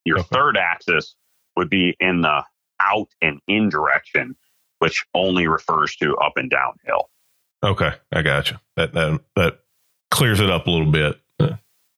Your 0.04 0.20
okay. 0.20 0.28
third 0.34 0.58
axis 0.58 1.16
would 1.56 1.70
be 1.70 1.96
in 2.00 2.22
the 2.22 2.44
out 2.80 3.08
and 3.22 3.40
in 3.48 3.70
direction, 3.70 4.36
which 4.80 5.06
only 5.14 5.48
refers 5.48 5.96
to 5.98 6.16
up 6.18 6.34
and 6.36 6.50
downhill. 6.50 7.10
Okay, 7.64 7.94
I 8.12 8.22
got 8.22 8.52
you. 8.52 8.58
That 8.76 8.94
that 8.94 9.22
that 9.36 9.60
clears 10.12 10.40
it 10.40 10.50
up 10.50 10.68
a 10.68 10.72
little 10.72 10.92
bit. 10.92 11.20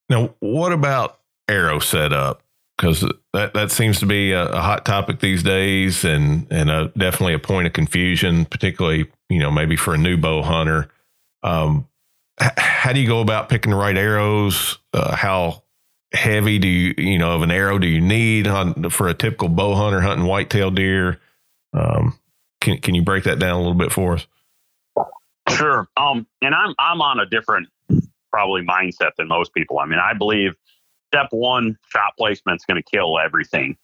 Now, 0.08 0.34
what 0.40 0.72
about 0.72 1.18
arrow 1.48 1.78
setup? 1.78 2.42
Because 2.78 3.04
that 3.32 3.54
that 3.54 3.72
seems 3.72 3.98
to 4.00 4.06
be 4.06 4.30
a, 4.30 4.46
a, 4.46 4.60
hot 4.60 4.84
topic 4.84 5.18
these 5.18 5.42
days, 5.42 6.04
and 6.04 6.46
and 6.50 6.70
a, 6.70 6.92
definitely 6.96 7.34
a 7.34 7.40
point 7.40 7.66
of 7.66 7.72
confusion, 7.72 8.44
particularly 8.44 9.10
you 9.28 9.40
know 9.40 9.50
maybe 9.50 9.74
for 9.74 9.94
a 9.94 9.98
new 9.98 10.16
bow 10.16 10.42
hunter. 10.42 10.88
Um, 11.42 11.88
h- 12.40 12.52
how 12.56 12.92
do 12.92 13.00
you 13.00 13.08
go 13.08 13.20
about 13.20 13.48
picking 13.48 13.72
the 13.72 13.76
right 13.76 13.96
arrows? 13.96 14.78
Uh, 14.92 15.16
how 15.16 15.64
heavy 16.14 16.60
do 16.60 16.68
you 16.68 16.94
you 16.96 17.18
know 17.18 17.32
of 17.32 17.42
an 17.42 17.50
arrow 17.50 17.80
do 17.80 17.88
you 17.88 18.00
need 18.00 18.46
on 18.46 18.90
for 18.90 19.08
a 19.08 19.14
typical 19.14 19.48
bow 19.48 19.74
hunter 19.74 20.00
hunting 20.00 20.26
whitetail 20.26 20.70
deer? 20.70 21.18
Um, 21.72 22.16
can 22.60 22.78
can 22.78 22.94
you 22.94 23.02
break 23.02 23.24
that 23.24 23.40
down 23.40 23.54
a 23.54 23.58
little 23.58 23.74
bit 23.74 23.90
for 23.90 24.14
us? 24.14 24.26
Sure. 25.48 25.88
Um, 25.96 26.28
and 26.42 26.54
I'm 26.54 26.74
I'm 26.78 27.02
on 27.02 27.18
a 27.18 27.26
different 27.26 27.68
probably 28.30 28.62
mindset 28.62 29.12
than 29.16 29.26
most 29.26 29.52
people. 29.52 29.78
I 29.78 29.86
mean, 29.86 29.98
I 29.98 30.14
believe 30.14 30.54
step 31.08 31.28
one, 31.30 31.76
shot 31.90 32.12
placement 32.16 32.60
is 32.60 32.64
going 32.64 32.82
to 32.82 32.90
kill 32.90 33.18
everything, 33.18 33.76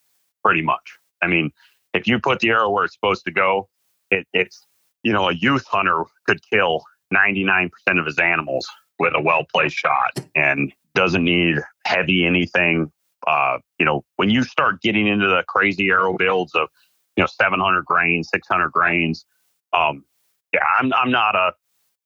pretty 0.44 0.62
much. 0.62 0.98
I 1.22 1.26
mean, 1.26 1.50
if 1.92 2.06
you 2.06 2.18
put 2.18 2.40
the 2.40 2.50
arrow 2.50 2.70
where 2.70 2.84
it's 2.84 2.94
supposed 2.94 3.24
to 3.24 3.32
go, 3.32 3.68
it, 4.10 4.26
it's 4.32 4.66
you 5.02 5.12
know 5.12 5.28
a 5.28 5.34
youth 5.34 5.66
hunter 5.66 6.04
could 6.26 6.40
kill 6.50 6.84
99% 7.14 7.70
of 7.98 8.06
his 8.06 8.18
animals 8.18 8.68
with 8.98 9.14
a 9.14 9.20
well 9.20 9.44
placed 9.52 9.76
shot 9.76 10.18
and 10.34 10.72
doesn't 10.94 11.24
need 11.24 11.56
heavy 11.86 12.24
anything. 12.24 12.90
Uh, 13.26 13.58
you 13.78 13.86
know, 13.86 14.04
when 14.16 14.30
you 14.30 14.42
start 14.42 14.80
getting 14.82 15.06
into 15.06 15.26
the 15.26 15.42
crazy 15.48 15.88
arrow 15.88 16.16
builds 16.16 16.54
of, 16.54 16.68
you 17.16 17.22
know, 17.22 17.26
700 17.26 17.84
grains, 17.84 18.28
600 18.32 18.70
grains, 18.70 19.24
um, 19.72 20.04
yeah, 20.52 20.60
I'm, 20.78 20.92
I'm 20.92 21.10
not 21.10 21.34
a, 21.34 21.52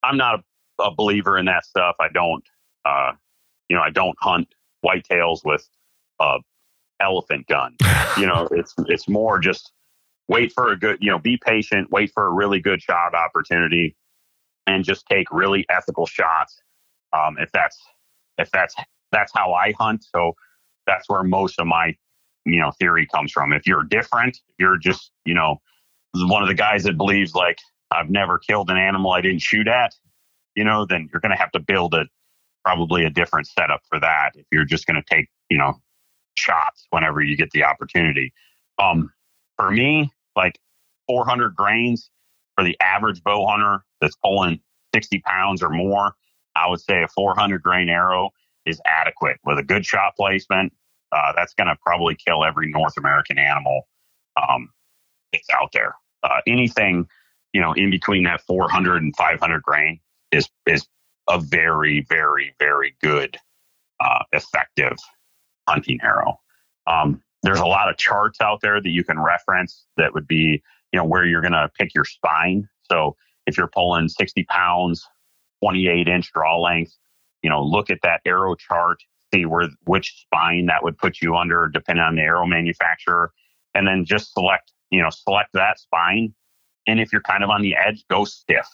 I'm 0.03 0.17
not 0.17 0.41
a, 0.41 0.83
a 0.85 0.95
believer 0.95 1.37
in 1.37 1.47
that 1.47 1.65
stuff. 1.65 1.97
I 2.01 2.09
don't, 2.09 2.45
uh, 2.85 3.13
you 3.69 3.77
know, 3.77 3.83
I 3.83 3.91
don't 3.91 4.17
hunt 4.21 4.49
whitetails 4.85 5.41
with 5.45 5.69
a 6.21 6.39
elephant 7.01 7.47
gun. 7.47 7.77
you 8.17 8.27
know, 8.27 8.49
it's, 8.53 8.75
it's 8.87 9.09
more 9.09 9.39
just 9.39 9.73
wait 10.29 10.53
for 10.53 10.73
a 10.73 10.79
good, 10.79 10.99
you 11.01 11.11
know, 11.11 11.19
be 11.19 11.39
patient, 11.45 11.91
wait 11.91 12.11
for 12.13 12.27
a 12.27 12.31
really 12.31 12.61
good 12.61 12.83
shot 12.83 13.15
opportunity 13.15 13.97
and 14.67 14.85
just 14.85 15.07
take 15.07 15.31
really 15.33 15.65
ethical 15.71 16.07
shots. 16.07 16.61
Um, 17.13 17.37
if 17.39 17.51
that's 17.53 17.79
if 18.37 18.51
that's 18.51 18.75
that's 19.13 19.33
how 19.35 19.55
I 19.55 19.73
hunt. 19.79 20.05
So 20.15 20.33
that's 20.87 21.09
where 21.09 21.23
most 21.23 21.59
of 21.59 21.67
my 21.67 21.97
you 22.45 22.61
know 22.61 22.71
theory 22.79 23.07
comes 23.07 23.33
from. 23.33 23.53
If 23.53 23.67
you're 23.67 23.83
different, 23.83 24.39
you're 24.59 24.77
just 24.77 25.11
you 25.25 25.35
know 25.35 25.57
one 26.15 26.43
of 26.43 26.49
the 26.49 26.55
guys 26.55 26.85
that 26.85 26.97
believes 26.97 27.35
like 27.35 27.59
I've 27.91 28.11
never 28.11 28.39
killed 28.39 28.71
an 28.71 28.77
animal 28.77 29.13
I 29.13 29.21
didn't 29.21 29.41
shoot 29.41 29.69
at, 29.69 29.95
you 30.55 30.65
know, 30.65 30.87
then 30.87 31.09
you're 31.13 31.21
going 31.21 31.31
to 31.31 31.39
have 31.39 31.53
to 31.53 31.61
build 31.61 31.95
a 31.95 32.05
probably 32.65 33.05
a 33.05 33.11
different 33.11 33.47
setup 33.47 33.81
for 33.89 34.01
that. 34.01 34.33
If 34.35 34.47
you're 34.53 34.65
just 34.65 34.87
going 34.87 35.01
to 35.03 35.15
take 35.15 35.29
you 35.51 35.59
know 35.59 35.75
shots 36.35 36.87
whenever 36.91 37.21
you 37.21 37.37
get 37.37 37.51
the 37.51 37.65
opportunity. 37.65 38.33
Um, 38.79 39.13
for 39.57 39.71
me, 39.71 40.11
like 40.37 40.59
400 41.09 41.55
grains 41.55 42.11
for 42.57 42.65
the 42.65 42.77
average 42.81 43.23
bow 43.23 43.47
hunter 43.47 43.85
that's 44.01 44.17
pulling 44.25 44.61
60 44.95 45.21
pounds 45.27 45.63
or 45.63 45.71
more, 45.71 46.15
I 46.55 46.69
would 46.69 46.81
say 46.81 47.03
a 47.03 47.09
400 47.09 47.63
grain 47.63 47.89
arrow 47.89 48.31
is 48.65 48.81
adequate 48.87 49.39
with 49.45 49.59
a 49.59 49.63
good 49.63 49.85
shot 49.85 50.15
placement. 50.17 50.73
Uh, 51.11 51.33
that's 51.35 51.55
going 51.55 51.69
to 51.69 51.77
probably 51.85 52.15
kill 52.15 52.45
every 52.45 52.71
North 52.71 52.97
American 52.99 53.39
animal 53.39 53.89
um, 54.37 54.71
that's 55.33 55.49
out 55.51 55.71
there. 55.73 55.95
Uh, 56.23 56.41
anything, 56.47 57.07
you 57.53 57.61
know, 57.61 57.73
in 57.73 57.91
between 57.91 58.25
that 58.25 58.43
400 58.43 59.03
and 59.03 59.17
500 59.17 59.63
grain 59.63 60.01
is 60.33 60.49
is 60.67 60.87
a 61.29 61.39
very, 61.39 62.05
very, 62.09 62.55
very 62.59 62.97
good, 63.03 63.37
uh, 64.01 64.25
effective 64.33 64.97
hunting 65.69 65.99
arrow. 66.03 66.41
Um, 66.87 67.23
there's 67.43 67.61
a 67.61 67.67
lot 67.67 67.89
of 67.89 67.97
charts 67.97 68.41
out 68.41 68.61
there 68.63 68.81
that 68.81 68.89
you 68.89 69.05
can 69.05 69.21
reference 69.21 69.85
that 69.97 70.15
would 70.15 70.27
be, 70.27 70.63
you 70.93 70.97
know, 70.99 71.05
where 71.05 71.25
you're 71.25 71.43
going 71.43 71.53
to 71.53 71.71
pick 71.79 71.95
your 71.95 72.05
spine. 72.05 72.69
So 72.91 73.17
if 73.47 73.57
you're 73.57 73.69
pulling 73.69 74.09
60 74.09 74.45
pounds, 74.45 75.07
28 75.63 76.09
inch 76.09 76.33
draw 76.33 76.61
length, 76.61 76.93
you 77.43 77.51
know, 77.51 77.63
look 77.63 77.91
at 77.91 77.99
that 78.03 78.21
arrow 78.25 78.55
chart, 78.55 78.99
see 79.33 79.45
where 79.45 79.69
which 79.85 80.15
spine 80.23 80.67
that 80.67 80.83
would 80.83 80.99
put 80.99 81.21
you 81.21 81.37
under, 81.37 81.69
depending 81.69 82.03
on 82.03 82.17
the 82.17 82.23
arrow 82.23 82.47
manufacturer, 82.47 83.33
and 83.75 83.87
then 83.87 84.05
just 84.05 84.33
select, 84.33 84.73
you 84.91 85.01
know, 85.01 85.11
select 85.11 85.51
that 85.55 85.79
spine. 85.79 86.35
And 86.87 87.01
if 87.01 87.13
you're 87.13 87.23
kind 87.23 87.45
of 87.45 87.51
on 87.51 87.63
the 87.63 87.77
edge, 87.77 88.05
go 88.11 88.25
stiff, 88.25 88.67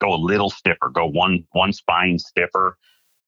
go 0.00 0.12
a 0.14 0.16
little 0.16 0.50
stiffer, 0.50 0.90
go 0.92 1.06
one 1.06 1.44
one 1.52 1.72
spine 1.72 2.18
stiffer 2.18 2.76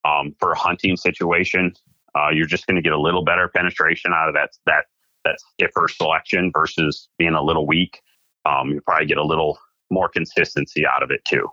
um, 0.05 0.35
for 0.39 0.51
a 0.51 0.57
hunting 0.57 0.97
situation. 0.97 1.73
Uh, 2.15 2.29
you're 2.29 2.47
just 2.47 2.65
going 2.67 2.75
to 2.75 2.81
get 2.81 2.93
a 2.93 2.99
little 2.99 3.23
better 3.23 3.49
penetration 3.49 4.11
out 4.13 4.27
of 4.27 4.33
that 4.35 4.51
that 4.65 4.85
that 5.25 5.37
stiffer 5.53 5.87
selection 5.87 6.51
versus 6.53 7.09
being 7.17 7.33
a 7.33 7.43
little 7.43 7.67
weak. 7.67 8.01
Um, 8.45 8.69
you 8.69 8.81
probably 8.81 9.07
get 9.07 9.17
a 9.17 9.25
little 9.25 9.57
more 9.89 10.09
consistency 10.09 10.85
out 10.85 11.03
of 11.03 11.11
it 11.11 11.23
too. 11.25 11.47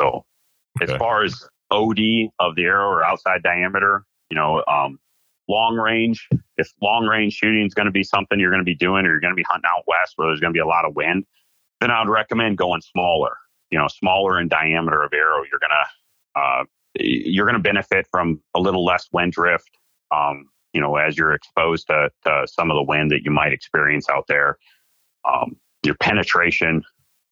So, 0.00 0.24
okay. 0.80 0.92
as 0.92 0.98
far 0.98 1.22
as 1.22 1.46
OD 1.70 1.98
of 2.40 2.56
the 2.56 2.64
arrow 2.64 2.88
or 2.88 3.04
outside 3.04 3.42
diameter, 3.42 4.04
you 4.30 4.36
know, 4.36 4.64
um, 4.66 4.98
long 5.48 5.76
range, 5.76 6.28
if 6.56 6.70
long 6.80 7.06
range 7.06 7.34
shooting 7.34 7.66
is 7.66 7.74
going 7.74 7.86
to 7.86 7.92
be 7.92 8.02
something 8.02 8.38
you're 8.38 8.50
going 8.50 8.60
to 8.60 8.64
be 8.64 8.74
doing 8.74 9.04
or 9.04 9.10
you're 9.10 9.20
going 9.20 9.32
to 9.32 9.36
be 9.36 9.46
hunting 9.48 9.68
out 9.68 9.84
west 9.86 10.14
where 10.16 10.28
there's 10.28 10.40
going 10.40 10.52
to 10.52 10.56
be 10.56 10.60
a 10.60 10.66
lot 10.66 10.84
of 10.84 10.94
wind, 10.94 11.24
then 11.80 11.90
I 11.90 12.00
would 12.02 12.10
recommend 12.10 12.58
going 12.58 12.80
smaller, 12.80 13.36
you 13.72 13.78
know, 13.78 13.88
smaller 13.88 14.38
in 14.38 14.48
diameter 14.48 15.02
of 15.02 15.12
arrow. 15.12 15.42
You're 15.50 15.58
to, 15.58 16.40
uh, 16.40 16.64
you're 16.94 17.50
to 17.50 17.58
benefit 17.58 18.06
from 18.10 18.40
a 18.54 18.60
little 18.60 18.84
less 18.84 19.08
wind 19.12 19.32
drift, 19.32 19.70
um, 20.14 20.44
you 20.74 20.80
know, 20.80 20.96
as 20.96 21.16
you're 21.16 21.32
exposed 21.32 21.86
to, 21.88 22.10
to, 22.24 22.46
some 22.46 22.70
of 22.70 22.76
the 22.76 22.82
wind 22.82 23.10
that 23.10 23.24
you 23.24 23.30
might 23.30 23.52
experience 23.52 24.08
out 24.10 24.26
there. 24.28 24.58
Um, 25.28 25.56
your 25.84 25.94
penetration 25.96 26.84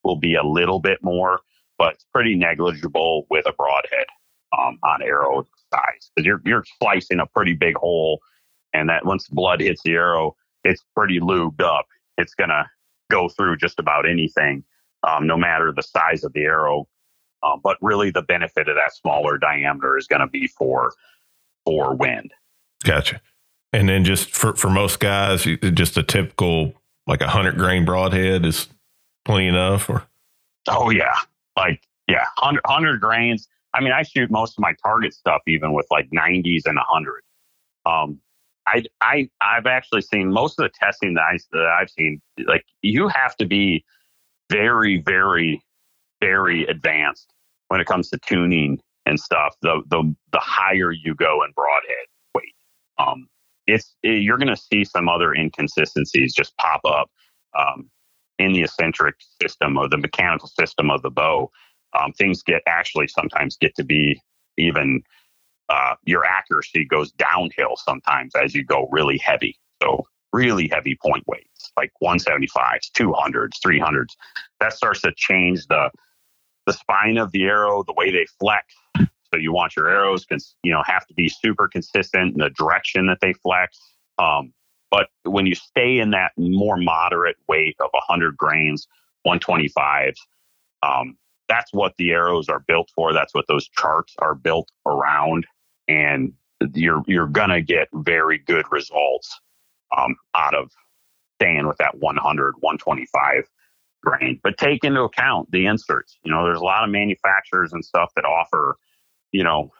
will 0.03 0.17
be 0.17 0.33
a 0.33 0.43
little 0.43 0.79
bit 0.79 0.97
more, 1.03 1.39
but 1.77 1.93
it's 1.93 2.05
pretty 2.11 2.35
negligible 2.35 3.27
with 3.29 3.45
a 3.45 3.53
broadhead 3.53 4.07
um, 4.57 4.79
on 4.83 5.03
arrow 5.03 5.45
size 5.71 6.11
because 6.15 6.25
you're 6.25 6.41
you're 6.43 6.65
slicing 6.81 7.19
a 7.19 7.25
pretty 7.27 7.53
big 7.53 7.75
hole, 7.75 8.19
and 8.73 8.89
that 8.89 9.05
once 9.05 9.27
the 9.27 9.35
blood 9.35 9.61
hits 9.61 9.81
the 9.83 9.91
arrow, 9.91 10.35
it's 10.63 10.83
pretty 10.95 11.19
lubed 11.19 11.61
up. 11.61 11.85
It's 12.17 12.33
gonna 12.33 12.69
go 13.11 13.29
through 13.29 13.57
just 13.57 13.79
about 13.79 14.09
anything, 14.09 14.63
um, 15.07 15.27
no 15.27 15.37
matter 15.37 15.71
the 15.71 15.83
size 15.83 16.23
of 16.23 16.33
the 16.33 16.41
arrow. 16.41 16.87
Um, 17.43 17.59
but 17.63 17.77
really, 17.81 18.11
the 18.11 18.21
benefit 18.21 18.69
of 18.69 18.75
that 18.75 18.93
smaller 18.93 19.37
diameter 19.37 19.97
is 19.97 20.07
going 20.07 20.19
to 20.19 20.27
be 20.27 20.47
for 20.47 20.93
for 21.65 21.95
wind. 21.95 22.31
Gotcha. 22.83 23.21
And 23.73 23.89
then 23.89 24.03
just 24.03 24.29
for 24.29 24.55
for 24.55 24.69
most 24.69 24.99
guys, 24.99 25.43
just 25.73 25.97
a 25.97 26.03
typical 26.03 26.73
like 27.07 27.21
a 27.21 27.27
hundred 27.27 27.57
grain 27.57 27.85
broadhead 27.85 28.45
is 28.45 28.67
plenty 29.25 29.47
enough. 29.47 29.89
Or 29.89 30.03
oh 30.67 30.91
yeah, 30.91 31.15
like 31.57 31.81
yeah, 32.07 32.25
100, 32.37 32.61
100 32.65 33.01
grains 33.01 33.47
I 33.73 33.81
mean, 33.81 33.91
I 33.91 34.03
shoot 34.03 34.29
most 34.29 34.57
of 34.57 34.61
my 34.61 34.73
target 34.83 35.13
stuff 35.13 35.41
even 35.47 35.73
with 35.73 35.85
like 35.89 36.09
90s 36.11 36.61
and 36.65 36.75
100. 36.75 37.23
Um, 37.85 38.19
I, 38.67 38.83
I, 39.01 39.29
I've 39.41 39.65
actually 39.65 40.01
seen 40.01 40.31
most 40.31 40.59
of 40.59 40.63
the 40.63 40.71
testing 40.77 41.15
that, 41.15 41.21
I, 41.21 41.37
that 41.51 41.77
I've 41.79 41.89
seen, 41.89 42.21
like 42.47 42.65
you 42.81 43.07
have 43.07 43.35
to 43.37 43.45
be 43.45 43.83
very, 44.51 45.01
very, 45.01 45.61
very 46.19 46.65
advanced 46.65 47.33
when 47.69 47.79
it 47.79 47.87
comes 47.87 48.09
to 48.09 48.19
tuning 48.25 48.79
and 49.05 49.19
stuff. 49.19 49.55
The, 49.61 49.81
the, 49.89 50.15
the 50.31 50.39
higher 50.39 50.91
you 50.91 51.15
go 51.15 51.43
in 51.43 51.51
broadhead 51.55 52.07
weight, 52.35 52.55
um, 52.99 53.27
it's, 53.65 53.95
it, 54.03 54.21
you're 54.21 54.37
going 54.37 54.55
to 54.55 54.61
see 54.61 54.83
some 54.83 55.09
other 55.09 55.33
inconsistencies 55.33 56.33
just 56.33 56.55
pop 56.57 56.81
up, 56.85 57.09
um, 57.57 57.89
in 58.39 58.53
the 58.53 58.63
eccentric 58.63 59.15
system 59.41 59.77
or 59.77 59.87
the 59.87 59.97
mechanical 59.97 60.47
system 60.47 60.89
of 60.89 61.01
the 61.03 61.11
bow 61.11 61.51
um, 61.93 62.11
things 62.13 62.43
get 62.43 62.61
actually 62.67 63.07
sometimes 63.07 63.57
get 63.57 63.75
to 63.75 63.83
be 63.83 64.19
even 64.57 65.01
uh, 65.69 65.95
your 66.05 66.25
accuracy 66.25 66.85
goes 66.85 67.11
downhill 67.13 67.75
sometimes 67.77 68.33
as 68.35 68.53
you 68.53 68.63
go 68.63 68.87
really 68.91 69.17
heavy. 69.17 69.57
So 69.81 70.05
really 70.33 70.67
heavy 70.67 70.97
point 71.01 71.23
weights, 71.27 71.50
like 71.77 71.91
175s, 72.03 72.91
200s, 72.97 73.51
300s. 73.65 74.15
That 74.59 74.73
starts 74.73 75.01
to 75.01 75.11
change 75.15 75.67
the 75.67 75.89
the 76.67 76.73
spine 76.73 77.17
of 77.17 77.31
the 77.31 77.43
arrow, 77.43 77.83
the 77.83 77.93
way 77.93 78.11
they 78.11 78.25
flex. 78.39 78.73
So 78.97 79.39
you 79.39 79.51
want 79.51 79.75
your 79.75 79.89
arrows, 79.89 80.25
you 80.63 80.71
know, 80.71 80.83
have 80.85 81.07
to 81.07 81.13
be 81.13 81.27
super 81.27 81.67
consistent 81.67 82.33
in 82.33 82.39
the 82.39 82.49
direction 82.49 83.07
that 83.07 83.19
they 83.21 83.33
flex. 83.33 83.79
Um, 84.19 84.53
but 84.91 85.07
when 85.23 85.45
you 85.45 85.55
stay 85.55 85.99
in 85.99 86.11
that 86.11 86.33
more 86.37 86.77
moderate 86.77 87.37
weight 87.47 87.77
of 87.79 87.89
100 87.93 88.37
grains, 88.37 88.87
125s, 89.25 90.17
um, 90.83 91.17
that's 91.47 91.73
what 91.73 91.93
the 91.97 92.11
arrows 92.11 92.49
are 92.49 92.59
built 92.59 92.89
for. 92.93 93.13
That's 93.13 93.33
what 93.33 93.45
those 93.47 93.67
charts 93.69 94.13
are 94.19 94.35
built 94.35 94.69
around, 94.85 95.45
and 95.87 96.33
you're 96.73 97.03
you're 97.07 97.27
gonna 97.27 97.61
get 97.61 97.89
very 97.93 98.37
good 98.37 98.65
results 98.71 99.39
um, 99.97 100.15
out 100.35 100.55
of 100.55 100.71
staying 101.41 101.67
with 101.67 101.77
that 101.77 101.97
100, 101.99 102.55
125 102.59 103.49
grain. 104.03 104.39
But 104.43 104.57
take 104.57 104.83
into 104.83 105.01
account 105.01 105.51
the 105.51 105.65
inserts. 105.65 106.17
You 106.23 106.31
know, 106.31 106.43
there's 106.45 106.59
a 106.59 106.63
lot 106.63 106.83
of 106.83 106.89
manufacturers 106.89 107.73
and 107.73 107.83
stuff 107.83 108.11
that 108.15 108.25
offer, 108.25 108.77
you 109.31 109.43
know, 109.43 109.71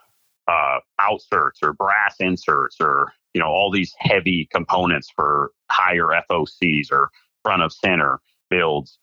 uh, 0.47 0.79
outserts 0.99 1.61
or 1.61 1.73
brass 1.73 2.15
inserts 2.19 2.77
or 2.81 3.13
you 3.33 3.39
know 3.39 3.47
all 3.47 3.71
these 3.71 3.93
heavy 3.99 4.47
components 4.51 5.09
for 5.15 5.51
higher 5.69 6.07
FOCs 6.29 6.91
or 6.91 7.09
front 7.43 7.61
of 7.61 7.71
center 7.71 8.19
builds, 8.49 8.97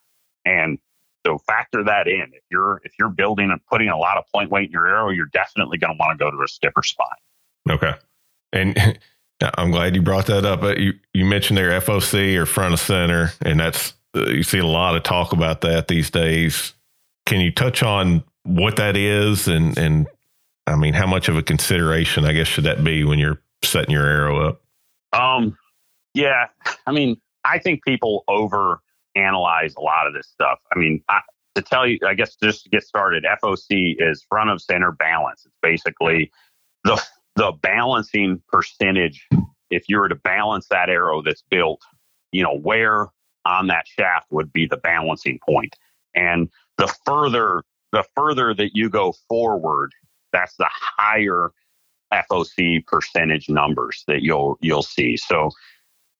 and 0.44 0.78
so 1.24 1.38
factor 1.38 1.84
that 1.84 2.06
in. 2.08 2.26
If 2.34 2.42
you're 2.50 2.80
if 2.84 2.92
you're 2.98 3.08
building 3.08 3.50
and 3.50 3.60
putting 3.70 3.88
a 3.88 3.96
lot 3.96 4.18
of 4.18 4.24
point 4.34 4.50
weight 4.50 4.66
in 4.66 4.72
your 4.72 4.86
arrow, 4.86 5.10
you're 5.10 5.26
definitely 5.26 5.78
going 5.78 5.94
to 5.94 5.98
want 5.98 6.18
to 6.18 6.22
go 6.22 6.30
to 6.30 6.42
a 6.42 6.48
stiffer 6.48 6.82
spine. 6.82 7.08
Okay, 7.70 7.94
and 8.52 8.76
I'm 9.40 9.70
glad 9.70 9.94
you 9.94 10.02
brought 10.02 10.26
that 10.26 10.44
up. 10.44 10.62
You 10.78 10.94
you 11.12 11.24
mentioned 11.24 11.58
their 11.58 11.80
FOC 11.80 12.36
or 12.36 12.46
front 12.46 12.74
of 12.74 12.80
center, 12.80 13.32
and 13.42 13.60
that's 13.60 13.94
uh, 14.16 14.26
you 14.26 14.42
see 14.42 14.58
a 14.58 14.66
lot 14.66 14.96
of 14.96 15.02
talk 15.02 15.32
about 15.32 15.60
that 15.60 15.88
these 15.88 16.10
days. 16.10 16.74
Can 17.26 17.40
you 17.40 17.52
touch 17.52 17.82
on 17.82 18.24
what 18.42 18.76
that 18.76 18.96
is, 18.96 19.46
and 19.46 19.78
and 19.78 20.06
I 20.66 20.76
mean, 20.76 20.94
how 20.94 21.06
much 21.06 21.28
of 21.28 21.36
a 21.36 21.42
consideration, 21.42 22.24
I 22.24 22.32
guess, 22.32 22.46
should 22.46 22.64
that 22.64 22.82
be 22.82 23.04
when 23.04 23.18
you're 23.18 23.40
setting 23.62 23.92
your 23.92 24.06
arrow 24.06 24.48
up? 24.48 24.60
Um, 25.12 25.56
yeah, 26.14 26.46
I 26.86 26.92
mean, 26.92 27.20
I 27.44 27.58
think 27.58 27.84
people 27.84 28.24
over 28.28 28.80
analyze 29.14 29.74
a 29.76 29.80
lot 29.80 30.06
of 30.06 30.14
this 30.14 30.26
stuff. 30.26 30.58
I 30.74 30.78
mean, 30.78 31.02
I, 31.08 31.20
to 31.54 31.62
tell 31.62 31.86
you, 31.86 31.98
I 32.06 32.14
guess 32.14 32.36
just 32.36 32.64
to 32.64 32.70
get 32.70 32.82
started, 32.82 33.24
FOC 33.42 33.96
is 33.98 34.24
front 34.28 34.50
of 34.50 34.60
center 34.60 34.92
balance. 34.92 35.44
It's 35.46 35.56
basically 35.62 36.30
the 36.84 37.02
the 37.38 37.52
balancing 37.62 38.42
percentage. 38.48 39.26
If 39.70 39.84
you 39.88 39.98
were 39.98 40.08
to 40.08 40.16
balance 40.16 40.66
that 40.70 40.90
arrow 40.90 41.22
that's 41.22 41.44
built, 41.48 41.80
you 42.32 42.42
know, 42.42 42.58
where 42.58 43.06
on 43.44 43.68
that 43.68 43.86
shaft 43.86 44.26
would 44.30 44.52
be 44.52 44.66
the 44.66 44.76
balancing 44.76 45.38
point. 45.48 45.74
And 46.14 46.48
the 46.78 46.92
further 47.06 47.62
the 47.92 48.04
further 48.14 48.52
that 48.54 48.72
you 48.74 48.90
go 48.90 49.14
forward, 49.28 49.92
that's 50.32 50.56
the 50.56 50.68
higher 50.68 51.52
FOC 52.12 52.84
percentage 52.86 53.48
numbers 53.48 54.02
that 54.08 54.22
you'll 54.22 54.58
you'll 54.60 54.82
see. 54.82 55.16
So 55.16 55.50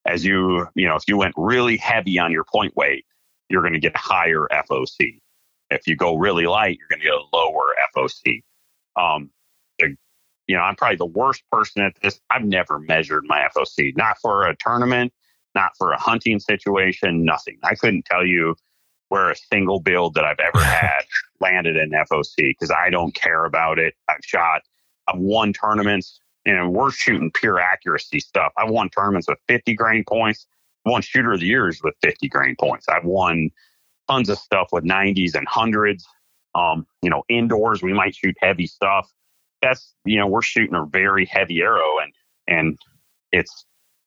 as 0.07 0.25
you 0.25 0.69
you 0.77 0.87
know, 0.87 0.95
if 0.95 1.03
you 1.09 1.16
went 1.19 1.35
really 1.37 1.79
heavy 1.79 2.19
on 2.21 2.31
your 2.31 2.45
point 2.45 2.77
weight, 2.77 3.05
you're 3.49 3.62
going 3.62 3.75
to 3.75 3.81
get 3.81 3.97
higher 3.97 4.47
FOC. 4.53 5.19
If 5.71 5.89
you 5.89 5.97
go 5.97 6.16
really 6.16 6.47
light, 6.47 6.79
you're 6.79 6.89
going 6.89 7.01
to 7.01 7.07
get 7.07 7.14
a 7.14 7.37
lower 7.37 7.75
FOC. 7.97 8.43
Um, 8.97 9.31
you 10.49 10.57
know, 10.57 10.62
I'm 10.62 10.74
probably 10.74 10.96
the 10.96 11.07
worst 11.07 11.42
person 11.53 11.82
at 11.82 11.92
this. 12.03 12.20
I've 12.30 12.44
never 12.44 12.80
measured 12.80 13.24
my 13.26 13.46
FOC, 13.55 13.96
not 13.96 14.18
for 14.18 14.46
a 14.46 14.57
tournament, 14.57 15.12
not 15.55 15.72
for 15.76 15.92
a 15.92 16.01
hunting 16.01 16.40
situation, 16.40 17.24
nothing. 17.24 17.59
I 17.62 17.74
couldn't 17.74 18.07
tell 18.07 18.24
you 18.24 18.57
where 19.11 19.30
a 19.30 19.36
single 19.36 19.78
build 19.78 20.14
that 20.14 20.24
I've 20.24 20.40
ever 20.40 20.64
had 20.64 21.03
landed 21.40 21.76
in 21.76 21.90
FOC 21.90 22.34
because 22.36 22.70
I 22.70 22.88
don't 22.90 23.14
care 23.14 23.44
about 23.44 23.78
it. 23.78 23.94
I've 24.09 24.24
shot, 24.24 24.62
I've 25.07 25.18
won 25.18 25.53
tournaments, 25.53 26.18
and 26.46 26.72
we're 26.72 26.90
shooting 26.90 27.30
pure 27.30 27.61
accuracy 27.61 28.20
stuff. 28.20 28.53
I've 28.57 28.70
won 28.70 28.88
tournaments 28.88 29.28
with 29.28 29.38
50 29.49 29.74
grain 29.74 30.03
points. 30.09 30.46
I've 30.86 30.92
won 30.92 31.03
shooter 31.03 31.34
of 31.34 31.40
the 31.40 31.46
years 31.46 31.82
with 31.82 31.94
50 32.03 32.26
grain 32.28 32.57
points. 32.59 32.88
I've 32.88 33.05
won 33.05 33.51
tons 34.09 34.30
of 34.30 34.38
stuff 34.38 34.68
with 34.72 34.84
90s 34.84 35.34
and 35.34 35.46
hundreds. 35.46 36.07
Um, 36.55 36.86
you 37.03 37.11
know, 37.11 37.24
indoors 37.28 37.82
we 37.82 37.92
might 37.92 38.14
shoot 38.14 38.34
heavy 38.40 38.66
stuff 38.66 39.12
that's 39.63 39.95
you 40.05 40.19
know 40.19 40.27
we're 40.27 40.43
shooting 40.43 40.75
a 40.75 40.85
very 40.87 41.27
heavy 41.27 41.61
arrow 41.61 41.99
and 42.03 42.13
and 42.47 42.79
it's 43.33 43.67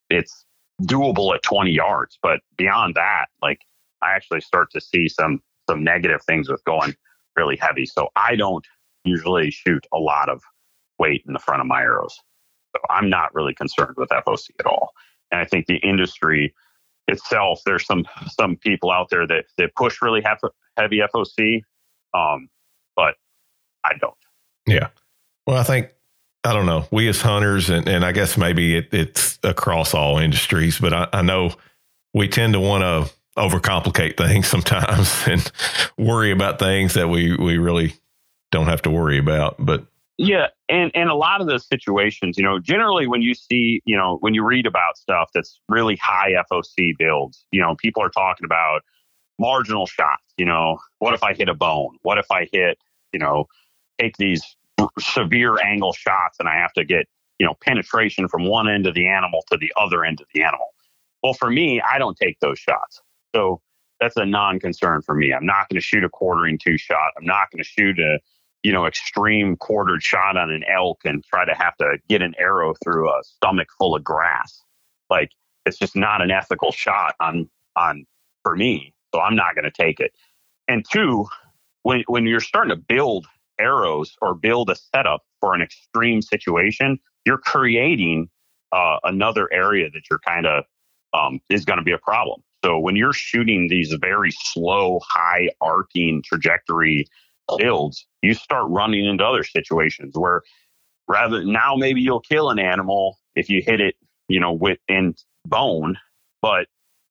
it's 0.10 0.46
doable 0.84 1.34
at 1.36 1.44
20 1.44 1.72
yards. 1.72 2.18
But 2.22 2.40
beyond 2.58 2.96
that 2.96 3.28
like 3.42 3.60
i 4.02 4.14
actually 4.14 4.42
start 4.42 4.70
to 4.72 4.82
see 4.82 5.08
some 5.08 5.42
some 5.70 5.84
negative 5.84 6.22
things 6.24 6.50
with 6.50 6.64
going 6.66 6.96
really 7.36 7.58
heavy. 7.58 7.86
So 7.86 8.10
i 8.16 8.36
don't 8.36 8.66
usually 9.04 9.52
shoot 9.52 9.86
a 9.94 9.98
lot 9.98 10.30
of 10.30 10.42
weight 11.00 11.24
in 11.28 11.34
the 11.34 11.40
front 11.40 11.62
of 11.62 11.68
my 11.68 11.82
arrows. 11.82 12.16
So 12.76 12.82
i'm 12.90 13.10
not 13.10 13.34
really 13.34 13.54
concerned 13.54 13.96
with 13.98 14.10
foc 14.10 14.50
at 14.60 14.66
all. 14.66 14.92
And 15.32 15.42
i 15.42 15.46
think 15.46 15.66
the 15.68 15.78
industry 15.78 16.54
itself 17.08 17.62
there's 17.66 17.86
some 17.86 18.06
some 18.28 18.56
people 18.56 18.92
out 18.92 19.10
there 19.10 19.28
that 19.28 19.46
that 19.58 19.76
push 19.76 20.02
really 20.02 20.22
heavy 20.78 21.00
foc 21.00 21.62
um 22.14 22.48
but 22.96 23.16
i 23.84 23.94
don't. 24.00 24.14
Yeah 24.68 24.88
well, 25.46 25.58
I 25.58 25.64
think 25.64 25.94
I 26.44 26.54
don't 26.54 26.66
know. 26.66 26.86
We 26.92 27.08
as 27.08 27.22
hunters, 27.22 27.70
and, 27.70 27.88
and 27.88 28.04
I 28.04 28.12
guess 28.12 28.38
maybe 28.38 28.78
it, 28.78 28.94
it's 28.94 29.38
across 29.44 29.94
all 29.94 30.18
industries, 30.18 30.80
but 30.80 30.94
I, 30.94 31.08
I 31.14 31.22
know 31.22 31.54
we 32.14 32.28
tend 32.28 32.54
to 32.54 32.60
want 32.60 32.82
to 32.82 33.14
overcomplicate 33.38 34.18
things 34.18 34.48
sometimes 34.50 35.14
and 35.28 35.52
worry 35.98 36.32
about 36.32 36.60
things 36.60 36.94
that 36.96 37.10
we 37.10 37.36
we 37.36 37.58
really 37.58 37.94
don't 38.52 38.68
have 38.68 38.82
to 38.84 38.90
worry 38.90 39.18
about. 39.18 39.56
But 39.60 39.86
yeah, 40.18 40.48
and 40.68 40.92
and 40.96 41.10
a 41.10 41.16
lot 41.16 41.42
of 41.42 41.48
those 41.48 41.68
situations, 41.68 42.38
you 42.38 42.44
know, 42.44 42.60
generally 42.60 43.08
when 43.08 43.22
you 43.22 43.34
see, 43.34 43.82
you 43.86 43.96
know, 43.96 44.18
when 44.22 44.34
you 44.34 44.44
read 44.44 44.66
about 44.66 44.98
stuff 44.98 45.30
that's 45.34 45.60
really 45.70 45.96
high 45.96 46.32
FOC 46.52 46.98
builds, 46.98 47.46
you 47.52 47.62
know, 47.62 47.76
people 47.76 48.04
are 48.04 48.10
talking 48.10 48.46
about 48.46 48.82
marginal 49.40 49.86
shots. 49.86 50.24
You 50.38 50.46
know, 50.46 50.80
what 51.00 51.14
if 51.14 51.24
I 51.24 51.34
hit 51.34 51.50
a 51.50 51.54
bone? 51.54 51.98
What 52.02 52.18
if 52.18 52.30
I 52.32 52.48
hit, 52.52 52.78
you 53.14 53.20
know, 53.20 53.46
take 54.00 54.18
these 54.18 54.44
severe 55.00 55.58
angle 55.64 55.94
shots 55.94 56.38
and 56.40 56.48
I 56.48 56.56
have 56.56 56.74
to 56.74 56.86
get, 56.86 57.08
you 57.40 57.46
know, 57.46 57.56
penetration 57.62 58.28
from 58.28 58.46
one 58.46 58.70
end 58.70 58.88
of 58.88 58.94
the 58.94 59.08
animal 59.08 59.44
to 59.52 59.58
the 59.58 59.72
other 59.80 60.06
end 60.06 60.22
of 60.22 60.28
the 60.34 60.44
animal. 60.44 60.68
Well, 61.24 61.34
for 61.34 61.50
me, 61.50 61.82
I 61.82 61.98
don't 61.98 62.18
take 62.18 62.40
those 62.40 62.60
shots. 62.60 63.02
So 63.36 63.62
that's 64.00 64.18
a 64.18 64.26
non 64.26 64.60
concern 64.60 65.02
for 65.02 65.16
me. 65.16 65.34
I'm 65.34 65.46
not 65.46 65.70
going 65.70 65.80
to 65.80 65.86
shoot 65.86 66.04
a 66.04 66.10
quartering 66.10 66.58
to 66.60 66.78
shot. 66.78 67.12
I'm 67.18 67.26
not 67.26 67.52
going 67.52 67.64
to 67.64 67.70
shoot 67.70 68.00
a, 68.00 68.20
you 68.64 68.72
know, 68.72 68.86
extreme 68.86 69.56
quartered 69.58 70.04
shot 70.04 70.38
on 70.38 70.52
an 70.52 70.64
elk 70.72 71.02
and 71.06 71.24
try 71.24 71.46
to 71.46 71.54
have 71.54 71.78
to 71.78 71.98
get 72.10 72.22
an 72.22 72.34
arrow 72.38 72.74
through 72.84 73.10
a 73.10 73.22
stomach 73.24 73.70
full 73.78 73.96
of 73.96 74.04
grass. 74.04 74.64
Like 75.10 75.32
it's 75.66 75.78
just 75.78 75.96
not 75.96 76.22
an 76.22 76.32
ethical 76.32 76.72
shot 76.72 77.16
on, 77.20 77.50
on 77.76 78.06
for 78.44 78.56
me. 78.56 78.94
So 79.14 79.22
I'm 79.22 79.36
not 79.36 79.56
going 79.56 79.66
to 79.66 79.72
take 79.72 80.00
it. 80.00 80.14
And 80.68 80.86
two, 80.90 81.28
when, 81.84 82.04
when 82.08 82.26
you're 82.26 82.40
starting 82.40 82.70
to 82.70 82.82
build 82.82 83.28
arrows 83.62 84.16
or 84.22 84.34
build 84.36 84.70
a 84.70 84.76
setup 84.76 85.22
for 85.40 85.54
an 85.54 85.62
extreme 85.62 86.22
situation, 86.22 87.00
you're 87.26 87.38
creating 87.38 88.30
uh, 88.72 88.98
another 89.04 89.52
area 89.52 89.90
that 89.92 90.02
you're 90.10 90.20
kind 90.20 90.46
of 90.46 90.64
um, 91.14 91.40
is 91.50 91.66
going 91.66 91.78
to 91.78 91.84
be 91.84 91.92
a 91.92 91.98
problem. 91.98 92.42
So 92.64 92.80
when 92.80 92.96
you're 92.96 93.14
shooting 93.14 93.68
these 93.70 93.94
very 94.00 94.32
slow, 94.32 95.00
high 95.08 95.50
arcing 95.60 96.22
trajectory 96.24 97.06
builds, 97.58 98.06
you 98.22 98.34
start 98.34 98.70
running 98.70 99.06
into 99.06 99.26
other 99.26 99.44
situations 99.44 100.14
where 100.16 100.42
rather 101.08 101.44
now 101.44 101.76
maybe 101.76 102.02
you'll 102.02 102.22
kill 102.22 102.50
an 102.50 102.60
animal 102.60 103.18
if 103.36 103.50
you 103.50 103.62
hit 103.66 103.82
it, 103.82 103.96
you 104.28 104.40
know, 104.40 104.54
within 104.54 105.16
bone, 105.46 105.98
but 106.42 106.68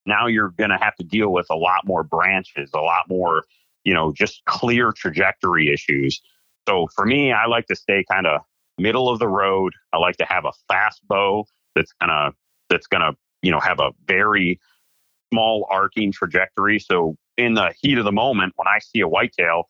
now 0.06 0.26
you're 0.26 0.50
going 0.50 0.70
to 0.70 0.78
have 0.78 0.94
to 0.96 1.04
deal 1.04 1.30
with 1.30 1.46
a 1.50 1.56
lot 1.56 1.84
more 1.84 2.02
branches, 2.02 2.70
a 2.74 2.80
lot 2.80 3.08
more, 3.08 3.44
you 3.84 3.92
know, 3.92 4.12
just 4.12 4.42
clear 4.46 4.92
trajectory 4.92 5.72
issues. 5.72 6.20
So 6.68 6.88
for 6.94 7.04
me, 7.04 7.32
I 7.32 7.46
like 7.46 7.66
to 7.66 7.76
stay 7.76 8.04
kind 8.10 8.26
of 8.26 8.42
middle 8.78 9.08
of 9.08 9.18
the 9.18 9.28
road. 9.28 9.72
I 9.92 9.98
like 9.98 10.16
to 10.18 10.24
have 10.24 10.44
a 10.44 10.52
fast 10.68 11.06
bow 11.06 11.46
that's 11.74 11.92
gonna 12.00 12.32
that's 12.68 12.86
gonna 12.86 13.12
you 13.42 13.50
know 13.50 13.60
have 13.60 13.80
a 13.80 13.90
very 14.06 14.60
small 15.32 15.66
arcing 15.70 16.12
trajectory. 16.12 16.78
So 16.78 17.16
in 17.36 17.54
the 17.54 17.72
heat 17.80 17.98
of 17.98 18.04
the 18.04 18.12
moment, 18.12 18.52
when 18.56 18.68
I 18.68 18.78
see 18.80 19.00
a 19.00 19.08
whitetail 19.08 19.64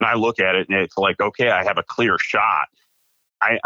and 0.00 0.08
I 0.08 0.14
look 0.14 0.38
at 0.38 0.54
it 0.54 0.68
and 0.68 0.78
it's 0.78 0.96
like, 0.96 1.20
okay, 1.20 1.50
I 1.50 1.64
have 1.64 1.78
a 1.78 1.82
clear 1.82 2.18
shot. 2.18 2.68
I 3.42 3.58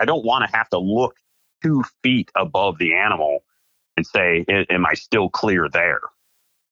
I 0.00 0.04
don't 0.04 0.24
want 0.24 0.48
to 0.48 0.56
have 0.56 0.68
to 0.70 0.78
look 0.78 1.16
two 1.62 1.82
feet 2.02 2.30
above 2.36 2.78
the 2.78 2.94
animal 2.94 3.40
and 3.96 4.06
say, 4.06 4.44
am 4.48 4.86
I 4.86 4.94
still 4.94 5.28
clear 5.28 5.68
there? 5.68 6.00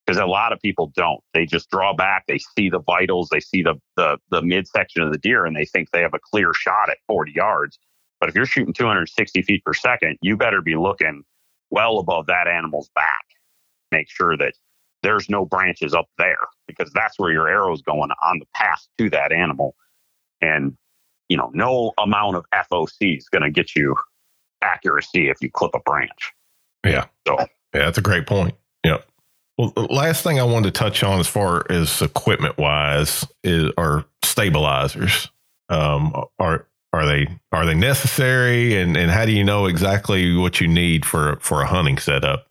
Because 0.07 0.19
a 0.21 0.25
lot 0.25 0.53
of 0.53 0.59
people 0.61 0.91
don't. 0.95 1.21
They 1.33 1.45
just 1.45 1.69
draw 1.69 1.93
back. 1.93 2.23
They 2.27 2.39
see 2.39 2.69
the 2.69 2.79
vitals. 2.79 3.27
They 3.29 3.41
see 3.41 3.61
the, 3.61 3.75
the 3.97 4.17
the 4.31 4.41
midsection 4.41 5.01
of 5.01 5.11
the 5.11 5.17
deer, 5.17 5.45
and 5.45 5.55
they 5.55 5.65
think 5.65 5.91
they 5.91 6.01
have 6.01 6.13
a 6.13 6.19
clear 6.31 6.53
shot 6.53 6.89
at 6.89 6.97
40 7.07 7.33
yards. 7.33 7.77
But 8.19 8.29
if 8.29 8.35
you're 8.35 8.45
shooting 8.45 8.73
260 8.73 9.41
feet 9.43 9.63
per 9.63 9.73
second, 9.73 10.17
you 10.21 10.37
better 10.37 10.61
be 10.61 10.75
looking 10.75 11.23
well 11.69 11.99
above 11.99 12.27
that 12.27 12.47
animal's 12.47 12.89
back. 12.95 13.25
Make 13.91 14.09
sure 14.09 14.37
that 14.37 14.53
there's 15.03 15.29
no 15.29 15.45
branches 15.45 15.93
up 15.93 16.07
there 16.17 16.39
because 16.67 16.91
that's 16.93 17.19
where 17.19 17.31
your 17.31 17.47
arrow's 17.47 17.81
going 17.81 18.09
on 18.23 18.39
the 18.39 18.47
path 18.55 18.87
to 18.97 19.09
that 19.11 19.31
animal. 19.31 19.75
And, 20.41 20.75
you 21.29 21.37
know, 21.37 21.51
no 21.53 21.93
amount 21.97 22.37
of 22.37 22.45
FOC 22.53 23.17
is 23.17 23.29
going 23.29 23.43
to 23.43 23.51
get 23.51 23.75
you 23.75 23.95
accuracy 24.63 25.29
if 25.29 25.37
you 25.41 25.51
clip 25.51 25.71
a 25.75 25.79
branch. 25.79 26.33
Yeah. 26.83 27.05
So, 27.27 27.37
yeah, 27.39 27.45
that's 27.85 27.97
a 27.97 28.01
great 28.01 28.25
point. 28.25 28.55
Yep. 28.83 29.05
Well, 29.57 29.71
the 29.75 29.83
last 29.83 30.23
thing 30.23 30.39
I 30.39 30.43
wanted 30.43 30.73
to 30.73 30.79
touch 30.79 31.03
on 31.03 31.19
as 31.19 31.27
far 31.27 31.65
as 31.71 32.01
equipment 32.01 32.57
wise 32.57 33.25
is 33.43 33.71
are 33.77 34.05
stabilizers. 34.23 35.29
Um, 35.69 36.13
are 36.39 36.67
are 36.93 37.05
they 37.05 37.27
are 37.51 37.65
they 37.65 37.73
necessary 37.73 38.79
and, 38.79 38.95
and 38.95 39.11
how 39.11 39.25
do 39.25 39.31
you 39.31 39.43
know 39.43 39.65
exactly 39.65 40.35
what 40.35 40.61
you 40.61 40.67
need 40.67 41.05
for 41.05 41.37
for 41.41 41.61
a 41.61 41.65
hunting 41.65 41.97
setup? 41.97 42.47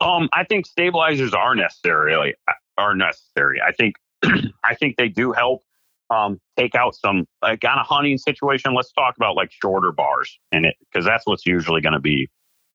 Um, 0.00 0.28
I 0.32 0.44
think 0.44 0.66
stabilizers 0.66 1.34
are 1.34 1.54
necessary. 1.54 2.34
Are 2.78 2.94
necessary. 2.94 3.60
I 3.66 3.72
think 3.72 3.96
I 4.64 4.74
think 4.74 4.96
they 4.96 5.08
do 5.08 5.32
help 5.32 5.62
um, 6.10 6.40
take 6.58 6.74
out 6.74 6.94
some 6.94 7.26
like 7.42 7.64
on 7.64 7.78
a 7.78 7.82
hunting 7.82 8.18
situation. 8.18 8.74
Let's 8.74 8.92
talk 8.92 9.16
about 9.16 9.34
like 9.34 9.50
shorter 9.50 9.92
bars 9.92 10.38
and 10.52 10.66
it 10.66 10.76
because 10.80 11.06
that's 11.06 11.26
what's 11.26 11.46
usually 11.46 11.80
going 11.80 11.94
to 11.94 12.00
be 12.00 12.28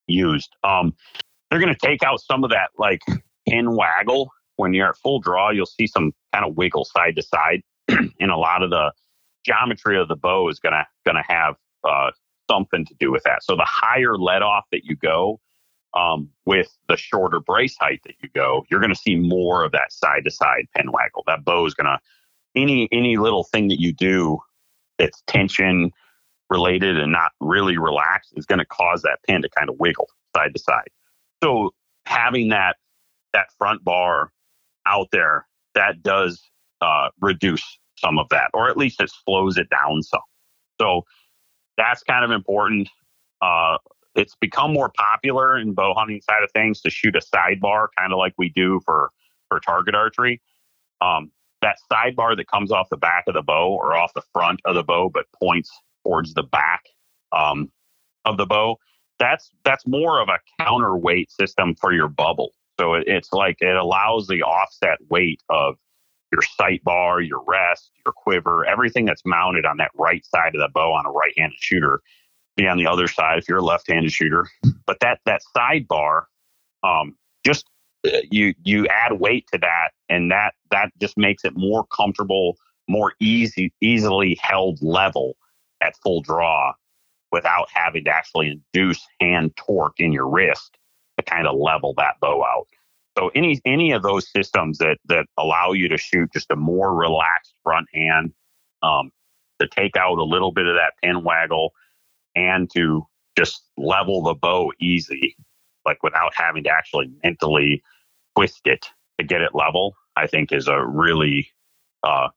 used. 0.07 0.55
Um, 0.63 0.93
they're 1.49 1.59
going 1.59 1.73
to 1.73 1.87
take 1.87 2.03
out 2.03 2.19
some 2.19 2.43
of 2.43 2.49
that 2.49 2.69
like 2.77 3.01
pin 3.47 3.75
waggle 3.75 4.31
when 4.57 4.73
you're 4.73 4.89
at 4.89 4.97
full 4.97 5.19
draw. 5.19 5.49
You'll 5.49 5.65
see 5.65 5.87
some 5.87 6.13
kind 6.33 6.45
of 6.45 6.55
wiggle 6.55 6.85
side 6.85 7.15
to 7.15 7.21
side, 7.21 7.61
and 7.87 8.31
a 8.31 8.37
lot 8.37 8.63
of 8.63 8.69
the 8.69 8.91
geometry 9.45 9.99
of 9.99 10.07
the 10.07 10.15
bow 10.15 10.49
is 10.49 10.59
gonna 10.59 10.85
gonna 11.05 11.23
have 11.27 11.55
uh, 11.83 12.11
something 12.49 12.85
to 12.85 12.95
do 12.99 13.11
with 13.11 13.23
that. 13.23 13.43
So 13.43 13.55
the 13.55 13.65
higher 13.65 14.17
let 14.17 14.41
off 14.41 14.65
that 14.71 14.85
you 14.85 14.95
go, 14.95 15.39
um, 15.95 16.29
with 16.45 16.67
the 16.89 16.97
shorter 16.97 17.39
brace 17.39 17.75
height 17.79 18.01
that 18.05 18.15
you 18.21 18.29
go, 18.35 18.65
you're 18.69 18.81
to 18.93 18.99
see 18.99 19.15
more 19.15 19.63
of 19.63 19.71
that 19.71 19.91
side 19.91 20.25
to 20.25 20.31
side 20.31 20.65
pin 20.75 20.91
waggle. 20.91 21.23
That 21.27 21.45
bow 21.45 21.65
is 21.65 21.73
to 21.85 21.99
any 22.55 22.87
any 22.91 23.17
little 23.17 23.43
thing 23.43 23.69
that 23.69 23.79
you 23.79 23.93
do 23.93 24.39
that's 24.97 25.23
tension 25.27 25.91
related 26.49 26.99
and 26.99 27.11
not 27.11 27.31
really 27.39 27.77
relaxed 27.77 28.33
is 28.35 28.45
going 28.45 28.59
to 28.59 28.65
cause 28.65 29.01
that 29.01 29.19
pin 29.27 29.41
to 29.41 29.49
kind 29.49 29.69
of 29.69 29.77
wiggle 29.79 30.09
side 30.35 30.53
to 30.53 30.59
side. 30.59 30.89
So 31.43 31.73
having 32.05 32.49
that 32.49 32.75
that 33.35 33.47
front 33.59 33.83
bar 33.83 34.31
out 34.87 35.09
there 35.11 35.45
that 35.75 36.01
does 36.01 36.41
uh, 36.81 37.09
reduce 37.21 37.63
some 37.97 38.17
of 38.17 38.27
that, 38.29 38.49
or 38.53 38.69
at 38.69 38.77
least 38.77 39.01
it 39.01 39.11
slows 39.25 39.57
it 39.57 39.67
down 39.69 40.01
some. 40.01 40.21
So 40.81 41.03
that's 41.77 42.03
kind 42.03 42.25
of 42.25 42.31
important. 42.31 42.89
Uh, 43.41 43.77
it's 44.15 44.35
become 44.39 44.73
more 44.73 44.91
popular 44.97 45.57
in 45.57 45.73
bow 45.73 45.93
hunting 45.95 46.21
side 46.21 46.43
of 46.43 46.51
things 46.51 46.81
to 46.81 46.89
shoot 46.89 47.15
a 47.15 47.19
sidebar, 47.19 47.87
kind 47.97 48.13
of 48.13 48.17
like 48.17 48.33
we 48.37 48.49
do 48.49 48.79
for 48.85 49.09
for 49.49 49.59
target 49.59 49.95
archery. 49.95 50.41
Um, 51.01 51.31
that 51.61 51.77
sidebar 51.91 52.37
that 52.37 52.47
comes 52.47 52.71
off 52.71 52.87
the 52.89 52.97
back 52.97 53.25
of 53.27 53.33
the 53.33 53.41
bow 53.41 53.75
or 53.75 53.95
off 53.95 54.13
the 54.15 54.21
front 54.33 54.61
of 54.65 54.75
the 54.75 54.83
bow, 54.83 55.09
but 55.13 55.25
points 55.41 55.71
towards 56.05 56.33
the 56.33 56.43
back 56.43 56.81
um, 57.33 57.71
of 58.25 58.37
the 58.37 58.45
bow. 58.45 58.77
That's 59.19 59.51
that's 59.65 59.85
more 59.87 60.21
of 60.21 60.29
a 60.29 60.39
counterweight 60.63 61.31
system 61.31 61.75
for 61.75 61.93
your 61.93 62.07
bubble. 62.07 62.51
So 62.79 62.95
it, 62.95 63.07
it's 63.07 63.31
like 63.31 63.57
it 63.59 63.75
allows 63.75 64.27
the 64.27 64.43
offset 64.43 64.97
weight 65.09 65.41
of 65.49 65.75
your 66.31 66.41
sight 66.41 66.83
bar, 66.83 67.21
your 67.21 67.43
rest, 67.45 67.91
your 68.05 68.13
quiver, 68.13 68.65
everything 68.65 69.05
that's 69.05 69.21
mounted 69.25 69.65
on 69.65 69.77
that 69.77 69.91
right 69.95 70.25
side 70.25 70.55
of 70.55 70.61
the 70.61 70.69
bow 70.73 70.91
on 70.93 71.05
a 71.05 71.11
right-handed 71.11 71.57
shooter 71.59 72.01
be 72.57 72.67
on 72.67 72.77
the 72.77 72.87
other 72.87 73.07
side 73.07 73.37
if 73.37 73.47
you're 73.47 73.59
a 73.59 73.63
left-handed 73.63 74.11
shooter. 74.11 74.47
But 74.85 74.99
that 75.01 75.19
that 75.25 75.41
sidebar, 75.55 76.23
um, 76.83 77.15
just 77.45 77.65
uh, 78.05 78.19
you 78.31 78.53
you 78.63 78.87
add 78.87 79.19
weight 79.19 79.45
to 79.53 79.59
that, 79.59 79.89
and 80.09 80.31
that 80.31 80.53
that 80.71 80.91
just 80.99 81.17
makes 81.17 81.45
it 81.45 81.53
more 81.55 81.85
comfortable, 81.87 82.57
more 82.87 83.13
easy, 83.19 83.73
easily 83.81 84.37
held 84.41 84.81
level 84.81 85.37
at 85.81 85.95
full 86.03 86.21
draw, 86.21 86.73
without 87.31 87.67
having 87.73 88.05
to 88.05 88.09
actually 88.11 88.61
induce 88.73 89.05
hand 89.19 89.55
torque 89.55 89.99
in 89.99 90.11
your 90.11 90.27
wrist 90.27 90.77
to 91.17 91.23
kind 91.23 91.47
of 91.47 91.55
level 91.55 91.93
that 91.97 92.15
bow 92.21 92.43
out. 92.43 92.67
So 93.17 93.31
any 93.33 93.61
any 93.65 93.91
of 93.91 94.03
those 94.03 94.29
systems 94.29 94.77
that 94.79 94.97
that 95.05 95.25
allow 95.37 95.71
you 95.71 95.87
to 95.87 95.97
shoot 95.97 96.31
just 96.33 96.51
a 96.51 96.55
more 96.55 96.93
relaxed 96.93 97.53
front 97.63 97.87
hand, 97.93 98.33
um, 98.83 99.11
to 99.59 99.67
take 99.67 99.95
out 99.95 100.17
a 100.17 100.23
little 100.23 100.51
bit 100.51 100.67
of 100.67 100.75
that 100.75 100.93
pin 101.01 101.23
waggle, 101.23 101.73
and 102.35 102.69
to 102.73 103.05
just 103.37 103.63
level 103.77 104.21
the 104.21 104.33
bow 104.33 104.71
easy, 104.81 105.35
like 105.85 106.03
without 106.03 106.33
having 106.35 106.63
to 106.63 106.69
actually 106.69 107.11
mentally 107.23 107.81
twist 108.35 108.61
it 108.65 108.85
to 109.19 109.25
get 109.25 109.41
it 109.41 109.55
level, 109.55 109.95
I 110.15 110.27
think 110.27 110.51
is 110.51 110.67
a 110.67 110.85
really 110.85 111.49
uh, 112.03 112.29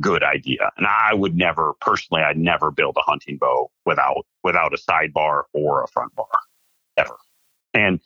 good 0.00 0.24
idea. 0.24 0.70
And 0.76 0.86
I 0.86 1.14
would 1.14 1.36
never 1.36 1.74
personally, 1.80 2.22
I'd 2.22 2.38
never 2.38 2.70
build 2.70 2.96
a 2.96 3.02
hunting 3.02 3.38
bow 3.38 3.70
without 3.86 4.26
without 4.42 4.74
a 4.74 4.78
sidebar 4.78 5.44
or 5.52 5.84
a 5.84 5.88
front 5.88 6.14
bar 6.16 6.26
ever. 6.96 7.16
And 7.72 8.00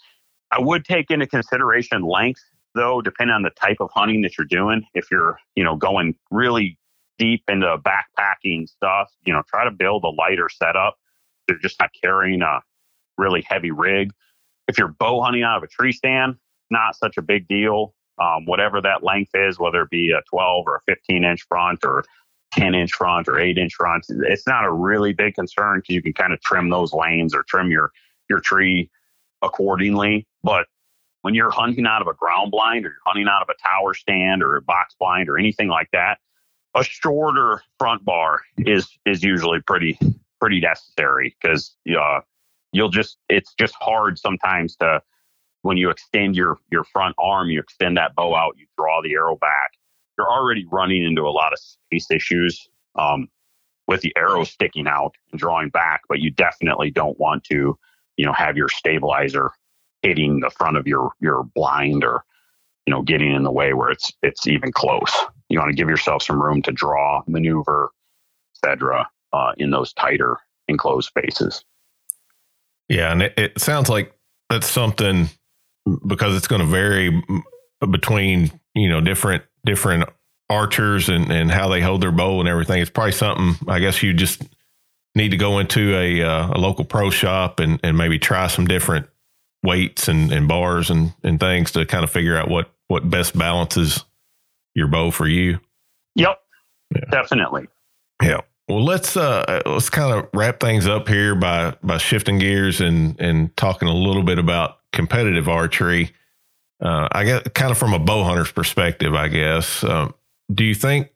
I 0.51 0.61
would 0.61 0.85
take 0.85 1.11
into 1.11 1.27
consideration 1.27 2.03
length 2.03 2.43
though, 2.75 3.01
depending 3.01 3.35
on 3.35 3.43
the 3.43 3.51
type 3.51 3.79
of 3.81 3.91
hunting 3.93 4.23
that 4.23 4.39
you're 4.39 4.47
doing. 4.47 4.83
If 4.95 5.11
you're, 5.11 5.39
you 5.57 5.65
know, 5.65 5.77
going 5.77 6.15
really 6.31 6.79
deep 7.19 7.43
into 7.49 7.77
backpacking 7.79 8.69
stuff, 8.69 9.11
you 9.25 9.33
know, 9.33 9.43
try 9.49 9.65
to 9.65 9.71
build 9.71 10.05
a 10.05 10.11
lighter 10.11 10.49
setup 10.49 10.97
they're 11.49 11.59
just 11.59 11.81
not 11.81 11.91
carrying 12.01 12.43
a 12.43 12.61
really 13.17 13.43
heavy 13.49 13.73
rig. 13.73 14.13
If 14.69 14.79
you're 14.79 14.89
bow 14.89 15.23
hunting 15.23 15.43
out 15.43 15.57
of 15.57 15.63
a 15.65 15.67
tree 15.67 15.93
stand, 15.93 16.37
not 16.71 16.95
such 16.95 17.17
a 17.17 17.23
big 17.23 17.49
deal. 17.49 17.95
Um, 18.21 18.45
whatever 18.45 18.81
that 18.83 19.03
length 19.03 19.31
is, 19.35 19.59
whether 19.59 19.83
it 19.83 19.91
be 19.91 20.11
a 20.11 20.21
12 20.29 20.65
or 20.67 20.77
a 20.77 20.81
15 20.87 21.25
inch 21.25 21.43
front 21.49 21.85
or 21.85 22.05
10 22.53 22.75
inch 22.75 22.93
front 22.93 23.29
or 23.29 23.39
8 23.39 23.57
inch 23.57 23.75
front, 23.75 24.05
it's 24.09 24.47
not 24.47 24.65
a 24.65 24.73
really 24.73 25.13
big 25.13 25.35
concern 25.35 25.79
because 25.79 25.95
you 25.95 26.03
can 26.03 26.13
kind 26.13 26.33
of 26.33 26.41
trim 26.43 26.69
those 26.69 26.93
lanes 26.93 27.35
or 27.35 27.45
trim 27.45 27.71
your 27.71 27.91
your 28.29 28.41
tree 28.41 28.91
accordingly. 29.43 30.27
But 30.43 30.67
when 31.23 31.35
you're 31.35 31.51
hunting 31.51 31.87
out 31.87 32.03
of 32.03 32.09
a 32.09 32.15
ground 32.15 32.51
blind 32.51 32.87
or 32.87 32.91
you're 32.91 32.99
hunting 33.05 33.27
out 33.29 33.43
of 33.43 33.49
a 33.49 33.69
tower 33.69 33.95
stand 33.95 34.43
or 34.43 34.57
a 34.57 34.63
box 34.63 34.95
blind 34.99 35.29
or 35.29 35.39
anything 35.39 35.69
like 35.69 35.89
that, 35.93 36.19
a 36.75 36.85
shorter 36.85 37.63
front 37.79 38.05
bar 38.05 38.41
is 38.59 38.89
is 39.07 39.23
usually 39.23 39.61
pretty 39.61 39.99
pretty 40.41 40.61
necessary 40.61 41.37
because 41.41 41.77
uh, 41.99 42.21
you'll 42.73 42.91
just 42.91 43.19
it's 43.29 43.55
just 43.55 43.75
hard 43.81 44.19
sometimes 44.19 44.77
to 44.77 45.01
when 45.63 45.77
you 45.77 45.91
extend 45.91 46.37
your 46.37 46.59
your 46.71 46.85
front 46.85 47.15
arm, 47.19 47.49
you 47.49 47.61
extend 47.61 47.97
that 47.97 48.15
bow 48.15 48.35
out, 48.35 48.57
you 48.57 48.67
draw 48.77 49.03
the 49.03 49.13
arrow 49.13 49.37
back. 49.37 49.73
You're 50.17 50.31
already 50.31 50.67
running 50.71 51.05
into 51.05 51.23
a 51.23 51.31
lot 51.31 51.53
of 51.53 51.59
space 51.59 52.11
issues 52.11 52.69
um, 52.97 53.29
with 53.87 54.01
the 54.01 54.13
arrow 54.17 54.45
sticking 54.45 54.87
out 54.87 55.15
and 55.31 55.41
drawing 55.41 55.71
back, 55.71 56.03
but 56.09 56.21
you 56.21 56.31
definitely 56.31 56.91
don't 56.91 57.19
want 57.19 57.45
to, 57.45 57.79
you 58.19 58.27
know, 58.27 58.35
have 58.35 58.59
your 58.59 58.69
stabilizer 58.69 59.51
hitting 60.03 60.41
the 60.41 60.51
front 60.51 60.77
of 60.77 60.87
your 60.87 61.13
your 61.21 61.45
blind 61.55 62.05
or 62.05 62.23
you 62.87 62.93
know 62.93 63.01
getting 63.01 63.35
in 63.35 63.45
the 63.45 63.51
way 63.51 63.73
where 63.73 63.91
it's 63.91 64.13
it's 64.23 64.47
even 64.47 64.73
close. 64.73 65.15
You 65.49 65.59
want 65.59 65.71
to 65.71 65.77
give 65.77 65.89
yourself 65.89 66.23
some 66.23 66.43
room 66.43 66.61
to 66.63 66.73
draw, 66.73 67.23
maneuver, 67.27 67.91
etc 68.55 69.07
uh, 69.33 69.53
in 69.57 69.71
those 69.71 69.93
tighter 69.93 70.37
enclosed 70.69 71.09
spaces. 71.09 71.65
Yeah, 72.89 73.13
and 73.13 73.23
it, 73.23 73.35
it 73.37 73.61
sounds 73.61 73.89
like 73.89 74.15
that's 74.49 74.67
something 74.69 75.29
because 76.07 76.37
it's 76.37 76.49
going 76.49 76.61
to 76.61 76.67
vary 76.67 77.23
between 77.91 78.51
you 78.75 78.89
know 78.89 79.01
different 79.01 79.45
different 79.65 80.09
archers 80.49 81.09
and 81.09 81.31
and 81.31 81.51
how 81.51 81.69
they 81.69 81.81
hold 81.81 82.01
their 82.01 82.13
bow 82.13 82.41
and 82.41 82.49
everything. 82.49 82.81
It's 82.81 82.91
probably 82.91 83.13
something 83.13 83.57
I 83.69 83.79
guess 83.79 84.03
you 84.03 84.15
just 84.15 84.43
need 85.15 85.31
to 85.31 85.37
go 85.37 85.59
into 85.59 85.97
a 85.97 86.23
uh, 86.23 86.53
a 86.53 86.59
local 86.59 86.85
pro 86.85 87.11
shop 87.11 87.61
and 87.61 87.81
and 87.83 87.97
maybe 87.97 88.19
try 88.19 88.47
some 88.47 88.67
different 88.67 89.07
weights 89.63 90.09
and 90.09 90.33
and 90.33 90.49
bars 90.49 90.91
and 90.91 91.13
and 91.23 91.41
things 91.41 91.73
to 91.73 91.85
kind 91.87 92.05
of 92.05 92.11
figure 92.11 92.37
out 92.37 92.49
what 92.49 92.71
what 92.89 93.09
best 93.09 93.37
balances 93.37 94.05
your 94.75 94.89
bow 94.89 95.11
for 95.11 95.27
you. 95.27 95.59
Yep, 96.15 96.39
yeah. 96.95 97.01
definitely. 97.11 97.67
Yeah. 98.23 98.41
Well, 98.69 98.85
let's 98.85 99.17
uh, 99.17 99.63
let's 99.65 99.89
kind 99.89 100.13
of 100.13 100.29
wrap 100.35 100.61
things 100.61 100.87
up 100.87 101.09
here 101.09 101.35
by 101.35 101.75
by 101.83 101.99
shifting 101.99 102.39
gears 102.39 102.81
and 102.81 103.19
and 103.19 103.57
talking 103.57 103.89
a 103.89 103.95
little 103.95 104.23
bit 104.23 104.39
about 104.39 104.79
competitive 104.93 105.49
archery. 105.49 106.13
Uh, 106.81 107.09
I 107.11 107.25
guess 107.25 107.43
kind 107.55 107.71
of 107.71 107.79
from 107.79 107.95
a 107.95 107.99
bow 107.99 108.25
hunter's 108.25 108.53
perspective, 108.53 109.15
I 109.15 109.29
guess. 109.29 109.83
Um, 109.83 110.15
do 110.53 110.65
you 110.65 110.75
think 110.75 111.09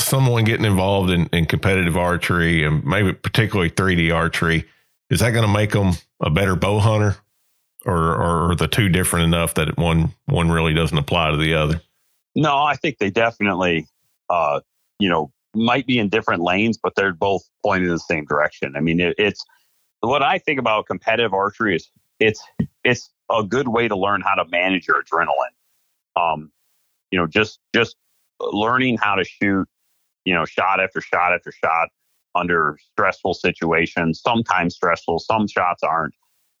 someone 0.00 0.44
getting 0.44 0.64
involved 0.64 1.10
in, 1.10 1.26
in 1.32 1.46
competitive 1.46 1.96
archery 1.96 2.64
and 2.64 2.84
maybe 2.84 3.12
particularly 3.12 3.70
3D 3.70 4.14
archery 4.14 4.64
is 5.10 5.20
that 5.20 5.30
going 5.30 5.46
to 5.46 5.52
make 5.52 5.72
them 5.72 5.92
a 6.20 6.30
better 6.30 6.56
bow 6.56 6.78
hunter, 6.78 7.16
or, 7.84 7.94
or 7.96 8.50
are 8.50 8.54
the 8.56 8.66
two 8.66 8.88
different 8.88 9.24
enough 9.24 9.54
that 9.54 9.76
one 9.78 10.12
one 10.26 10.50
really 10.50 10.74
doesn't 10.74 10.98
apply 10.98 11.30
to 11.30 11.36
the 11.36 11.54
other? 11.54 11.80
No, 12.34 12.56
I 12.56 12.74
think 12.74 12.98
they 12.98 13.10
definitely, 13.10 13.86
uh, 14.28 14.60
you 14.98 15.08
know, 15.08 15.30
might 15.54 15.86
be 15.86 15.98
in 15.98 16.08
different 16.08 16.42
lanes, 16.42 16.76
but 16.76 16.94
they're 16.96 17.12
both 17.14 17.42
pointing 17.64 17.88
in 17.88 17.94
the 17.94 18.00
same 18.00 18.24
direction. 18.26 18.74
I 18.76 18.80
mean, 18.80 19.00
it, 19.00 19.14
it's 19.16 19.44
what 20.00 20.22
I 20.22 20.38
think 20.38 20.58
about 20.58 20.86
competitive 20.86 21.32
archery 21.32 21.76
is 21.76 21.88
it's 22.18 22.42
it's 22.84 23.10
a 23.30 23.42
good 23.44 23.68
way 23.68 23.88
to 23.88 23.96
learn 23.96 24.20
how 24.20 24.34
to 24.34 24.44
manage 24.50 24.86
your 24.88 25.02
adrenaline. 25.02 25.54
Um, 26.20 26.50
you 27.10 27.18
know, 27.18 27.26
just 27.26 27.60
just 27.74 27.96
learning 28.40 28.98
how 28.98 29.14
to 29.14 29.24
shoot, 29.24 29.68
you 30.26 30.34
know, 30.34 30.44
shot 30.44 30.80
after 30.80 31.00
shot 31.00 31.32
after 31.32 31.52
shot 31.52 31.88
under 32.34 32.76
stressful 32.92 33.32
situations. 33.32 34.20
Sometimes 34.20 34.74
stressful, 34.74 35.20
some 35.20 35.48
shots 35.48 35.82
aren't. 35.82 36.12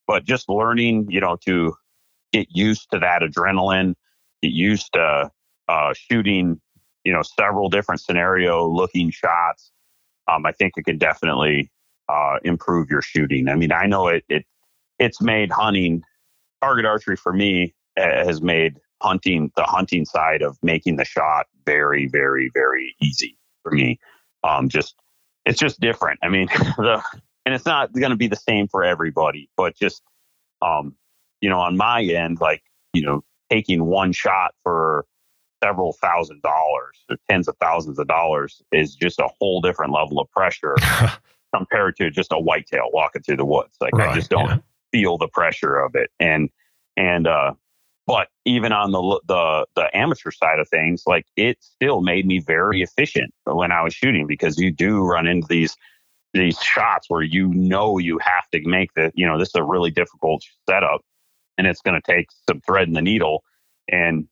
But 0.06 0.24
just 0.24 0.48
learning, 0.48 1.08
you 1.10 1.20
know, 1.20 1.36
to 1.44 1.74
get 2.32 2.46
used 2.50 2.90
to 2.92 2.98
that 3.00 3.22
adrenaline, 3.22 3.94
get 4.40 4.52
used 4.52 4.92
to 4.94 5.30
uh, 5.68 5.94
shooting, 5.94 6.60
you 7.04 7.12
know, 7.12 7.22
several 7.22 7.68
different 7.68 8.00
scenario 8.00 8.66
looking 8.66 9.10
shots. 9.10 9.72
Um, 10.28 10.46
I 10.46 10.52
think 10.52 10.74
it 10.76 10.84
can 10.84 10.96
definitely 10.96 11.70
uh, 12.08 12.38
improve 12.44 12.88
your 12.88 13.02
shooting. 13.02 13.48
I 13.48 13.56
mean, 13.56 13.72
I 13.72 13.86
know 13.86 14.06
it, 14.06 14.24
it 14.28 14.44
it's 15.00 15.20
made 15.20 15.50
hunting 15.50 16.02
target 16.62 16.86
archery 16.86 17.16
for 17.16 17.32
me 17.32 17.74
has 17.96 18.40
made 18.40 18.78
hunting 19.02 19.50
the 19.56 19.64
hunting 19.64 20.04
side 20.04 20.42
of 20.42 20.56
making 20.62 20.96
the 20.96 21.04
shot 21.04 21.46
very, 21.64 22.06
very, 22.06 22.50
very 22.54 22.94
easy 23.02 23.36
for 23.66 23.74
me. 23.74 23.98
Um, 24.44 24.68
just 24.68 24.94
it's 25.44 25.58
just 25.58 25.80
different. 25.80 26.20
I 26.22 26.28
mean, 26.28 26.46
the 26.76 27.02
and 27.44 27.54
it's 27.54 27.66
not 27.66 27.92
going 27.92 28.10
to 28.10 28.16
be 28.16 28.28
the 28.28 28.36
same 28.36 28.68
for 28.68 28.84
everybody, 28.84 29.50
but 29.56 29.76
just 29.76 30.02
um, 30.62 30.94
you 31.40 31.50
know, 31.50 31.60
on 31.60 31.76
my 31.76 32.02
end, 32.02 32.40
like 32.40 32.62
you 32.92 33.02
know, 33.02 33.24
taking 33.50 33.84
one 33.84 34.12
shot 34.12 34.54
for 34.62 35.04
several 35.62 35.92
thousand 35.94 36.42
dollars 36.42 37.04
or 37.10 37.16
tens 37.28 37.48
of 37.48 37.56
thousands 37.60 37.98
of 37.98 38.06
dollars 38.06 38.62
is 38.72 38.94
just 38.94 39.18
a 39.18 39.28
whole 39.40 39.60
different 39.60 39.92
level 39.92 40.20
of 40.20 40.30
pressure 40.30 40.76
compared 41.54 41.96
to 41.96 42.10
just 42.10 42.30
a 42.32 42.38
whitetail 42.38 42.88
walking 42.92 43.22
through 43.22 43.36
the 43.36 43.44
woods. 43.44 43.76
Like 43.80 43.94
right, 43.94 44.10
I 44.10 44.14
just 44.14 44.30
don't 44.30 44.48
yeah. 44.48 44.58
feel 44.92 45.18
the 45.18 45.28
pressure 45.28 45.76
of 45.78 45.94
it. 45.94 46.10
And 46.20 46.50
and 46.96 47.26
uh 47.26 47.54
but 48.06 48.28
even 48.44 48.72
on 48.72 48.92
the 48.92 49.20
the 49.26 49.66
the 49.74 49.96
amateur 49.96 50.30
side 50.30 50.58
of 50.58 50.68
things, 50.68 51.02
like 51.06 51.26
it 51.36 51.58
still 51.60 52.00
made 52.00 52.26
me 52.26 52.40
very 52.40 52.82
efficient 52.82 53.32
when 53.44 53.72
I 53.72 53.82
was 53.82 53.94
shooting 53.94 54.26
because 54.26 54.58
you 54.58 54.70
do 54.70 55.00
run 55.00 55.26
into 55.26 55.46
these 55.48 55.76
these 56.32 56.58
shots 56.60 57.08
where 57.08 57.22
you 57.22 57.48
know 57.48 57.98
you 57.98 58.18
have 58.18 58.48
to 58.52 58.60
make 58.68 58.92
the 58.94 59.10
you 59.14 59.26
know 59.26 59.38
this 59.38 59.48
is 59.48 59.54
a 59.56 59.64
really 59.64 59.90
difficult 59.90 60.42
setup 60.68 61.00
and 61.58 61.66
it's 61.66 61.80
going 61.80 62.00
to 62.00 62.12
take 62.12 62.28
some 62.48 62.60
thread 62.60 62.88
in 62.88 62.94
the 62.94 63.02
needle 63.02 63.42
and 63.88 64.26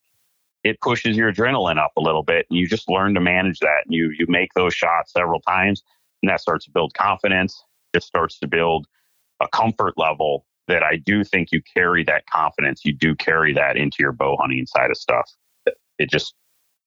it 0.62 0.80
pushes 0.80 1.16
your 1.16 1.32
adrenaline 1.32 1.78
up 1.78 1.92
a 1.96 2.00
little 2.00 2.22
bit 2.22 2.46
and 2.50 2.58
you 2.58 2.66
just 2.66 2.88
learn 2.88 3.14
to 3.14 3.20
manage 3.20 3.58
that 3.60 3.82
and 3.84 3.94
you 3.94 4.10
you 4.18 4.26
make 4.28 4.52
those 4.54 4.74
shots 4.74 5.12
several 5.12 5.40
times 5.40 5.82
and 6.24 6.30
that 6.30 6.40
starts 6.40 6.64
to 6.64 6.70
build 6.70 6.94
confidence. 6.94 7.62
It 7.92 8.02
starts 8.02 8.38
to 8.38 8.48
build 8.48 8.86
a 9.40 9.48
comfort 9.48 9.94
level 9.98 10.46
that 10.68 10.82
I 10.82 10.96
do 10.96 11.24
think 11.24 11.48
you 11.52 11.60
carry 11.74 12.04
that 12.04 12.26
confidence. 12.26 12.84
You 12.84 12.92
do 12.94 13.14
carry 13.14 13.52
that 13.54 13.76
into 13.76 13.96
your 14.00 14.12
bow 14.12 14.36
hunting 14.40 14.66
side 14.66 14.90
of 14.90 14.96
stuff. 14.96 15.30
It 15.98 16.10
just 16.10 16.34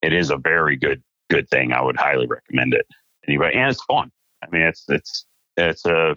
it 0.02 0.14
is 0.14 0.30
a 0.30 0.38
very 0.38 0.76
good 0.76 1.04
good 1.30 1.50
thing. 1.50 1.72
I 1.72 1.82
would 1.82 1.98
highly 1.98 2.28
recommend 2.28 2.74
it. 2.74 2.86
Anyway 3.28 3.52
and 3.54 3.70
it's 3.70 3.84
fun. 3.84 4.12
I 4.44 4.50
mean 4.50 4.64
it's 4.64 4.86
it's 4.90 5.26
it's 5.58 5.86
a 5.86 6.16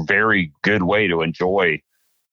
very 0.00 0.52
good 0.62 0.82
way 0.82 1.08
to 1.08 1.22
enjoy 1.22 1.80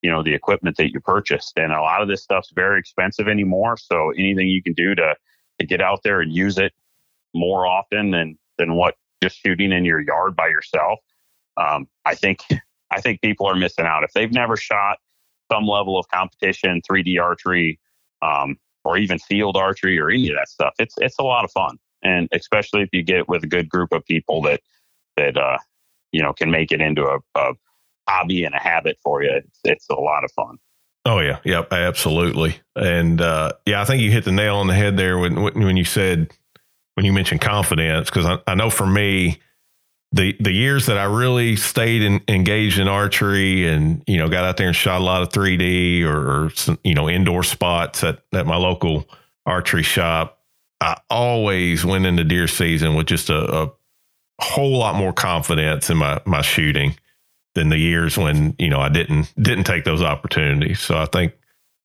you 0.01 0.11
know 0.11 0.23
the 0.23 0.33
equipment 0.33 0.77
that 0.77 0.91
you 0.91 0.99
purchased. 0.99 1.53
And 1.57 1.71
a 1.71 1.81
lot 1.81 2.01
of 2.01 2.07
this 2.07 2.23
stuff's 2.23 2.51
very 2.53 2.79
expensive 2.79 3.27
anymore. 3.27 3.77
So 3.77 4.11
anything 4.11 4.47
you 4.47 4.61
can 4.61 4.73
do 4.73 4.95
to, 4.95 5.15
to 5.59 5.65
get 5.65 5.81
out 5.81 6.01
there 6.03 6.21
and 6.21 6.33
use 6.33 6.57
it 6.57 6.73
more 7.33 7.65
often 7.65 8.11
than 8.11 8.37
than 8.57 8.75
what 8.75 8.95
just 9.21 9.37
shooting 9.37 9.71
in 9.71 9.85
your 9.85 9.99
yard 9.99 10.35
by 10.35 10.47
yourself 10.47 10.99
um, 11.57 11.87
i 12.05 12.15
think 12.15 12.41
i 12.91 13.01
think 13.01 13.21
people 13.21 13.45
are 13.45 13.55
missing 13.55 13.85
out 13.85 14.03
if 14.03 14.11
they've 14.13 14.31
never 14.31 14.55
shot 14.55 14.97
some 15.51 15.65
level 15.65 15.97
of 15.97 16.07
competition 16.09 16.81
3d 16.89 17.21
archery 17.21 17.79
um, 18.21 18.57
or 18.83 18.97
even 18.97 19.19
field 19.19 19.55
archery 19.55 19.99
or 19.99 20.09
any 20.09 20.29
of 20.29 20.35
that 20.35 20.49
stuff 20.49 20.73
it's 20.79 20.95
it's 20.99 21.19
a 21.19 21.23
lot 21.23 21.43
of 21.43 21.51
fun 21.51 21.77
and 22.03 22.27
especially 22.31 22.81
if 22.81 22.89
you 22.91 23.03
get 23.03 23.27
with 23.27 23.43
a 23.43 23.47
good 23.47 23.69
group 23.69 23.91
of 23.91 24.05
people 24.05 24.41
that 24.41 24.61
that 25.15 25.37
uh, 25.37 25.57
you 26.11 26.21
know 26.21 26.33
can 26.33 26.49
make 26.51 26.71
it 26.71 26.81
into 26.81 27.03
a, 27.03 27.19
a 27.35 27.53
hobby 28.07 28.45
and 28.45 28.55
a 28.55 28.59
habit 28.59 28.97
for 29.03 29.23
you. 29.23 29.31
It's, 29.31 29.59
it's 29.63 29.89
a 29.89 29.95
lot 29.95 30.23
of 30.23 30.31
fun. 30.31 30.57
Oh 31.05 31.19
yeah, 31.19 31.39
yep, 31.43 31.71
absolutely. 31.71 32.57
And 32.75 33.21
uh, 33.21 33.53
yeah, 33.65 33.81
I 33.81 33.85
think 33.85 34.01
you 34.01 34.11
hit 34.11 34.25
the 34.25 34.31
nail 34.31 34.57
on 34.57 34.67
the 34.67 34.73
head 34.73 34.97
there 34.97 35.17
when 35.17 35.41
when 35.41 35.77
you 35.77 35.85
said 35.85 36.33
when 36.95 37.05
you 37.05 37.13
mentioned 37.13 37.41
confidence 37.41 38.09
because 38.09 38.25
I, 38.25 38.39
I, 38.47 38.55
know 38.55 38.69
for 38.69 38.87
me 38.87 39.39
the 40.11 40.35
the 40.39 40.51
years 40.51 40.85
that 40.85 40.97
I 40.97 41.03
really 41.03 41.55
stayed 41.55 42.01
in, 42.01 42.21
engaged 42.27 42.79
in 42.79 42.87
archery 42.87 43.67
and 43.67 44.03
you 44.07 44.17
know 44.17 44.29
got 44.29 44.45
out 44.45 44.57
there 44.57 44.67
and 44.67 44.75
shot 44.75 45.01
a 45.01 45.03
lot 45.03 45.21
of 45.21 45.29
3D 45.29 46.03
or, 46.03 46.45
or 46.45 46.49
some, 46.51 46.79
you 46.83 46.93
know 46.93 47.09
indoor 47.09 47.43
spots 47.43 48.03
at 48.03 48.19
at 48.33 48.45
my 48.45 48.55
local 48.55 49.07
archery 49.45 49.83
shop, 49.83 50.39
I 50.79 50.97
always 51.09 51.83
went 51.83 52.05
into 52.05 52.23
deer 52.23 52.47
season 52.47 52.95
with 52.95 53.07
just 53.07 53.29
a, 53.29 53.63
a 53.63 53.71
whole 54.39 54.77
lot 54.77 54.95
more 54.95 55.13
confidence 55.13 55.89
in 55.89 55.97
my 55.97 56.21
my 56.25 56.41
shooting 56.41 56.95
than 57.55 57.69
the 57.69 57.77
years 57.77 58.17
when 58.17 58.55
you 58.59 58.69
know 58.69 58.79
I 58.79 58.89
didn't 58.89 59.33
didn't 59.37 59.65
take 59.65 59.83
those 59.83 60.01
opportunities. 60.01 60.79
So 60.79 60.97
I 60.97 61.05
think 61.05 61.33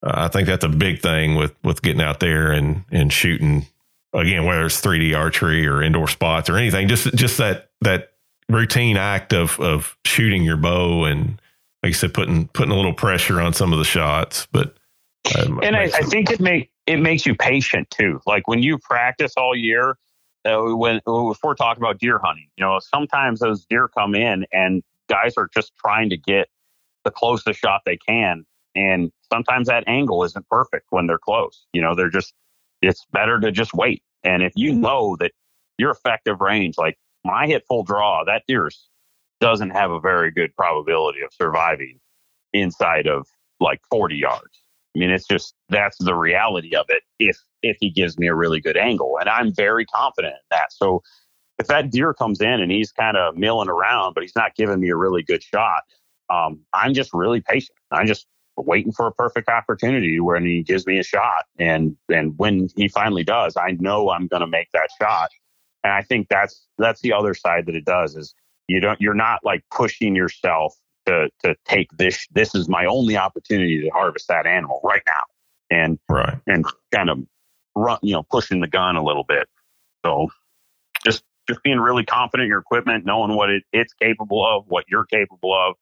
uh, 0.07 0.13
I 0.15 0.29
think 0.29 0.47
that's 0.47 0.65
a 0.65 0.69
big 0.69 1.01
thing 1.01 1.35
with 1.35 1.55
with 1.65 1.83
getting 1.83 2.03
out 2.03 2.21
there 2.21 2.53
and 2.53 2.85
and 2.93 3.13
shooting 3.13 3.67
again, 4.15 4.45
whether 4.45 4.67
it's 4.67 4.81
3D 4.81 5.17
archery 5.17 5.67
or 5.67 5.83
indoor 5.83 6.09
spots 6.09 6.51
or 6.51 6.57
anything. 6.57 6.89
Just 6.89 7.13
just 7.15 7.39
that 7.39 7.71
that 7.81 8.12
routine 8.53 8.97
act 8.97 9.33
of 9.33 9.59
of 9.61 9.97
shooting 10.05 10.43
your 10.45 10.57
bow 10.57 11.05
and 11.05 11.41
like 11.83 11.91
you 11.91 11.95
said, 11.95 12.15
putting 12.15 12.49
putting 12.49 12.73
a 12.73 12.77
little 12.77 12.95
pressure 12.95 13.41
on 13.41 13.53
some 13.53 13.73
of 13.73 13.79
the 13.79 13.85
shots. 13.85 14.47
But 14.53 14.77
um, 15.39 15.61
and 15.63 15.77
I, 15.77 15.85
I 15.85 16.03
think 16.03 16.31
it 16.31 16.41
make 16.41 16.71
it 16.87 16.99
makes 16.99 17.27
you 17.27 17.35
patient 17.35 17.91
too. 17.91 18.21
Like 18.27 18.47
when 18.49 18.63
you 18.63 18.79
practice 18.79 19.35
all 19.37 19.57
year. 19.57 19.97
Uh, 20.45 20.75
when 20.75 20.97
if 20.97 21.39
we're 21.45 21.55
talking 21.55 21.81
about 21.81 22.01
deer 22.01 22.19
hunting, 22.19 22.49
you 22.57 22.65
know, 22.65 22.81
sometimes 22.81 23.39
those 23.39 23.65
deer 23.67 23.87
come 23.87 24.17
in 24.17 24.45
and 24.51 24.83
guys 25.09 25.35
are 25.37 25.49
just 25.55 25.73
trying 25.77 26.11
to 26.11 26.17
get 26.17 26.49
the 27.05 27.11
closest 27.11 27.61
shot 27.61 27.83
they 27.85 27.97
can. 27.97 28.45
And 28.75 29.13
sometimes 29.31 29.69
that 29.69 29.85
angle 29.87 30.25
isn't 30.25 30.49
perfect 30.49 30.87
when 30.91 31.07
they're 31.07 31.19
close. 31.19 31.67
You 31.73 31.83
know, 31.83 31.95
they're 31.95 32.11
just, 32.11 32.35
it's 32.81 33.07
better 33.13 33.39
to 33.41 33.53
just 33.53 33.75
wait. 33.75 34.03
And 34.25 34.43
if 34.43 34.53
you 34.57 34.75
know 34.75 35.17
that 35.21 35.33
your 35.79 35.91
effective 35.91 36.41
range, 36.41 36.79
like 36.79 36.99
when 37.23 37.35
I 37.35 37.47
hit 37.47 37.65
full 37.69 37.85
draw, 37.85 38.25
that 38.25 38.43
deer 38.47 38.71
doesn't 39.41 39.71
have 39.71 39.91
a 39.91 40.01
very 40.01 40.31
good 40.31 40.55
probability 40.57 41.21
of 41.23 41.33
surviving 41.33 41.99
inside 42.53 43.07
of 43.07 43.27
like 43.61 43.81
40 43.91 44.17
yards. 44.17 44.63
I 44.95 44.99
mean, 44.99 45.11
it's 45.11 45.27
just 45.27 45.55
that's 45.69 45.97
the 45.99 46.15
reality 46.15 46.75
of 46.77 46.87
it. 46.89 47.03
If 47.19 47.37
if 47.63 47.77
he 47.81 47.91
gives 47.91 48.19
me 48.19 48.27
a 48.27 48.35
really 48.35 48.61
good 48.61 48.77
angle, 48.77 49.17
and 49.19 49.29
I'm 49.29 49.55
very 49.55 49.87
confident 49.87 50.35
in 50.35 50.47
that. 50.51 50.73
So 50.73 51.03
if 51.59 51.67
that 51.69 51.91
deer 51.91 52.13
comes 52.13 52.41
in 52.41 52.61
and 52.61 52.71
he's 52.71 52.93
kind 52.93 53.17
of 53.17 53.37
milling 53.37 53.69
around, 53.69 54.15
but 54.15 54.23
he's 54.23 54.37
not 54.37 54.55
giving 54.55 54.81
me 54.81 54.91
a 54.91 54.97
really 54.97 55.23
good 55.23 55.43
shot, 55.43 55.83
um, 56.29 56.61
I'm 56.75 56.93
just 56.93 57.11
really 57.15 57.41
patient. 57.41 57.77
I'm 57.91 58.07
just 58.07 58.27
waiting 58.57 58.93
for 58.93 59.07
a 59.07 59.13
perfect 59.13 59.49
opportunity 59.49 60.21
when 60.21 60.45
he 60.45 60.63
gives 60.63 60.87
me 60.87 60.99
a 60.99 61.03
shot. 61.03 61.45
And 61.59 61.97
and 62.11 62.37
when 62.37 62.69
he 62.77 62.89
finally 62.89 63.25
does, 63.25 63.57
I 63.57 63.73
know 63.81 64.11
I'm 64.11 64.27
going 64.27 64.43
to 64.43 64.47
make 64.47 64.69
that 64.73 64.89
shot. 65.01 65.31
And 65.85 65.93
I 65.93 66.03
think 66.03 66.29
that's 66.29 66.67
that's 66.79 67.01
the 67.01 67.13
other 67.13 67.35
side 67.35 67.67
that 67.67 67.75
it 67.75 67.85
does 67.85 68.17
is 68.17 68.35
you 68.69 68.81
don't 68.81 69.01
you're 69.01 69.15
not 69.15 69.41
like 69.45 69.65
pushing 69.71 70.15
yourself 70.15 70.75
to 71.07 71.29
to 71.45 71.55
take 71.67 71.91
this 71.97 72.27
this 72.33 72.55
is 72.55 72.69
my 72.69 72.87
only 72.87 73.17
opportunity 73.17 73.81
to 73.83 73.89
harvest 73.91 74.29
that 74.29 74.47
animal 74.47 74.81
right 74.85 75.03
now 75.07 75.77
and 75.77 75.99
right 76.09 76.39
and 76.47 76.65
kind 76.95 77.11
of 77.11 77.19
run 77.75 77.99
you 78.03 78.13
know 78.13 78.23
pushing 78.31 78.61
the 78.61 78.69
gun 78.69 78.95
a 78.95 79.03
little 79.03 79.25
bit 79.25 79.49
so 80.05 80.29
just 81.05 81.25
just 81.49 81.63
being 81.63 81.79
really 81.79 82.05
confident 82.05 82.45
in 82.45 82.49
your 82.49 82.61
equipment, 82.61 83.05
knowing 83.05 83.35
what 83.37 83.51
it, 83.51 83.65
it's 83.73 83.93
capable 83.95 84.47
of, 84.47 84.65
what 84.69 84.85
you're 84.89 85.05
capable 85.05 85.55
of. 85.55 85.75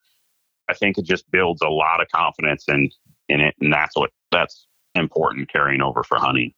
I 0.68 0.74
think 0.74 0.98
it 0.98 1.04
just 1.04 1.30
builds 1.30 1.62
a 1.62 1.68
lot 1.68 2.00
of 2.00 2.08
confidence 2.08 2.64
in 2.68 2.90
in 3.28 3.40
it, 3.40 3.54
and 3.60 3.72
that's 3.72 3.96
what 3.96 4.10
that's 4.30 4.66
important 4.94 5.50
carrying 5.50 5.82
over 5.82 6.02
for 6.02 6.18
hunting. 6.18 6.52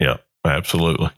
Yeah, 0.00 0.18
absolutely. 0.44 1.10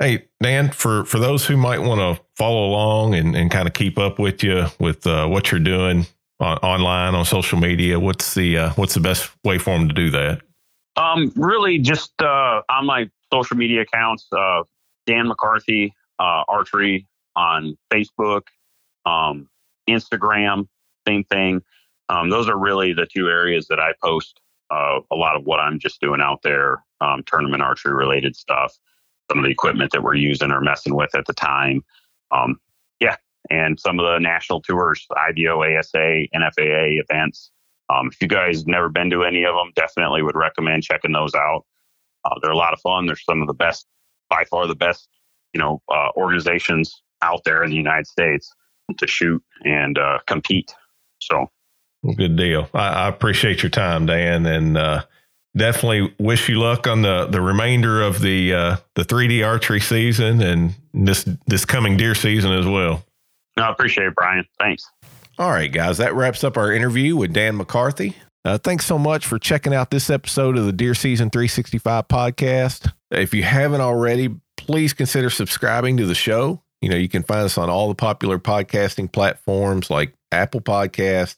Hey 0.00 0.26
Dan, 0.40 0.70
for 0.70 1.04
for 1.04 1.18
those 1.18 1.44
who 1.46 1.56
might 1.56 1.80
want 1.80 2.00
to 2.00 2.22
follow 2.36 2.66
along 2.66 3.14
and, 3.14 3.36
and 3.36 3.50
kind 3.50 3.66
of 3.66 3.74
keep 3.74 3.98
up 3.98 4.18
with 4.18 4.42
you 4.44 4.66
with 4.78 5.06
uh, 5.06 5.26
what 5.26 5.50
you're 5.50 5.60
doing 5.60 6.06
on, 6.38 6.56
online 6.58 7.14
on 7.14 7.24
social 7.24 7.58
media, 7.58 7.98
what's 7.98 8.34
the 8.34 8.58
uh, 8.58 8.70
what's 8.74 8.94
the 8.94 9.00
best 9.00 9.30
way 9.44 9.58
for 9.58 9.76
them 9.76 9.88
to 9.88 9.94
do 9.94 10.10
that? 10.10 10.40
Um, 10.96 11.32
really, 11.36 11.78
just 11.78 12.12
uh, 12.22 12.62
on 12.68 12.86
my 12.86 13.10
social 13.32 13.56
media 13.56 13.82
accounts, 13.82 14.26
uh, 14.32 14.62
Dan 15.06 15.26
McCarthy 15.26 15.92
uh, 16.18 16.44
archery 16.48 17.06
on 17.34 17.76
Facebook, 17.92 18.42
um, 19.04 19.48
Instagram, 19.88 20.68
same 21.06 21.24
thing. 21.24 21.62
Um, 22.08 22.30
those 22.30 22.48
are 22.48 22.56
really 22.56 22.92
the 22.92 23.06
two 23.06 23.28
areas 23.28 23.66
that 23.68 23.80
I 23.80 23.92
post 24.02 24.40
uh, 24.70 25.00
a 25.10 25.16
lot 25.16 25.36
of 25.36 25.44
what 25.44 25.60
I'm 25.60 25.78
just 25.78 26.00
doing 26.00 26.20
out 26.20 26.42
there, 26.42 26.82
um, 27.00 27.22
tournament 27.26 27.62
archery 27.62 27.94
related 27.94 28.36
stuff, 28.36 28.78
some 29.28 29.38
of 29.38 29.44
the 29.44 29.50
equipment 29.50 29.92
that 29.92 30.02
we're 30.02 30.14
using 30.14 30.50
or 30.50 30.60
messing 30.60 30.94
with 30.94 31.14
at 31.14 31.26
the 31.26 31.34
time. 31.34 31.84
Um, 32.30 32.60
yeah, 33.00 33.16
and 33.50 33.78
some 33.78 33.98
of 33.98 34.04
the 34.06 34.18
national 34.18 34.60
tours, 34.62 35.06
IBO, 35.16 35.62
ASA, 35.62 36.26
NFAA 36.34 37.00
events. 37.00 37.50
Um, 37.90 38.08
if 38.12 38.20
you 38.20 38.28
guys 38.28 38.66
never 38.66 38.88
been 38.88 39.10
to 39.10 39.24
any 39.24 39.44
of 39.44 39.54
them, 39.54 39.72
definitely 39.74 40.22
would 40.22 40.36
recommend 40.36 40.82
checking 40.82 41.12
those 41.12 41.34
out. 41.34 41.64
Uh, 42.24 42.34
they're 42.42 42.50
a 42.50 42.56
lot 42.56 42.72
of 42.72 42.80
fun. 42.80 43.06
They're 43.06 43.16
some 43.16 43.40
of 43.40 43.46
the 43.46 43.54
best, 43.54 43.86
by 44.28 44.44
far 44.50 44.66
the 44.66 44.74
best, 44.74 45.08
you 45.54 45.60
know, 45.60 45.80
uh, 45.90 46.08
organizations 46.16 47.02
out 47.22 47.42
there 47.44 47.64
in 47.64 47.70
the 47.70 47.76
United 47.76 48.06
States 48.06 48.52
to 48.98 49.06
shoot 49.06 49.42
and 49.64 49.98
uh, 49.98 50.18
compete. 50.26 50.74
So, 51.20 51.50
good 52.16 52.36
deal. 52.36 52.68
I, 52.74 52.88
I, 52.88 53.08
appreciate 53.08 53.62
your 53.62 53.70
time, 53.70 54.06
Dan, 54.06 54.46
and 54.46 54.76
uh, 54.76 55.04
definitely 55.58 56.14
wish 56.18 56.48
you 56.48 56.58
luck 56.58 56.86
on 56.86 57.02
the 57.02 57.26
the 57.26 57.40
remainder 57.40 58.00
of 58.02 58.20
the 58.20 58.54
uh, 58.54 58.76
the 58.94 59.02
3D 59.04 59.46
archery 59.46 59.80
season 59.80 60.40
and 60.40 60.74
this 60.94 61.28
this 61.46 61.64
coming 61.64 61.96
deer 61.96 62.14
season 62.14 62.52
as 62.52 62.66
well. 62.66 63.04
No, 63.56 63.64
I 63.64 63.72
appreciate 63.72 64.06
it, 64.06 64.14
Brian. 64.14 64.44
Thanks. 64.58 64.84
All 65.38 65.50
right, 65.50 65.70
guys, 65.70 65.98
that 65.98 66.14
wraps 66.14 66.42
up 66.42 66.56
our 66.56 66.72
interview 66.72 67.16
with 67.16 67.32
Dan 67.32 67.56
McCarthy. 67.56 68.16
Uh, 68.44 68.58
thanks 68.58 68.86
so 68.86 68.98
much 68.98 69.26
for 69.26 69.38
checking 69.38 69.74
out 69.74 69.90
this 69.90 70.10
episode 70.10 70.56
of 70.56 70.64
the 70.64 70.72
Deer 70.72 70.94
Season 70.94 71.28
365 71.28 72.08
podcast. 72.08 72.90
If 73.10 73.34
you 73.34 73.42
haven't 73.42 73.80
already, 73.80 74.34
please 74.56 74.92
consider 74.92 75.28
subscribing 75.28 75.96
to 75.98 76.06
the 76.06 76.14
show. 76.14 76.62
You 76.80 76.88
know, 76.88 76.96
you 76.96 77.08
can 77.08 77.24
find 77.24 77.40
us 77.40 77.58
on 77.58 77.68
all 77.68 77.88
the 77.88 77.94
popular 77.94 78.38
podcasting 78.38 79.10
platforms 79.12 79.90
like 79.90 80.14
Apple 80.32 80.60
Podcast, 80.60 81.36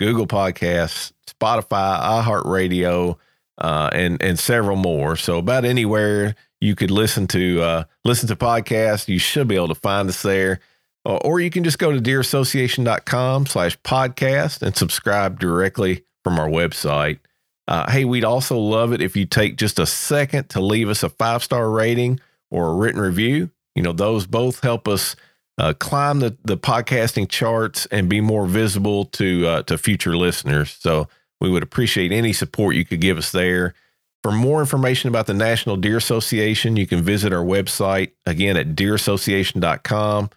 Google 0.00 0.26
Podcasts, 0.26 1.12
Spotify, 1.28 2.00
iHeartRadio, 2.22 3.16
uh, 3.58 3.90
and 3.92 4.22
and 4.22 4.38
several 4.38 4.76
more. 4.76 5.16
So 5.16 5.38
about 5.38 5.64
anywhere 5.64 6.34
you 6.60 6.74
could 6.74 6.90
listen 6.90 7.26
to 7.28 7.60
uh, 7.60 7.84
listen 8.04 8.28
to 8.28 8.36
podcasts, 8.36 9.08
you 9.08 9.18
should 9.18 9.48
be 9.48 9.56
able 9.56 9.68
to 9.68 9.74
find 9.74 10.08
us 10.08 10.22
there. 10.22 10.60
Uh, 11.04 11.16
or 11.18 11.40
you 11.40 11.48
can 11.48 11.64
just 11.64 11.78
go 11.78 11.92
to 11.92 12.00
deerassociation.com 12.00 13.46
slash 13.46 13.78
podcast 13.80 14.62
and 14.62 14.76
subscribe 14.76 15.38
directly 15.38 16.04
from 16.22 16.38
our 16.38 16.48
website. 16.48 17.18
Uh, 17.66 17.90
hey, 17.90 18.04
we'd 18.04 18.24
also 18.24 18.58
love 18.58 18.92
it 18.92 19.00
if 19.00 19.16
you 19.16 19.24
take 19.24 19.56
just 19.56 19.78
a 19.78 19.86
second 19.86 20.48
to 20.50 20.60
leave 20.60 20.88
us 20.88 21.02
a 21.02 21.08
five 21.08 21.42
star 21.42 21.70
rating 21.70 22.20
or 22.50 22.70
a 22.70 22.74
written 22.74 23.00
review. 23.00 23.50
You 23.74 23.82
know, 23.82 23.92
those 23.92 24.26
both 24.26 24.60
help 24.60 24.88
us 24.88 25.16
uh, 25.56 25.72
climb 25.78 26.20
the, 26.20 26.36
the 26.44 26.56
podcasting 26.56 27.28
charts 27.28 27.86
and 27.86 28.08
be 28.08 28.20
more 28.20 28.46
visible 28.46 29.04
to 29.06 29.62
to 29.62 29.78
future 29.78 30.16
listeners. 30.16 30.76
So 30.80 31.08
we 31.40 31.50
would 31.50 31.62
appreciate 31.62 32.12
any 32.12 32.32
support 32.32 32.76
you 32.76 32.84
could 32.84 33.00
give 33.00 33.18
us 33.18 33.32
there. 33.32 33.74
For 34.22 34.32
more 34.32 34.60
information 34.60 35.08
about 35.08 35.26
the 35.26 35.34
National 35.34 35.76
Deer 35.76 35.96
Association, 35.96 36.76
you 36.76 36.86
can 36.86 37.02
visit 37.02 37.32
our 37.32 37.44
website 37.44 38.12
again 38.26 38.56
at 38.56 38.74
deerassociation.com. 38.74 40.30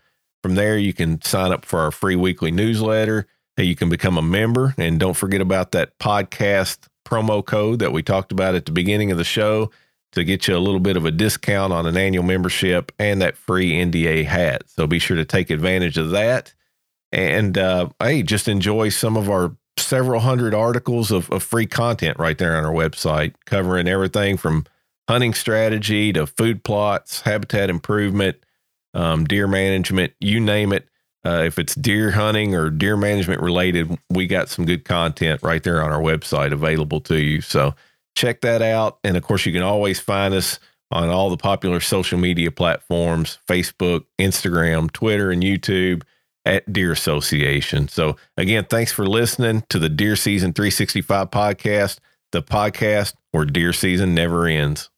From 0.44 0.56
there, 0.56 0.78
you 0.78 0.94
can 0.94 1.22
sign 1.22 1.52
up 1.52 1.66
for 1.66 1.80
our 1.80 1.92
free 1.92 2.16
weekly 2.16 2.52
newsletter. 2.52 3.28
You 3.58 3.76
can 3.76 3.90
become 3.90 4.18
a 4.18 4.24
member. 4.24 4.74
And 4.78 5.00
don't 5.00 5.16
forget 5.16 5.42
about 5.42 5.72
that 5.72 5.98
podcast 6.00 6.88
promo 7.06 7.46
code 7.46 7.80
that 7.80 7.92
we 7.92 8.02
talked 8.02 8.32
about 8.32 8.56
at 8.56 8.66
the 8.66 8.72
beginning 8.72 9.12
of 9.12 9.18
the 9.18 9.24
show 9.24 9.72
to 10.14 10.24
get 10.24 10.48
you 10.48 10.56
a 10.56 10.60
little 10.60 10.80
bit 10.80 10.98
of 10.98 11.06
a 11.06 11.12
discount 11.12 11.72
on 11.72 11.86
an 11.86 11.98
annual 11.98 12.24
membership 12.24 12.92
and 13.00 13.22
that 13.22 13.38
free 13.38 13.72
NDA 13.72 14.26
hat. 14.26 14.64
So 14.68 14.88
be 14.88 15.00
sure 15.00 15.18
to 15.18 15.26
take 15.26 15.50
advantage 15.50 15.98
of 15.98 16.12
that. 16.12 16.54
And 17.12 17.58
uh, 17.58 17.90
hey, 18.00 18.24
just 18.24 18.48
enjoy 18.48 18.90
some 18.90 19.18
of 19.18 19.30
our 19.30 19.56
several 19.78 20.22
hundred 20.22 20.54
articles 20.54 21.12
of, 21.12 21.30
of 21.32 21.44
free 21.44 21.66
content 21.66 22.18
right 22.20 22.38
there 22.38 22.58
on 22.58 22.66
our 22.66 22.74
website, 22.74 23.34
covering 23.46 23.88
everything 23.88 24.38
from 24.38 24.66
hunting 25.08 25.34
strategy 25.34 26.14
to 26.14 26.28
food 26.28 26.64
plots, 26.64 27.22
habitat 27.22 27.70
improvement, 27.70 28.38
um, 28.94 29.26
deer 29.26 29.48
management, 29.48 30.14
you 30.20 30.40
name 30.40 30.74
it. 30.74 30.88
Uh, 31.24 31.44
if 31.46 31.60
it's 31.60 31.76
deer 31.76 32.12
hunting 32.12 32.56
or 32.56 32.70
deer 32.70 32.98
management 32.98 33.42
related, 33.42 33.98
we 34.10 34.26
got 34.26 34.50
some 34.50 34.66
good 34.66 34.86
content 34.86 35.42
right 35.44 35.64
there 35.64 35.84
on 35.84 35.92
our 35.92 36.02
website 36.02 36.52
available 36.52 37.00
to 37.00 37.18
you. 37.18 37.42
So 37.42 37.76
check 38.16 38.42
that 38.42 38.62
out. 38.62 38.98
And 39.04 39.16
of 39.16 39.24
course, 39.24 39.46
you 39.46 39.54
can 39.54 39.62
always 39.62 40.00
find 40.00 40.34
us 40.34 40.60
on 40.90 41.10
all 41.10 41.30
the 41.30 41.38
popular 41.38 41.80
social 41.80 42.18
media 42.18 42.52
platforms 42.52 43.40
Facebook, 43.48 44.06
Instagram, 44.20 44.92
Twitter, 44.92 45.32
and 45.32 45.44
YouTube 45.44 46.04
at 46.46 46.72
Deer 46.72 46.92
Association. 46.92 47.88
So, 47.88 48.16
again, 48.38 48.66
thanks 48.70 48.92
for 48.92 49.06
listening 49.06 49.64
to 49.70 49.80
the 49.80 49.90
Deer 49.90 50.16
Season 50.16 50.54
365 50.54 51.32
podcast, 51.32 52.00
the 52.32 52.42
podcast 52.42 53.14
where 53.32 53.46
deer 53.46 53.74
season 53.74 54.14
never 54.14 54.46
ends. 54.46 54.90